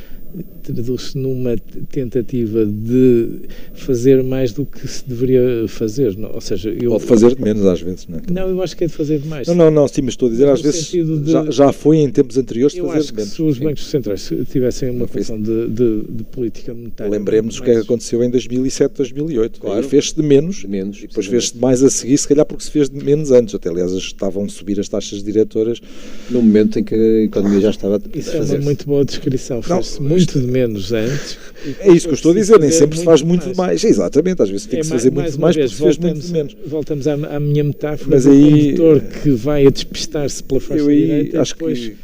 traduz-se 0.62 1.18
numa 1.18 1.56
tentativa 1.92 2.66
de 2.66 3.42
fazer 3.74 4.24
mais 4.24 4.52
do 4.52 4.66
que 4.66 4.88
se 4.88 5.08
deveria 5.08 5.68
fazer. 5.68 6.16
Não? 6.18 6.32
Ou 6.34 6.42
seja, 6.42 6.70
eu... 6.70 6.92
Ou 6.92 7.00
fazer 7.00 7.36
de 7.36 7.42
menos 7.42 7.66
às 7.66 7.82
vezes, 7.82 8.08
não 8.08 8.20
é? 8.20 8.22
Não, 8.32 8.50
eu 8.50 8.62
acho 8.62 8.76
que 8.76 8.84
é 8.84 8.88
de 8.88 8.94
fazer 8.94 9.20
de 9.20 9.28
mais. 9.28 9.48
Não, 9.48 9.56
não, 9.56 9.72
não, 9.72 9.88
sim, 9.88 10.02
mas 10.02 10.14
estou 10.14 10.28
a 10.28 10.32
dizer, 10.32 10.48
às 10.48 10.62
vezes 10.62 10.92
de... 10.92 11.32
já, 11.32 11.50
já 11.50 11.74
foi 11.74 11.98
em 11.98 12.10
tempos 12.10 12.38
anteriores 12.38 12.76
eu 12.76 12.88
fazer 12.88 13.00
acho 13.00 13.08
de 13.08 13.14
menos. 13.16 13.30
Que 13.30 13.36
se 13.36 13.42
os 13.42 13.58
bancos 13.58 13.88
centrais 13.88 14.32
tivessem 14.50 14.90
uma 14.90 15.08
função 15.08 15.42
de, 15.42 15.68
de, 15.68 16.02
de, 16.10 16.24
política 16.26 16.74
monetária... 16.74 17.12
Lembremos 17.12 17.60
o 17.60 17.64
que 17.64 17.72
é 17.72 17.74
que 17.76 17.82
aconteceu 17.82 18.24
em 18.24 18.30
2007, 18.30 18.94
2008. 18.98 19.60
Claro. 19.60 19.88
Fez-se 19.88 20.16
de 20.16 20.24
menos, 20.24 20.58
de 20.58 20.68
menos 20.68 20.98
e 21.00 21.08
depois 21.08 21.26
fez-se 21.26 21.54
de 21.54 21.60
mais 21.60 21.84
a 21.84 21.90
seguir, 21.90 22.18
se 22.18 22.28
calhar 22.28 22.46
porque 22.46 22.64
se 22.64 22.72
fez 22.72 22.90
de 22.90 23.04
menos 23.04 23.32
antes. 23.32 23.56
Até, 23.56 23.70
aliás, 23.70 23.92
estavam 23.92 24.46
a 24.46 24.50
subir 24.50 24.80
as 24.80 24.88
taxas 24.88 25.24
diretoras. 25.24 25.82
No 26.30 26.42
momento 26.42 26.80
em 26.80 26.84
que 26.84 26.96
a 26.96 27.24
economia 27.24 27.62
já 27.62 27.70
estava 27.70 28.02
Isso 28.14 28.36
é 28.36 28.42
uma 28.42 28.58
muito 28.60 28.86
boa 28.86 29.04
descrição. 29.04 29.62
Fez-se 29.62 30.02
muito 30.02 30.21
de 30.26 30.40
menos 30.40 30.92
antes 30.92 31.38
é 31.80 31.92
isso 31.92 32.08
que 32.08 32.14
eu 32.14 32.16
estou 32.16 32.32
a 32.32 32.36
dizer, 32.36 32.60
nem 32.60 32.72
sempre 32.72 32.98
se 32.98 33.04
faz 33.04 33.22
muito 33.22 33.46
mais. 33.48 33.58
mais. 33.58 33.84
Exatamente, 33.84 34.42
às 34.42 34.50
vezes 34.50 34.66
tem 34.66 34.80
é, 34.80 34.82
que 34.82 34.88
se 34.88 34.92
fazer 34.92 35.12
muito 35.12 35.40
mais 35.40 35.56
vez, 35.56 35.72
porque 35.72 35.92
se 35.92 36.00
fez 36.00 36.14
muito 36.14 36.32
menos. 36.32 36.56
Voltamos 36.66 37.08
à, 37.08 37.14
à 37.14 37.40
minha 37.40 37.64
metáfora 37.64 38.10
Mas 38.10 38.24
do 38.24 38.32
aí, 38.32 38.74
condutor 38.76 39.02
que 39.02 39.30
vai 39.32 39.68
a 39.68 39.70
despistar-se 39.70 40.44
pela 40.44 40.60
faixa 40.60 40.82
eu 40.82 40.90
aí 40.90 41.02
direita 41.02 41.42
acho 41.42 41.54
depois... 41.54 41.80
que 41.80 41.96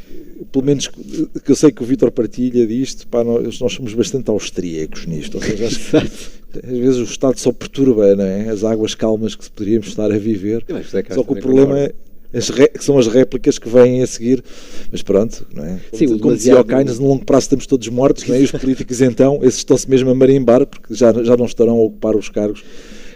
pelo 0.52 0.64
menos 0.64 0.86
que 0.86 1.50
eu 1.50 1.56
sei 1.56 1.72
que 1.72 1.82
o 1.82 1.86
Vitor 1.86 2.12
partilha 2.12 2.64
disto, 2.66 3.06
pá, 3.08 3.24
nós, 3.24 3.58
nós 3.60 3.72
somos 3.72 3.92
bastante 3.92 4.30
austríacos 4.30 5.04
nisto. 5.04 5.34
Ou 5.34 5.42
seja, 5.42 5.66
acho 5.66 5.90
que 5.90 5.96
às 5.96 6.78
vezes 6.78 6.98
o 6.98 7.02
Estado 7.02 7.38
só 7.38 7.52
perturba 7.52 8.14
não 8.14 8.24
é? 8.24 8.48
as 8.48 8.62
águas 8.62 8.94
calmas 8.94 9.34
que 9.34 9.50
poderíamos 9.50 9.88
estar 9.88 10.10
a 10.10 10.16
viver. 10.16 10.64
Só 11.10 11.24
que 11.24 11.32
o 11.32 11.36
problema 11.36 11.78
é, 11.80 11.92
as 12.32 12.50
que 12.50 12.84
são 12.84 12.98
as 12.98 13.06
réplicas 13.06 13.58
que 13.58 13.68
vêm 13.68 14.02
a 14.02 14.06
seguir, 14.06 14.42
mas 14.92 15.02
pronto, 15.02 15.46
não 15.54 15.64
é? 15.64 15.80
Sim, 15.92 16.06
como, 16.08 16.20
como 16.20 16.36
dizia 16.36 16.60
o 16.60 16.64
Keynes, 16.64 16.98
no 16.98 17.08
longo 17.08 17.24
prazo 17.24 17.44
estamos 17.44 17.66
todos 17.66 17.88
mortos, 17.88 18.26
não 18.26 18.34
é? 18.34 18.40
E 18.40 18.44
os 18.44 18.50
políticos 18.50 19.00
então, 19.00 19.38
esses 19.42 19.58
estão-se 19.58 19.88
mesmo 19.88 20.10
a 20.10 20.14
marimbar, 20.14 20.66
porque 20.66 20.94
já, 20.94 21.12
já 21.24 21.36
não 21.36 21.46
estarão 21.46 21.76
a 21.76 21.82
ocupar 21.82 22.16
os 22.16 22.28
cargos 22.28 22.62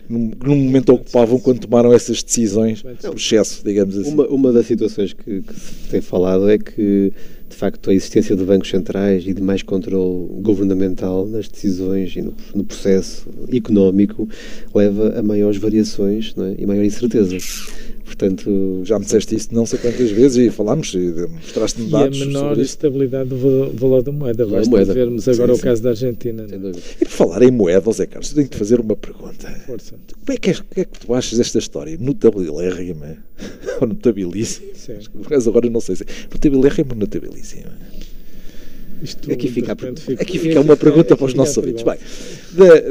no 0.08 0.56
momento 0.56 0.92
ocupavam 0.92 1.38
quando 1.38 1.60
tomaram 1.60 1.92
essas 1.92 2.22
decisões 2.22 2.82
por 2.82 3.16
excesso, 3.16 3.62
digamos 3.64 3.96
assim. 3.96 4.12
Uma, 4.12 4.26
uma 4.26 4.52
das 4.52 4.66
situações 4.66 5.12
que, 5.12 5.42
que, 5.42 5.54
se 5.54 5.88
tem 5.90 6.00
falado 6.00 6.50
é 6.50 6.58
que, 6.58 7.12
de 7.48 7.56
facto, 7.56 7.88
a 7.88 7.94
existência 7.94 8.36
de 8.36 8.44
bancos 8.44 8.68
centrais 8.68 9.24
e 9.26 9.32
de 9.32 9.40
mais 9.40 9.62
controle 9.62 10.28
governamental 10.42 11.26
nas 11.26 11.48
decisões 11.48 12.14
e 12.16 12.22
no, 12.22 12.34
no 12.54 12.64
processo 12.64 13.28
económico 13.52 14.28
leva 14.74 15.18
a 15.18 15.22
maiores 15.22 15.58
variações 15.58 16.34
é? 16.36 16.60
e 16.60 16.66
maior 16.66 16.84
incerteza. 16.84 17.36
Portanto, 18.04 18.82
já 18.84 18.98
me 18.98 19.04
disseste 19.04 19.34
isso 19.34 19.48
não 19.52 19.64
sei 19.64 19.78
quantas 19.78 20.10
vezes 20.10 20.36
e 20.36 20.50
falámos 20.50 20.92
e 20.94 21.26
mostraste-me 21.28 21.90
dados. 21.90 22.18
E 22.18 22.22
a 22.22 22.26
menor 22.26 22.58
estabilidade 22.58 23.30
do 23.30 23.72
valor 23.74 24.02
da 24.02 24.12
moeda. 24.12 24.46
Basta 24.46 24.70
moeda. 24.70 24.92
vermos 24.92 25.28
agora 25.28 25.54
sim, 25.54 25.60
o 25.60 25.62
caso 25.62 25.82
da 25.82 25.90
Argentina. 25.90 26.46
É? 26.50 26.56
E 27.00 27.04
por 27.04 27.10
falar 27.10 27.42
em 27.42 27.50
moeda, 27.50 27.90
Zé 27.92 28.06
Carlos, 28.06 28.30
eu 28.30 28.34
tenho 28.36 28.48
que 28.48 28.54
te 28.54 28.58
fazer 28.58 28.80
uma 28.80 28.96
pergunta. 28.96 29.48
Força. 29.66 29.94
Como 30.24 30.36
é 30.36 30.36
que 30.36 30.50
é, 30.50 30.54
que, 30.54 30.80
é 30.80 30.84
que 30.84 31.00
tu 31.00 31.14
achas 31.14 31.38
desta 31.38 31.58
história? 31.58 31.96
Notabilérrima 31.98 33.18
ou 33.80 33.86
notabilíssima? 33.86 34.66
Mas 35.30 35.46
agora 35.46 35.70
não 35.70 35.80
sei 35.80 35.96
se 35.96 36.02
é 36.02 36.06
notabilérrima 36.30 36.92
ou 36.92 36.98
notabilíssima. 36.98 37.72
Isto, 39.02 39.32
aqui 39.32 39.48
fica, 39.48 39.72
aqui 39.72 40.38
fica 40.38 40.60
uma 40.60 40.76
pergunta 40.76 41.16
para 41.16 41.26
os 41.26 41.34
nossos 41.34 41.56
ouvintes. 41.56 41.82
Bem, 41.82 41.98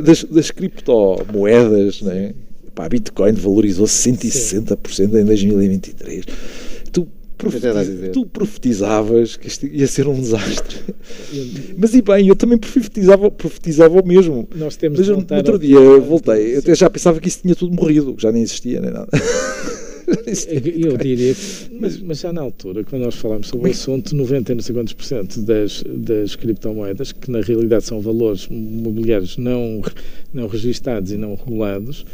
das, 0.04 0.26
das 0.26 0.52
criptomoedas, 0.52 2.02
não 2.02 2.12
é? 2.12 2.34
Pá, 2.74 2.86
a 2.86 2.90
Bitcoin 2.90 3.34
valorizou 3.34 3.86
160% 3.86 4.78
Sim. 4.90 5.04
em 5.04 5.26
2023. 5.26 6.26
Tu, 6.92 7.08
tu 8.14 8.26
profetizavas 8.26 9.36
que 9.36 9.48
isto 9.48 9.66
ia 9.66 9.88
ser 9.88 10.08
um 10.08 10.20
desastre. 10.20 10.78
Mas 11.78 11.94
e 11.94 12.02
bem, 12.02 12.28
eu 12.28 12.36
também 12.36 12.58
profetizava, 12.58 13.30
profetizava 13.32 14.00
o 14.00 14.06
mesmo. 14.06 14.48
Nós 14.56 14.76
temos 14.76 15.00
Mas 15.00 15.08
eu, 15.08 15.16
outro 15.18 15.60
dia 15.60 15.76
eu 15.76 16.02
voltei, 16.02 16.56
eu 16.56 16.60
até 16.60 16.76
já 16.76 16.90
pensava 16.90 17.20
que 17.20 17.28
isso 17.28 17.42
tinha 17.42 17.56
tudo 17.56 17.76
morrido, 17.76 18.16
já 18.18 18.32
nem 18.32 18.44
existia 18.44 18.80
nem 18.80 18.92
nada. 18.92 19.10
eu 20.78 20.98
diria 20.98 21.34
que, 21.34 21.78
mas, 21.80 22.00
mas, 22.00 22.20
já 22.20 22.34
na 22.34 22.42
altura, 22.42 22.84
quando 22.84 23.04
nós 23.04 23.16
falámos 23.16 23.48
sobre 23.48 23.70
o 23.70 23.72
assunto, 23.72 24.16
90 24.16 24.52
e 24.52 24.56
não 24.56 24.62
sei 24.62 24.76
quantos 24.76 24.94
por 24.94 25.06
cento 25.06 25.42
das, 25.42 25.84
das 25.88 26.36
criptomoedas, 26.36 27.12
que 27.12 27.32
na 27.32 27.42
realidade 27.42 27.86
são 27.86 28.02
valores 28.02 28.48
mobiliários 28.50 29.38
não, 29.38 29.82
não 30.34 30.48
registados 30.48 31.12
e 31.12 31.18
não 31.18 31.36
regulados, 31.36 32.06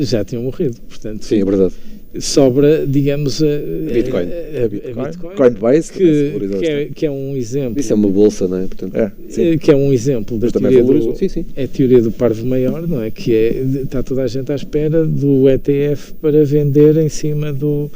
já 0.00 0.24
tinham 0.24 0.42
morrido. 0.42 0.76
Portanto, 0.88 1.24
Sim, 1.24 1.40
é 1.40 1.44
verdade. 1.44 1.74
Sobra, 2.20 2.86
digamos, 2.86 3.42
a, 3.42 3.46
Bitcoin. 3.90 4.24
A, 4.24 4.64
a, 4.64 4.68
Bitcoin, 4.68 5.04
Bitcoin 5.04 5.34
Coinbase, 5.34 5.92
que, 5.92 6.32
que, 6.58 6.66
é, 6.66 6.84
que 6.94 7.06
é 7.06 7.10
um 7.10 7.34
exemplo. 7.34 7.80
Isso 7.80 7.92
é 7.92 7.96
uma 7.96 8.08
bolsa, 8.08 8.46
não 8.46 8.58
é? 8.58 8.66
Portanto, 8.66 8.94
é, 8.94 9.12
eh, 9.38 9.56
que 9.56 9.70
é 9.70 9.76
um 9.76 9.90
exemplo 9.90 10.36
da 10.36 10.50
teoria 10.50 10.82
do, 10.82 11.16
sim, 11.16 11.28
sim. 11.28 11.46
É 11.56 11.64
a 11.64 11.68
teoria 11.68 12.02
do 12.02 12.12
parvo 12.12 12.44
maior, 12.44 12.86
não 12.86 13.02
é? 13.02 13.10
Que 13.10 13.34
é, 13.34 13.62
está 13.82 14.02
toda 14.02 14.22
a 14.22 14.26
gente 14.26 14.52
à 14.52 14.54
espera 14.54 15.06
do 15.06 15.48
ETF 15.48 16.12
para 16.20 16.44
vender 16.44 16.98
em 16.98 17.08
cima 17.08 17.50
do, 17.50 17.90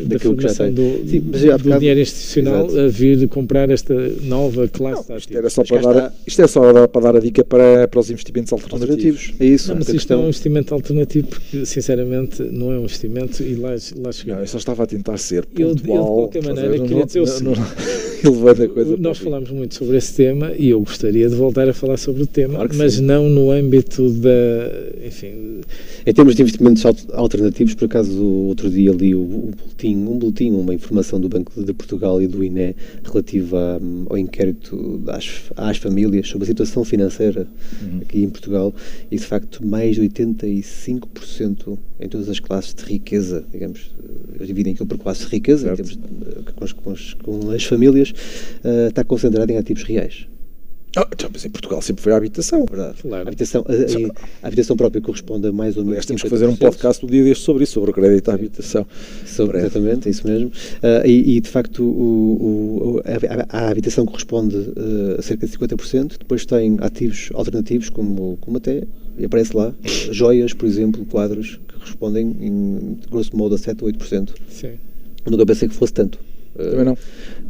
daquilo 0.00 0.36
que 0.36 0.42
já 0.42 0.54
tem. 0.54 0.72
Do, 0.72 1.08
Sim, 1.08 1.22
mas 1.30 1.40
já, 1.40 1.56
do 1.56 1.78
dinheiro 1.78 2.00
institucional 2.00 2.66
Exato. 2.66 2.80
a 2.80 2.88
vir 2.88 3.28
comprar 3.28 3.70
esta 3.70 3.94
nova 4.22 4.68
classe 4.68 5.10
não, 5.10 5.16
isto, 5.16 5.36
era 5.36 5.50
só 5.50 5.64
para 5.64 5.80
dar, 5.80 6.14
isto 6.26 6.42
é 6.42 6.46
só 6.46 6.88
para 6.88 7.00
dar 7.00 7.16
a 7.16 7.20
dica 7.20 7.44
para, 7.44 7.86
para 7.88 8.00
os 8.00 8.10
investimentos 8.10 8.52
alternativos. 8.52 9.34
É 9.38 9.44
isso. 9.44 9.68
Não, 9.68 9.76
mas 9.76 9.88
isto 9.88 9.96
questão... 9.96 10.16
não 10.16 10.24
é 10.24 10.26
um 10.26 10.28
investimento 10.28 10.74
alternativo 10.74 11.26
porque, 11.28 11.66
sinceramente, 11.66 12.42
não 12.42 12.72
é 12.72 12.78
um 12.78 12.84
investimento 12.84 13.42
e 13.42 13.54
lá, 13.54 13.70
lá 13.70 14.12
chegamos. 14.12 14.26
Não, 14.26 14.40
eu 14.40 14.46
só 14.46 14.58
estava 14.58 14.82
a 14.82 14.86
tentar 14.86 15.18
ser 15.18 15.44
pontual. 15.44 15.66
Eu, 15.66 15.74
de 15.74 15.82
qualquer 15.86 16.44
maneira, 16.44 16.78
queria 16.78 16.98
não, 16.98 17.06
dizer 17.06 17.20
o 17.20 17.26
seguinte. 17.26 17.60
Nós 18.98 19.18
falámos 19.18 19.50
muito 19.50 19.74
sobre 19.74 19.96
esse 19.96 20.14
tema 20.14 20.52
e 20.56 20.68
eu 20.68 20.80
gostaria 20.80 21.28
de 21.28 21.34
voltar 21.34 21.68
a 21.68 21.74
falar 21.74 21.96
sobre 21.96 22.22
o 22.22 22.26
tema, 22.26 22.54
claro 22.54 22.70
mas 22.76 22.94
sim. 22.94 23.02
não 23.02 23.28
no 23.28 23.50
âmbito 23.50 24.08
da... 24.10 24.30
Enfim... 25.04 25.60
Em 26.06 26.12
termos 26.12 26.34
de 26.34 26.42
investimentos 26.42 26.84
alternativos, 27.12 27.74
por 27.74 27.86
acaso, 27.86 28.24
outro 28.24 28.70
dia 28.70 28.92
li 28.92 29.14
o, 29.14 29.20
o 29.20 29.50
boletim, 29.56 29.81
um 29.88 30.18
boletim, 30.18 30.50
uma 30.50 30.74
informação 30.74 31.20
do 31.20 31.28
Banco 31.28 31.62
de 31.62 31.72
Portugal 31.72 32.20
e 32.22 32.26
do 32.26 32.42
INE 32.42 32.74
relativa 33.04 33.80
ao 34.08 34.18
inquérito 34.18 35.02
às, 35.08 35.50
às 35.56 35.76
famílias 35.76 36.28
sobre 36.28 36.44
a 36.44 36.46
situação 36.46 36.84
financeira 36.84 37.46
uhum. 37.82 38.00
aqui 38.02 38.22
em 38.22 38.30
Portugal 38.30 38.74
e, 39.10 39.16
de 39.16 39.24
facto, 39.24 39.66
mais 39.66 39.96
de 39.96 40.02
85% 40.02 41.78
em 42.00 42.08
todas 42.08 42.28
as 42.28 42.40
classes 42.40 42.74
de 42.74 42.84
riqueza, 42.84 43.44
digamos, 43.52 43.92
eles 44.34 44.46
dividem 44.46 44.72
aquilo 44.72 44.88
por 44.88 44.98
classes 44.98 45.26
de 45.26 45.32
riqueza, 45.32 45.74
com, 46.56 46.64
as, 46.64 46.72
com, 46.72 46.90
as, 46.90 47.14
com, 47.14 47.50
as, 47.50 47.64
famílias, 47.64 48.10
uh, 48.10 48.88
está 48.88 49.04
concentrado 49.04 49.50
em 49.52 49.56
ativos 49.56 49.82
reais. 49.82 50.26
Oh, 50.94 51.06
mas 51.32 51.44
em 51.44 51.50
Portugal 51.50 51.80
sempre 51.80 52.02
foi 52.02 52.12
a 52.12 52.16
habitação. 52.16 52.66
Verdade. 52.66 52.98
Claro. 53.00 53.24
A, 53.24 53.28
habitação, 53.28 53.64
a, 53.66 53.72
a, 53.72 54.44
a, 54.44 54.46
habitação 54.46 54.76
própria 54.76 55.00
corresponde 55.00 55.46
a 55.46 55.52
mais 55.52 55.76
ou 55.76 55.82
menos. 55.82 55.92
Aliás, 55.92 56.06
temos 56.06 56.22
que 56.22 56.28
fazer 56.28 56.46
um 56.46 56.56
podcast 56.56 57.04
um 57.04 57.08
dia 57.08 57.24
deste 57.24 57.44
sobre 57.44 57.64
isso, 57.64 57.72
sobre 57.72 57.90
o 57.90 57.94
crédito 57.94 58.30
à 58.30 58.34
habitação. 58.34 58.86
Sobre, 59.24 59.58
exatamente, 59.58 60.08
é 60.08 60.10
isso 60.10 60.26
mesmo. 60.26 60.48
Uh, 60.48 61.06
e, 61.06 61.36
e, 61.36 61.40
de 61.40 61.48
facto, 61.48 61.82
o, 61.82 62.98
o, 62.98 63.02
a, 63.48 63.70
habitação 63.70 64.04
corresponde 64.04 64.56
uh, 64.56 65.18
a 65.18 65.22
cerca 65.22 65.46
de 65.46 65.56
50%. 65.56 66.18
Depois 66.18 66.44
tem 66.44 66.76
ativos 66.80 67.30
alternativos, 67.32 67.88
como, 67.88 68.36
como 68.42 68.58
até 68.58 68.82
e 69.18 69.24
aparece 69.24 69.56
lá, 69.56 69.74
joias, 70.10 70.52
por 70.52 70.66
exemplo, 70.66 71.04
quadros 71.06 71.60
que 71.68 71.78
respondem, 71.80 72.36
em 72.40 72.98
grosso 73.10 73.36
modo, 73.36 73.54
a 73.54 73.58
7 73.58 73.84
ou 73.84 73.90
8%. 73.90 74.30
Sim. 74.48 74.72
Nunca 75.26 75.46
pensei 75.46 75.68
que 75.68 75.74
fosse 75.74 75.92
tanto. 75.92 76.18
Também 76.56 76.84
não. 76.84 76.98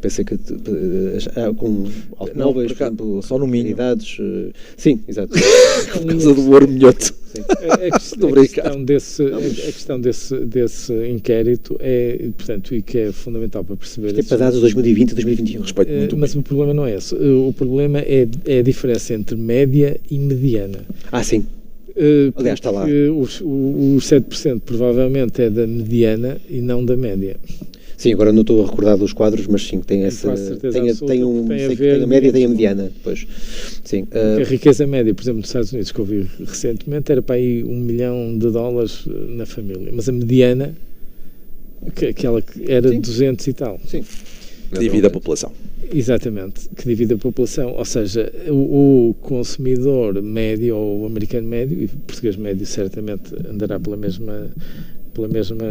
Pensei 0.01 0.25
que 0.25 0.35
uh, 0.35 1.55
com 1.57 1.89
automóveis, 2.17 2.73
por 2.73 2.85
exemplo, 2.85 3.23
só 3.23 3.39
no 3.39 3.47
mínimo. 3.47 3.69
Unidades, 3.69 4.19
uh, 4.19 4.53
sim, 4.77 5.01
exato. 5.09 5.33
por 5.93 6.07
causa 6.07 6.35
do 6.35 6.51
ouro 6.51 6.69
minhoto. 6.69 7.15
A, 7.33 7.87
a, 7.87 7.99
questão, 7.99 8.85
desse, 8.85 9.23
a, 9.23 9.37
a, 9.39 9.73
questão 9.73 9.99
desse, 9.99 10.37
desse 10.41 10.93
inquérito 11.09 11.79
é, 11.81 12.29
portanto, 12.37 12.75
e 12.75 12.83
que 12.83 12.99
é 12.99 13.13
fundamental 13.13 13.65
para 13.65 13.75
perceber. 13.75 14.09
Isto 14.09 14.21
é 14.21 14.23
para 14.23 14.37
dados 14.37 14.57
de 14.57 14.61
2020 14.61 15.11
e 15.13 15.15
2021. 15.15 15.63
Respeito 15.63 15.93
muito 15.93 16.17
mas 16.19 16.35
bem. 16.35 16.41
o 16.41 16.45
problema 16.45 16.75
não 16.75 16.85
é 16.85 16.95
esse. 16.97 17.15
O 17.15 17.55
problema 17.57 18.01
é, 18.01 18.29
é 18.45 18.59
a 18.59 18.63
diferença 18.63 19.15
entre 19.15 19.35
média 19.35 19.99
e 20.11 20.19
mediana. 20.19 20.85
Ah, 21.11 21.25
sim. 21.25 21.47
Uh, 21.97 22.33
Aliás, 22.37 22.59
está 22.59 22.71
lá. 22.71 22.85
Os, 22.85 23.41
os 23.41 24.05
7% 24.05 24.61
provavelmente 24.61 25.41
é 25.41 25.49
da 25.49 25.67
mediana 25.67 26.39
e 26.51 26.61
não 26.61 26.85
da 26.85 26.99
média. 26.99 27.37
Sim, 28.03 28.15
agora 28.15 28.33
não 28.33 28.41
estou 28.41 28.65
a 28.65 28.67
recordar 28.67 28.97
dos 28.97 29.13
quadros, 29.13 29.47
mas 29.47 29.63
sim, 29.63 29.79
tem 29.79 30.03
essa. 30.03 30.35
Tem, 30.35 30.71
tem, 30.73 31.23
um, 31.23 31.47
tem, 31.47 31.67
a, 31.67 31.69
ver, 31.69 31.77
tem 31.77 32.03
a 32.03 32.07
média 32.09 32.29
e 32.31 32.33
tem 32.33 32.45
a 32.45 32.49
mediana. 32.49 32.91
Pois. 33.05 33.25
Sim, 33.85 34.09
uh, 34.11 34.41
a 34.41 34.45
riqueza 34.45 34.85
média, 34.89 35.15
por 35.15 35.23
exemplo, 35.23 35.39
nos 35.39 35.49
Estados 35.49 35.73
Unidos, 35.73 35.93
que 35.93 36.01
eu 36.01 36.05
vi 36.05 36.27
recentemente, 36.41 37.13
era 37.13 37.23
para 37.23 37.37
aí 37.37 37.63
um 37.63 37.79
milhão 37.79 38.37
de 38.37 38.51
dólares 38.51 39.05
eh, 39.07 39.13
na 39.37 39.47
família. 39.47 39.93
Mas 39.93 40.09
a 40.09 40.13
mediana, 40.13 40.75
que, 41.95 42.07
aquela 42.07 42.43
que 42.43 42.69
era 42.69 42.89
sim. 42.89 43.01
200 43.01 43.47
e 43.47 43.53
tal. 43.53 43.79
Sim. 43.87 44.05
Divide 44.77 45.07
a 45.07 45.11
população. 45.11 45.53
Exatamente, 45.95 46.69
que 46.75 46.85
divide 46.85 47.15
a 47.15 47.19
população. 47.19 47.73
Ou 47.77 47.85
seja, 47.85 48.33
o, 48.49 49.11
o, 49.11 49.15
consumidor 49.21 50.21
médio, 50.21 50.75
ou 50.75 51.03
o 51.03 51.07
americano 51.07 51.47
médio, 51.47 51.81
e 51.81 51.85
o 51.85 51.89
português 51.89 52.35
médio 52.35 52.67
certamente 52.67 53.33
andará 53.49 53.79
pela 53.79 53.97
mesma, 53.97 54.51
pela 55.13 55.29
mesma, 55.29 55.65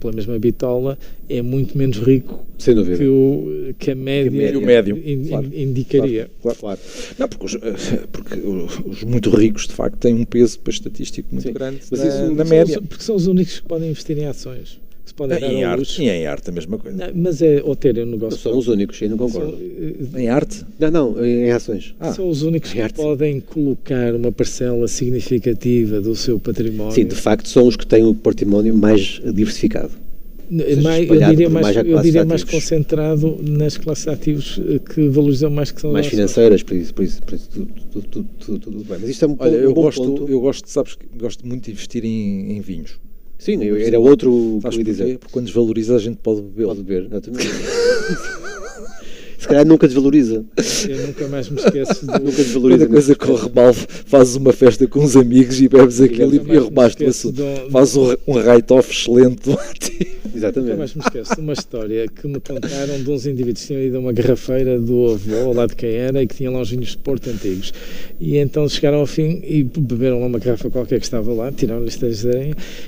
pela 0.00 0.12
mesma 0.12 0.38
bitola, 0.38 0.98
é 1.28 1.40
muito 1.42 1.76
menos 1.76 1.98
rico 1.98 2.44
Sem 2.58 2.74
dúvida. 2.74 2.98
Que, 2.98 3.06
o, 3.06 3.74
que 3.78 3.90
a 3.90 3.94
média, 3.94 4.30
que 4.30 4.56
o 4.56 4.60
médio, 4.60 4.96
in, 5.04 5.28
claro, 5.28 5.50
indicaria. 5.54 6.30
Claro, 6.42 6.58
claro, 6.58 6.80
Não, 7.18 7.28
porque, 7.28 7.46
os, 7.46 7.54
eh, 7.54 8.06
porque 8.10 8.34
os, 8.34 9.02
muito 9.04 9.30
ricos, 9.30 9.66
de 9.66 9.72
facto, 9.72 9.96
têm 9.96 10.14
um 10.14 10.24
peso 10.24 10.58
para 10.60 10.72
estatístico 10.72 11.28
muito 11.32 11.46
Sim. 11.46 11.52
grande 11.52 11.80
Mas 11.90 12.00
na, 12.00 12.06
isso, 12.06 12.34
na 12.34 12.44
média. 12.44 12.82
Porque 12.82 13.02
são 13.02 13.16
os 13.16 13.26
únicos 13.26 13.60
que 13.60 13.66
podem 13.66 13.90
investir 13.90 14.18
em 14.18 14.26
ações 14.26 14.78
pode 15.18 15.40
dar 15.40 15.52
em 15.52 15.64
arte, 15.64 16.00
E 16.00 16.08
em 16.08 16.26
arte 16.26 16.48
a 16.48 16.52
mesma 16.52 16.78
coisa. 16.78 16.96
Não, 16.96 17.12
mas 17.14 17.42
é 17.42 17.60
ou 17.64 17.74
terem 17.74 18.04
um 18.04 18.06
negócio. 18.06 18.38
São 18.38 18.56
os 18.56 18.68
únicos, 18.68 19.02
eu 19.02 19.10
não 19.10 19.18
concordo. 19.18 19.58
São, 20.10 20.20
em 20.20 20.28
arte? 20.28 20.64
Não, 20.78 20.90
não, 20.90 21.24
em 21.24 21.50
ações. 21.50 21.94
Ah. 21.98 22.12
São 22.12 22.28
os 22.28 22.42
únicos 22.42 22.72
que 22.72 22.92
podem 22.94 23.40
colocar 23.40 24.14
uma 24.14 24.30
parcela 24.30 24.86
significativa 24.86 26.00
do 26.00 26.14
seu 26.14 26.38
património. 26.38 26.92
Sim, 26.92 27.04
de 27.06 27.16
facto, 27.16 27.48
são 27.48 27.66
os 27.66 27.74
que 27.74 27.86
têm 27.86 28.04
o 28.04 28.14
património 28.14 28.74
mais 28.76 29.20
diversificado. 29.24 29.90
Mais, 30.82 31.06
eu 31.06 31.18
diria, 31.28 31.50
mais, 31.50 31.76
mais, 31.76 31.86
eu 31.86 32.00
diria 32.00 32.24
mais 32.24 32.42
concentrado 32.42 33.38
nas 33.42 33.76
classes 33.76 34.04
de 34.04 34.10
ativos 34.10 34.58
eh, 34.66 34.78
que 34.78 35.06
valorizam 35.10 35.50
mais 35.50 35.70
que 35.70 35.78
são 35.78 35.92
mais 35.92 36.06
financeiras, 36.06 36.62
por 36.62 36.74
isso, 36.74 36.94
por 36.94 37.04
isso, 37.04 37.22
por 37.22 37.34
isso 37.34 37.50
tudo, 37.50 37.70
tudo, 38.00 38.28
tudo, 38.38 38.58
tudo, 38.58 38.84
bem. 38.84 38.96
Mas 38.98 39.10
isto 39.10 39.26
é 39.26 39.28
um, 39.28 39.36
Olha, 39.38 39.58
um 39.58 39.60
eu 39.60 39.74
gosto, 39.74 40.02
ponto. 40.02 40.26
eu 40.26 40.40
gosto, 40.40 40.66
sabes, 40.70 40.96
gosto 41.18 41.46
muito 41.46 41.64
de 41.66 41.72
investir 41.72 42.02
em, 42.02 42.56
em 42.56 42.60
vinhos. 42.62 42.98
Sim, 43.38 43.60
era 43.80 44.00
outro 44.00 44.58
que 44.60 44.66
eu 44.66 44.72
ia 44.72 44.84
dizer. 44.84 45.18
Porque 45.18 45.32
quando 45.32 45.46
desvaloriza 45.46 45.96
a 45.96 45.98
gente 45.98 46.18
pode 46.18 46.42
beber. 46.42 46.66
Pode 46.66 46.82
beber, 46.82 47.06
exatamente. 47.06 47.48
Se 49.38 49.46
calhar 49.46 49.64
nunca 49.64 49.86
desvaloriza. 49.86 50.44
Eu 50.88 51.06
nunca 51.06 51.28
mais 51.28 51.48
me 51.48 51.60
esqueço 51.60 52.04
do... 52.06 52.12
Nunca 52.12 52.42
desvaloriza. 52.42 52.86
Quando 52.86 52.90
a 52.90 52.92
coisa 52.94 53.14
corre 53.14 53.50
mal, 53.54 53.72
fazes 53.72 54.34
uma 54.34 54.52
festa 54.52 54.86
com 54.86 55.04
os 55.04 55.16
amigos 55.16 55.60
e 55.60 55.68
bebes 55.68 56.00
aquilo 56.00 56.34
e, 56.34 56.54
e 56.54 56.56
arrumaste 56.56 57.04
o 57.04 57.08
assunto. 57.08 57.42
Fazes 57.70 57.96
um, 57.96 58.16
um 58.26 58.34
write-off 58.34 58.90
excelente 58.90 59.42
do 59.48 59.58
Exatamente. 60.34 60.70
Nunca 60.70 60.76
mais 60.76 60.94
me 60.94 61.02
esqueço 61.02 61.34
de 61.34 61.40
uma 61.40 61.52
história 61.52 62.06
que 62.08 62.26
me 62.26 62.40
contaram 62.40 63.02
de 63.02 63.10
uns 63.10 63.26
indivíduos 63.26 63.60
que 63.60 63.66
tinham 63.68 63.82
ido 63.82 63.96
a 63.96 64.00
uma 64.00 64.12
garrafeira 64.12 64.78
do 64.78 65.12
avô, 65.12 65.36
ao 65.36 65.52
lado 65.52 65.70
de 65.70 65.76
quem 65.76 65.90
era, 65.90 66.22
e 66.22 66.26
que 66.26 66.36
tinha 66.36 66.50
lá 66.50 66.60
uns 66.60 66.70
vinhos 66.70 66.90
de 66.90 66.98
Porto 66.98 67.30
antigos. 67.30 67.72
E 68.20 68.36
então 68.36 68.68
chegaram 68.68 68.98
ao 68.98 69.06
fim 69.06 69.40
e 69.44 69.62
beberam 69.62 70.20
lá 70.20 70.26
uma 70.26 70.38
garrafa 70.38 70.70
qualquer 70.70 70.98
que 70.98 71.06
estava 71.06 71.32
lá, 71.32 71.50
tiraram-lhe 71.50 71.88
esta 71.88 72.08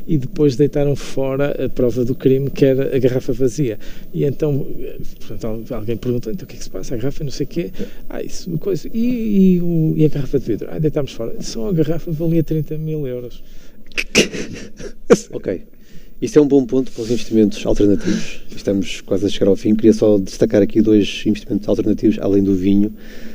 e 0.06 0.16
depois 0.16 0.56
deitaram 0.56 0.94
fora 0.94 1.64
a 1.64 1.68
prova 1.68 2.04
do 2.04 2.14
crime, 2.14 2.50
que 2.50 2.64
era 2.64 2.94
a 2.94 2.98
garrafa 2.98 3.32
vazia. 3.32 3.78
E 4.12 4.24
então, 4.24 4.66
portanto, 5.18 5.74
alguém 5.74 5.96
perguntou, 5.96 6.32
então 6.40 6.44
o 6.44 6.46
que 6.46 6.56
é 6.56 6.58
que 6.58 6.64
se 6.64 6.70
passa? 6.70 6.94
A 6.94 6.96
garrafa 6.96 7.24
não 7.24 7.30
sei 7.30 7.44
o 7.44 7.48
quê. 7.48 7.70
Ah, 8.08 8.22
isso, 8.22 8.50
coisa. 8.58 8.88
E, 8.92 9.56
e, 9.56 9.60
o, 9.60 9.94
e 9.96 10.04
a 10.04 10.08
garrafa 10.08 10.38
de 10.38 10.46
vidro? 10.46 10.68
Ah, 10.70 10.78
deitámos 10.78 11.12
fora. 11.12 11.34
Só 11.40 11.68
a 11.68 11.72
garrafa 11.72 12.10
valia 12.10 12.42
30 12.42 12.78
mil 12.78 13.06
euros. 13.06 13.42
ok. 15.32 15.62
Isso 16.20 16.38
é 16.38 16.42
um 16.42 16.46
bom 16.46 16.64
ponto 16.66 16.90
para 16.92 17.02
os 17.02 17.10
investimentos 17.10 17.64
alternativos. 17.64 18.42
Estamos 18.54 19.00
quase 19.00 19.26
a 19.26 19.28
chegar 19.28 19.48
ao 19.48 19.56
fim. 19.56 19.74
Queria 19.74 19.92
só 19.92 20.18
destacar 20.18 20.62
aqui 20.62 20.82
dois 20.82 21.22
investimentos 21.24 21.68
alternativos, 21.68 22.18
além 22.20 22.42
do 22.42 22.54
vinho. 22.54 22.92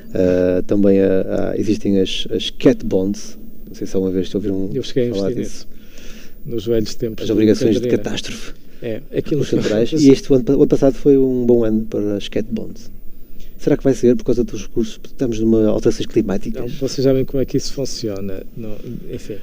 Uh, 0.09 0.61
também 0.63 0.99
uh, 0.99 1.03
uh, 1.03 1.59
existem 1.59 1.99
as, 1.99 2.27
as 2.31 2.49
cat 2.51 2.85
bonds. 2.85 3.37
Não 3.67 3.73
sei 3.73 3.87
se 3.87 3.95
alguma 3.95 4.13
vez 4.13 4.33
ouviram 4.33 4.69
Eu 4.73 4.83
cheguei 4.83 5.09
falar 5.09 5.27
a 5.27 5.31
investir 5.31 5.43
disso. 5.43 5.67
Nisso, 5.67 6.55
nos 6.55 6.65
velhos 6.67 6.95
tempos. 6.95 7.23
As 7.23 7.29
obrigações 7.29 7.81
de 7.81 7.87
catástrofe. 7.87 8.53
É, 8.85 9.01
aquilo 9.17 9.43
que... 9.43 9.55
E 9.95 10.11
este 10.11 10.31
ano, 10.31 10.43
ano 10.47 10.67
passado 10.67 10.93
foi 10.93 11.17
um 11.17 11.43
bom 11.43 11.63
ano 11.63 11.85
para 11.85 12.17
as 12.17 12.27
cat 12.27 12.47
bonds. 12.51 12.91
Será 13.57 13.75
que 13.75 13.83
vai 13.83 13.95
ser 13.95 14.15
por 14.15 14.25
causa 14.25 14.43
dos 14.43 14.61
recursos? 14.61 14.99
Estamos 15.03 15.39
numa 15.39 15.67
alterações 15.67 16.05
climáticas. 16.05 16.61
Não, 16.61 16.87
vocês 16.87 17.03
sabem 17.03 17.25
como 17.25 17.41
é 17.41 17.45
que 17.45 17.57
isso 17.57 17.73
funciona. 17.73 18.43
Não, 18.55 18.75
enfim, 19.11 19.37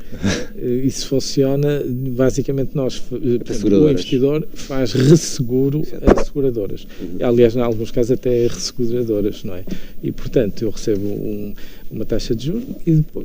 eh, 0.57 0.67
isso 0.85 1.09
funciona 1.09 1.83
basicamente 1.89 2.77
nós, 2.77 3.03
eh, 3.11 3.39
portanto, 3.39 3.67
o 3.67 3.91
investidor 3.91 4.47
faz 4.55 4.93
resseguro 4.93 5.83
a 6.07 6.23
seguradoras. 6.23 6.87
Uhum. 7.01 7.27
Aliás, 7.27 7.57
em 7.57 7.61
alguns 7.61 7.91
casos 7.91 8.13
até 8.13 8.47
resseguradoras, 8.47 9.43
não 9.43 9.57
é? 9.57 9.65
E 10.01 10.13
portanto 10.13 10.63
eu 10.63 10.71
recebo 10.71 11.05
um, 11.05 11.55
uma 11.93 12.07
taxa 12.07 12.35
de 12.35 12.47
juros, 12.47 12.65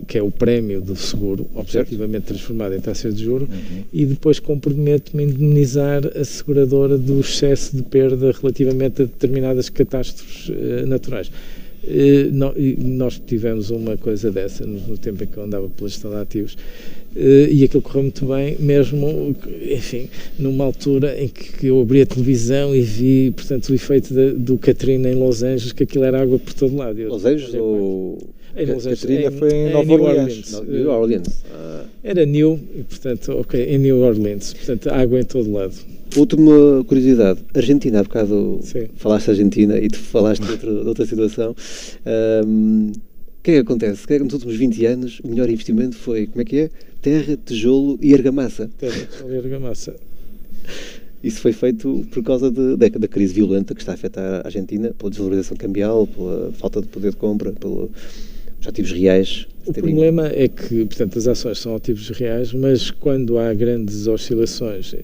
que 0.05 0.17
é 0.17 0.21
o 0.21 0.29
prémio 0.29 0.81
do 0.81 0.95
seguro, 0.95 1.47
objetivamente 1.55 2.25
transformado 2.25 2.75
em 2.75 2.81
taxa 2.81 3.09
de 3.09 3.23
juros, 3.23 3.47
uhum. 3.47 3.83
e 3.93 4.05
depois 4.05 4.39
comprometo-me 4.39 5.23
a 5.23 5.25
indemnizar 5.25 6.05
a 6.15 6.25
seguradora 6.25 6.97
do 6.97 7.19
excesso 7.21 7.75
de 7.75 7.83
perda 7.83 8.31
relativamente 8.31 9.01
a 9.01 9.05
determinadas 9.05 9.69
catástrofes 9.69 10.49
uh, 10.49 10.85
naturais. 10.85 11.31
Uh, 11.83 12.29
nós 12.79 13.21
tivemos 13.25 13.69
uma 13.69 13.95
coisa 13.95 14.29
dessa 14.29 14.65
no, 14.65 14.79
no, 14.79 14.97
tempo 14.97 15.23
em 15.23 15.27
que 15.27 15.37
eu 15.37 15.43
andava 15.43 15.69
pela 15.69 15.87
gestão 15.87 16.11
de 16.11 16.17
ativos 16.17 16.55
uh, 17.15 17.49
e 17.49 17.63
aquilo 17.63 17.81
correu 17.81 18.01
muito 18.01 18.25
bem, 18.25 18.57
mesmo, 18.59 19.33
enfim, 19.71 20.09
numa 20.37 20.65
altura 20.65 21.17
em 21.17 21.29
que 21.29 21.67
eu 21.67 21.79
abri 21.79 22.01
a 22.01 22.05
televisão 22.05 22.75
e 22.75 22.81
vi, 22.81 23.31
portanto, 23.31 23.69
o 23.69 23.75
efeito 23.75 24.13
do 24.33 24.57
Katrina 24.57 25.09
em 25.09 25.15
Los 25.15 25.43
Angeles, 25.43 25.71
que 25.71 25.83
aquilo 25.83 26.03
era 26.03 26.21
água 26.21 26.37
por 26.37 26.53
todo 26.53 26.75
lado. 26.75 27.01
Los 27.07 27.23
Angeles 27.23 27.53
ou... 27.53 28.17
Era, 28.57 28.75
Katrina 28.75 29.31
foi 29.31 29.49
em, 29.49 29.71
Nova 29.71 29.85
New 29.85 30.01
Orleans. 30.01 30.53
Orleans. 30.53 30.79
New 30.79 30.89
Orleans. 30.89 31.43
Ah. 31.51 31.85
Era 32.03 32.25
New, 32.25 32.59
e 32.75 32.83
portanto, 32.83 33.31
ok, 33.33 33.63
em 33.63 33.77
New 33.77 33.99
Orleans, 33.99 34.53
portanto, 34.53 34.89
água 34.89 35.19
em 35.19 35.23
todo 35.23 35.51
lado. 35.51 35.75
Última 36.15 36.83
curiosidade, 36.85 37.39
Argentina, 37.53 37.99
há 37.99 38.03
bocado 38.03 38.59
Sim. 38.63 38.87
falaste 38.95 39.29
Argentina 39.29 39.77
e 39.77 39.87
tu 39.87 39.99
falaste 39.99 40.41
de 40.41 40.51
outra, 40.51 40.71
de 40.71 40.87
outra 40.87 41.05
situação. 41.05 41.55
Um, 42.45 42.91
o 42.91 43.43
que 43.43 43.51
é 43.51 43.53
que 43.55 43.59
acontece? 43.59 44.07
Que 44.07 44.13
é 44.13 44.17
que 44.17 44.23
nos 44.23 44.33
últimos 44.33 44.55
20 44.55 44.85
anos 44.85 45.19
o 45.23 45.27
melhor 45.27 45.49
investimento 45.49 45.95
foi, 45.95 46.25
como 46.27 46.41
é 46.41 46.45
que 46.45 46.57
é? 46.57 46.69
Terra, 47.01 47.37
tijolo 47.45 47.99
e 48.01 48.13
argamassa. 48.13 48.69
Terra, 48.77 49.05
tijolo 49.05 49.33
e 49.33 49.37
argamassa. 49.37 49.95
Isso 51.23 51.41
foi 51.41 51.51
feito 51.51 52.05
por 52.11 52.23
causa 52.23 52.49
de, 52.51 52.77
da, 52.77 52.87
da, 52.87 53.07
crise 53.07 53.33
violenta 53.33 53.73
que 53.73 53.81
está 53.81 53.91
a 53.93 53.95
afetar 53.95 54.41
a 54.41 54.47
Argentina, 54.47 54.93
pela 54.97 55.09
desvalorização 55.09 55.57
cambial, 55.57 56.07
pela 56.07 56.51
falta 56.53 56.81
de 56.81 56.87
poder 56.87 57.11
de 57.11 57.17
compra, 57.17 57.51
pelo, 57.51 57.89
ativos 58.67 58.91
reais. 58.91 59.47
O 59.65 59.73
problema 59.73 60.27
é 60.27 60.47
que, 60.47 60.85
portanto, 60.85 61.17
as 61.17 61.27
ações 61.27 61.59
são 61.59 61.75
ativos 61.75 62.09
reais, 62.09 62.53
mas 62.53 62.89
quando 62.89 63.37
há 63.37 63.53
grandes 63.53 64.07
oscilações 64.07 64.95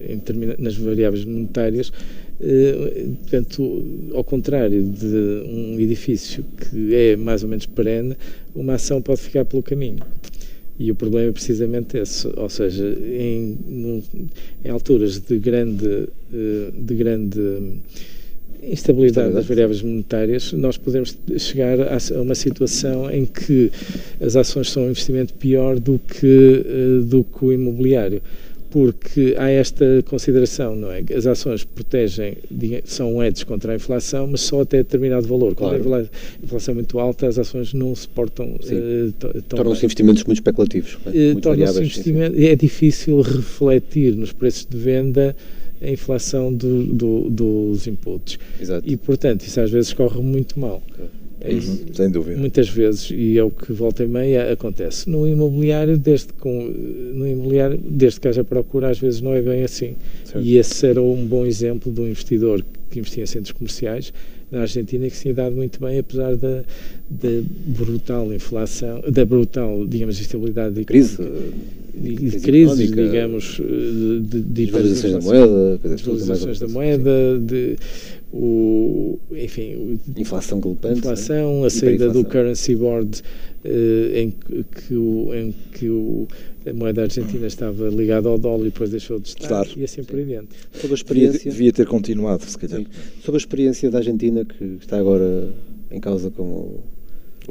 nas 0.58 0.76
variáveis 0.76 1.24
monetárias, 1.24 1.92
eh, 2.40 3.06
portanto, 3.20 3.84
ao 4.14 4.24
contrário 4.24 4.82
de 4.82 5.06
um 5.46 5.78
edifício 5.78 6.44
que 6.58 6.94
é 6.94 7.16
mais 7.16 7.42
ou 7.42 7.48
menos 7.48 7.66
perene, 7.66 8.16
uma 8.54 8.74
ação 8.74 9.02
pode 9.02 9.20
ficar 9.20 9.44
pelo 9.44 9.62
caminho. 9.62 10.02
E 10.78 10.90
o 10.90 10.94
problema 10.94 11.28
é 11.28 11.32
precisamente 11.32 11.96
esse, 11.98 12.26
ou 12.36 12.48
seja, 12.48 12.84
em, 12.84 13.56
em 14.64 14.70
alturas 14.70 15.20
de 15.20 15.38
grande, 15.38 16.08
eh, 16.32 16.70
de 16.76 16.94
grande 16.94 17.40
instabilidade 18.70 19.32
das 19.32 19.46
variáveis 19.46 19.82
monetárias, 19.82 20.52
nós 20.52 20.76
podemos 20.76 21.16
chegar 21.38 21.78
a 21.80 22.20
uma 22.20 22.34
situação 22.34 23.10
em 23.10 23.26
que 23.26 23.70
as 24.20 24.36
ações 24.36 24.70
são 24.70 24.84
um 24.84 24.90
investimento 24.90 25.34
pior 25.34 25.78
do 25.78 25.98
que, 25.98 26.64
eh, 26.66 27.04
do 27.04 27.24
que 27.24 27.44
o 27.44 27.52
imobiliário 27.52 28.22
porque 28.74 29.36
há 29.38 29.48
esta 29.48 29.84
consideração, 30.04 30.74
não 30.74 30.90
é? 30.90 31.04
As 31.16 31.28
ações 31.28 31.62
protegem, 31.62 32.36
são 32.84 33.22
edges 33.22 33.44
contra 33.44 33.70
a 33.70 33.76
inflação, 33.76 34.26
mas 34.26 34.40
só 34.40 34.62
até 34.62 34.78
determinado 34.78 35.28
valor. 35.28 35.54
Quando 35.54 35.80
claro. 35.80 36.08
a 36.10 36.44
inflação 36.44 36.72
é 36.72 36.74
muito 36.74 36.98
alta, 36.98 37.28
as 37.28 37.38
ações 37.38 37.72
não 37.72 37.94
se 37.94 38.08
portam 38.08 38.56
uh, 38.56 39.42
Tornam-se 39.48 39.84
investimentos 39.86 40.24
muito 40.24 40.38
especulativos. 40.38 40.98
Uh, 41.06 41.40
Tornam-se 41.40 41.82
investimentos, 41.82 42.36
é 42.36 42.56
difícil 42.56 43.20
refletir 43.20 44.16
nos 44.16 44.32
preços 44.32 44.66
de 44.68 44.76
venda 44.76 45.36
a 45.80 45.90
inflação 45.90 46.52
do, 46.52 46.84
do, 46.84 47.30
dos 47.30 47.86
inputs. 47.86 48.38
Exato. 48.60 48.88
E, 48.88 48.96
portanto, 48.96 49.42
isso 49.42 49.60
às 49.60 49.70
vezes 49.70 49.92
corre 49.92 50.20
muito 50.20 50.58
mal. 50.58 50.82
É 51.40 51.52
isso, 51.52 51.72
uhum, 51.72 51.94
sem 51.94 52.10
dúvida. 52.10 52.40
Muitas 52.40 52.68
vezes, 52.68 53.10
e 53.10 53.36
é 53.36 53.44
o 53.44 53.50
que 53.50 53.70
volta 53.72 54.02
e 54.02 54.08
meia 54.08 54.50
acontece. 54.50 55.10
No 55.10 55.28
imobiliário, 55.28 55.98
desde, 55.98 56.32
com, 56.32 56.50
no 56.50 57.26
imobiliário, 57.26 57.78
desde 57.78 58.18
que 58.18 58.28
haja 58.28 58.42
procura, 58.42 58.88
às 58.88 58.98
vezes 58.98 59.20
não 59.20 59.34
é 59.34 59.42
bem 59.42 59.62
assim. 59.62 59.94
Certo. 60.24 60.40
E 60.42 60.56
esse 60.56 60.86
era 60.86 61.02
um 61.02 61.26
bom 61.26 61.44
exemplo 61.44 61.92
de 61.92 62.00
um 62.00 62.06
investidor 62.08 62.64
que 62.90 62.98
investia 62.98 63.24
em 63.24 63.26
centros 63.26 63.52
comerciais 63.52 64.12
na 64.50 64.62
Argentina 64.62 65.08
que 65.08 65.16
se 65.16 65.22
tinha 65.22 65.34
dado 65.34 65.56
muito 65.56 65.80
bem, 65.80 65.98
apesar 65.98 66.36
da, 66.36 66.62
da 67.10 67.28
brutal 67.66 68.32
inflação, 68.32 69.02
da 69.10 69.24
brutal, 69.24 69.86
digamos, 69.86 70.20
instabilidade 70.20 70.76
de 70.76 70.84
crise, 70.84 71.18
de, 71.96 72.30
de 72.30 72.40
crises, 72.40 72.90
digamos, 72.90 73.60
de, 74.22 74.40
de, 74.40 74.66
valorizações 74.66 75.12
da 75.12 75.20
moeda, 75.20 75.80
valorizações 76.04 76.58
da 76.58 76.68
moeda, 76.68 77.40
de 77.40 77.76
o, 78.32 79.18
enfim, 79.32 79.98
inflação 80.16 80.58
galopante, 80.58 80.98
inflação, 80.98 81.64
a 81.64 81.70
saída 81.70 82.08
do 82.08 82.24
currency 82.24 82.74
board 82.74 83.22
eh, 83.64 84.22
em 84.22 84.30
que 84.30 84.94
o, 84.94 85.32
em 85.32 85.54
que 85.72 85.88
o 85.88 86.26
a 86.66 86.72
moeda 86.72 87.02
argentina 87.02 87.46
estava 87.46 87.88
ligada 87.88 88.28
ao 88.28 88.38
dólar 88.38 88.62
e 88.62 88.70
depois 88.70 88.90
deixou 88.90 89.20
de 89.20 89.28
estar, 89.28 89.66
e 89.76 89.84
assim 89.84 90.02
por 90.02 90.22
diante. 90.24 90.48
Toda 90.80 90.94
a 90.94 90.96
experiência 90.96 91.38
devia, 91.38 91.52
devia, 91.52 91.72
ter 91.72 91.86
continuado, 91.86 92.42
se 92.44 92.56
calhar. 92.56 92.80
Pronto. 92.80 92.96
Sobre 93.22 93.36
a 93.36 93.38
experiência 93.38 93.90
da 93.90 93.98
Argentina, 93.98 94.44
que 94.44 94.78
está 94.80 94.98
agora 94.98 95.52
em 95.90 96.00
causa 96.00 96.30
com 96.30 96.80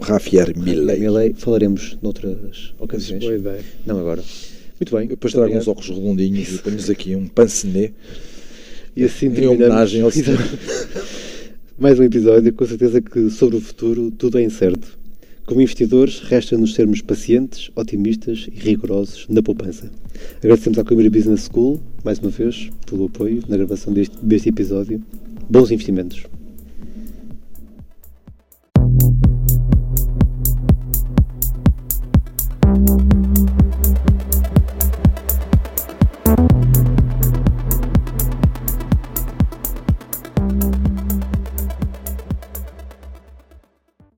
Javier 0.01 0.57
Milei. 0.57 0.99
Milei. 0.99 1.33
Falaremos 1.35 1.97
noutras 2.01 2.73
ocasiões. 2.79 3.23
Boa 3.23 3.35
ideia. 3.35 3.63
Não 3.85 3.99
agora. 3.99 4.23
Muito 4.79 4.95
bem. 4.95 5.07
Depois 5.07 5.33
trago 5.33 5.55
uns 5.55 5.67
óculos 5.67 5.89
redondinhos 5.89 6.55
e 6.55 6.57
ponho 6.59 6.91
aqui 6.91 7.15
um 7.15 7.27
pancenê. 7.27 7.91
E 8.95 9.03
assim 9.03 9.27
em 9.27 9.47
homenagem 9.47 10.01
ao 10.01 10.11
Mais 11.77 11.99
um 11.99 12.03
episódio, 12.03 12.53
com 12.53 12.65
certeza 12.65 13.01
que 13.01 13.29
sobre 13.29 13.57
o 13.57 13.61
futuro 13.61 14.11
tudo 14.11 14.37
é 14.37 14.43
incerto. 14.43 14.97
Como 15.45 15.59
investidores, 15.59 16.19
resta-nos 16.19 16.73
sermos 16.73 17.01
pacientes, 17.01 17.69
otimistas 17.75 18.47
e 18.51 18.57
rigorosos 18.57 19.25
na 19.27 19.41
poupança. 19.41 19.91
Agradecemos 20.37 20.79
à 20.79 20.83
Coimbra 20.83 21.09
Business 21.09 21.49
School, 21.51 21.81
mais 22.03 22.19
uma 22.19 22.29
vez, 22.29 22.69
pelo 22.85 23.05
apoio 23.05 23.43
na 23.49 23.57
gravação 23.57 23.91
deste, 23.91 24.15
deste 24.23 24.49
episódio. 24.49 25.01
Bons 25.49 25.71
investimentos! 25.71 26.23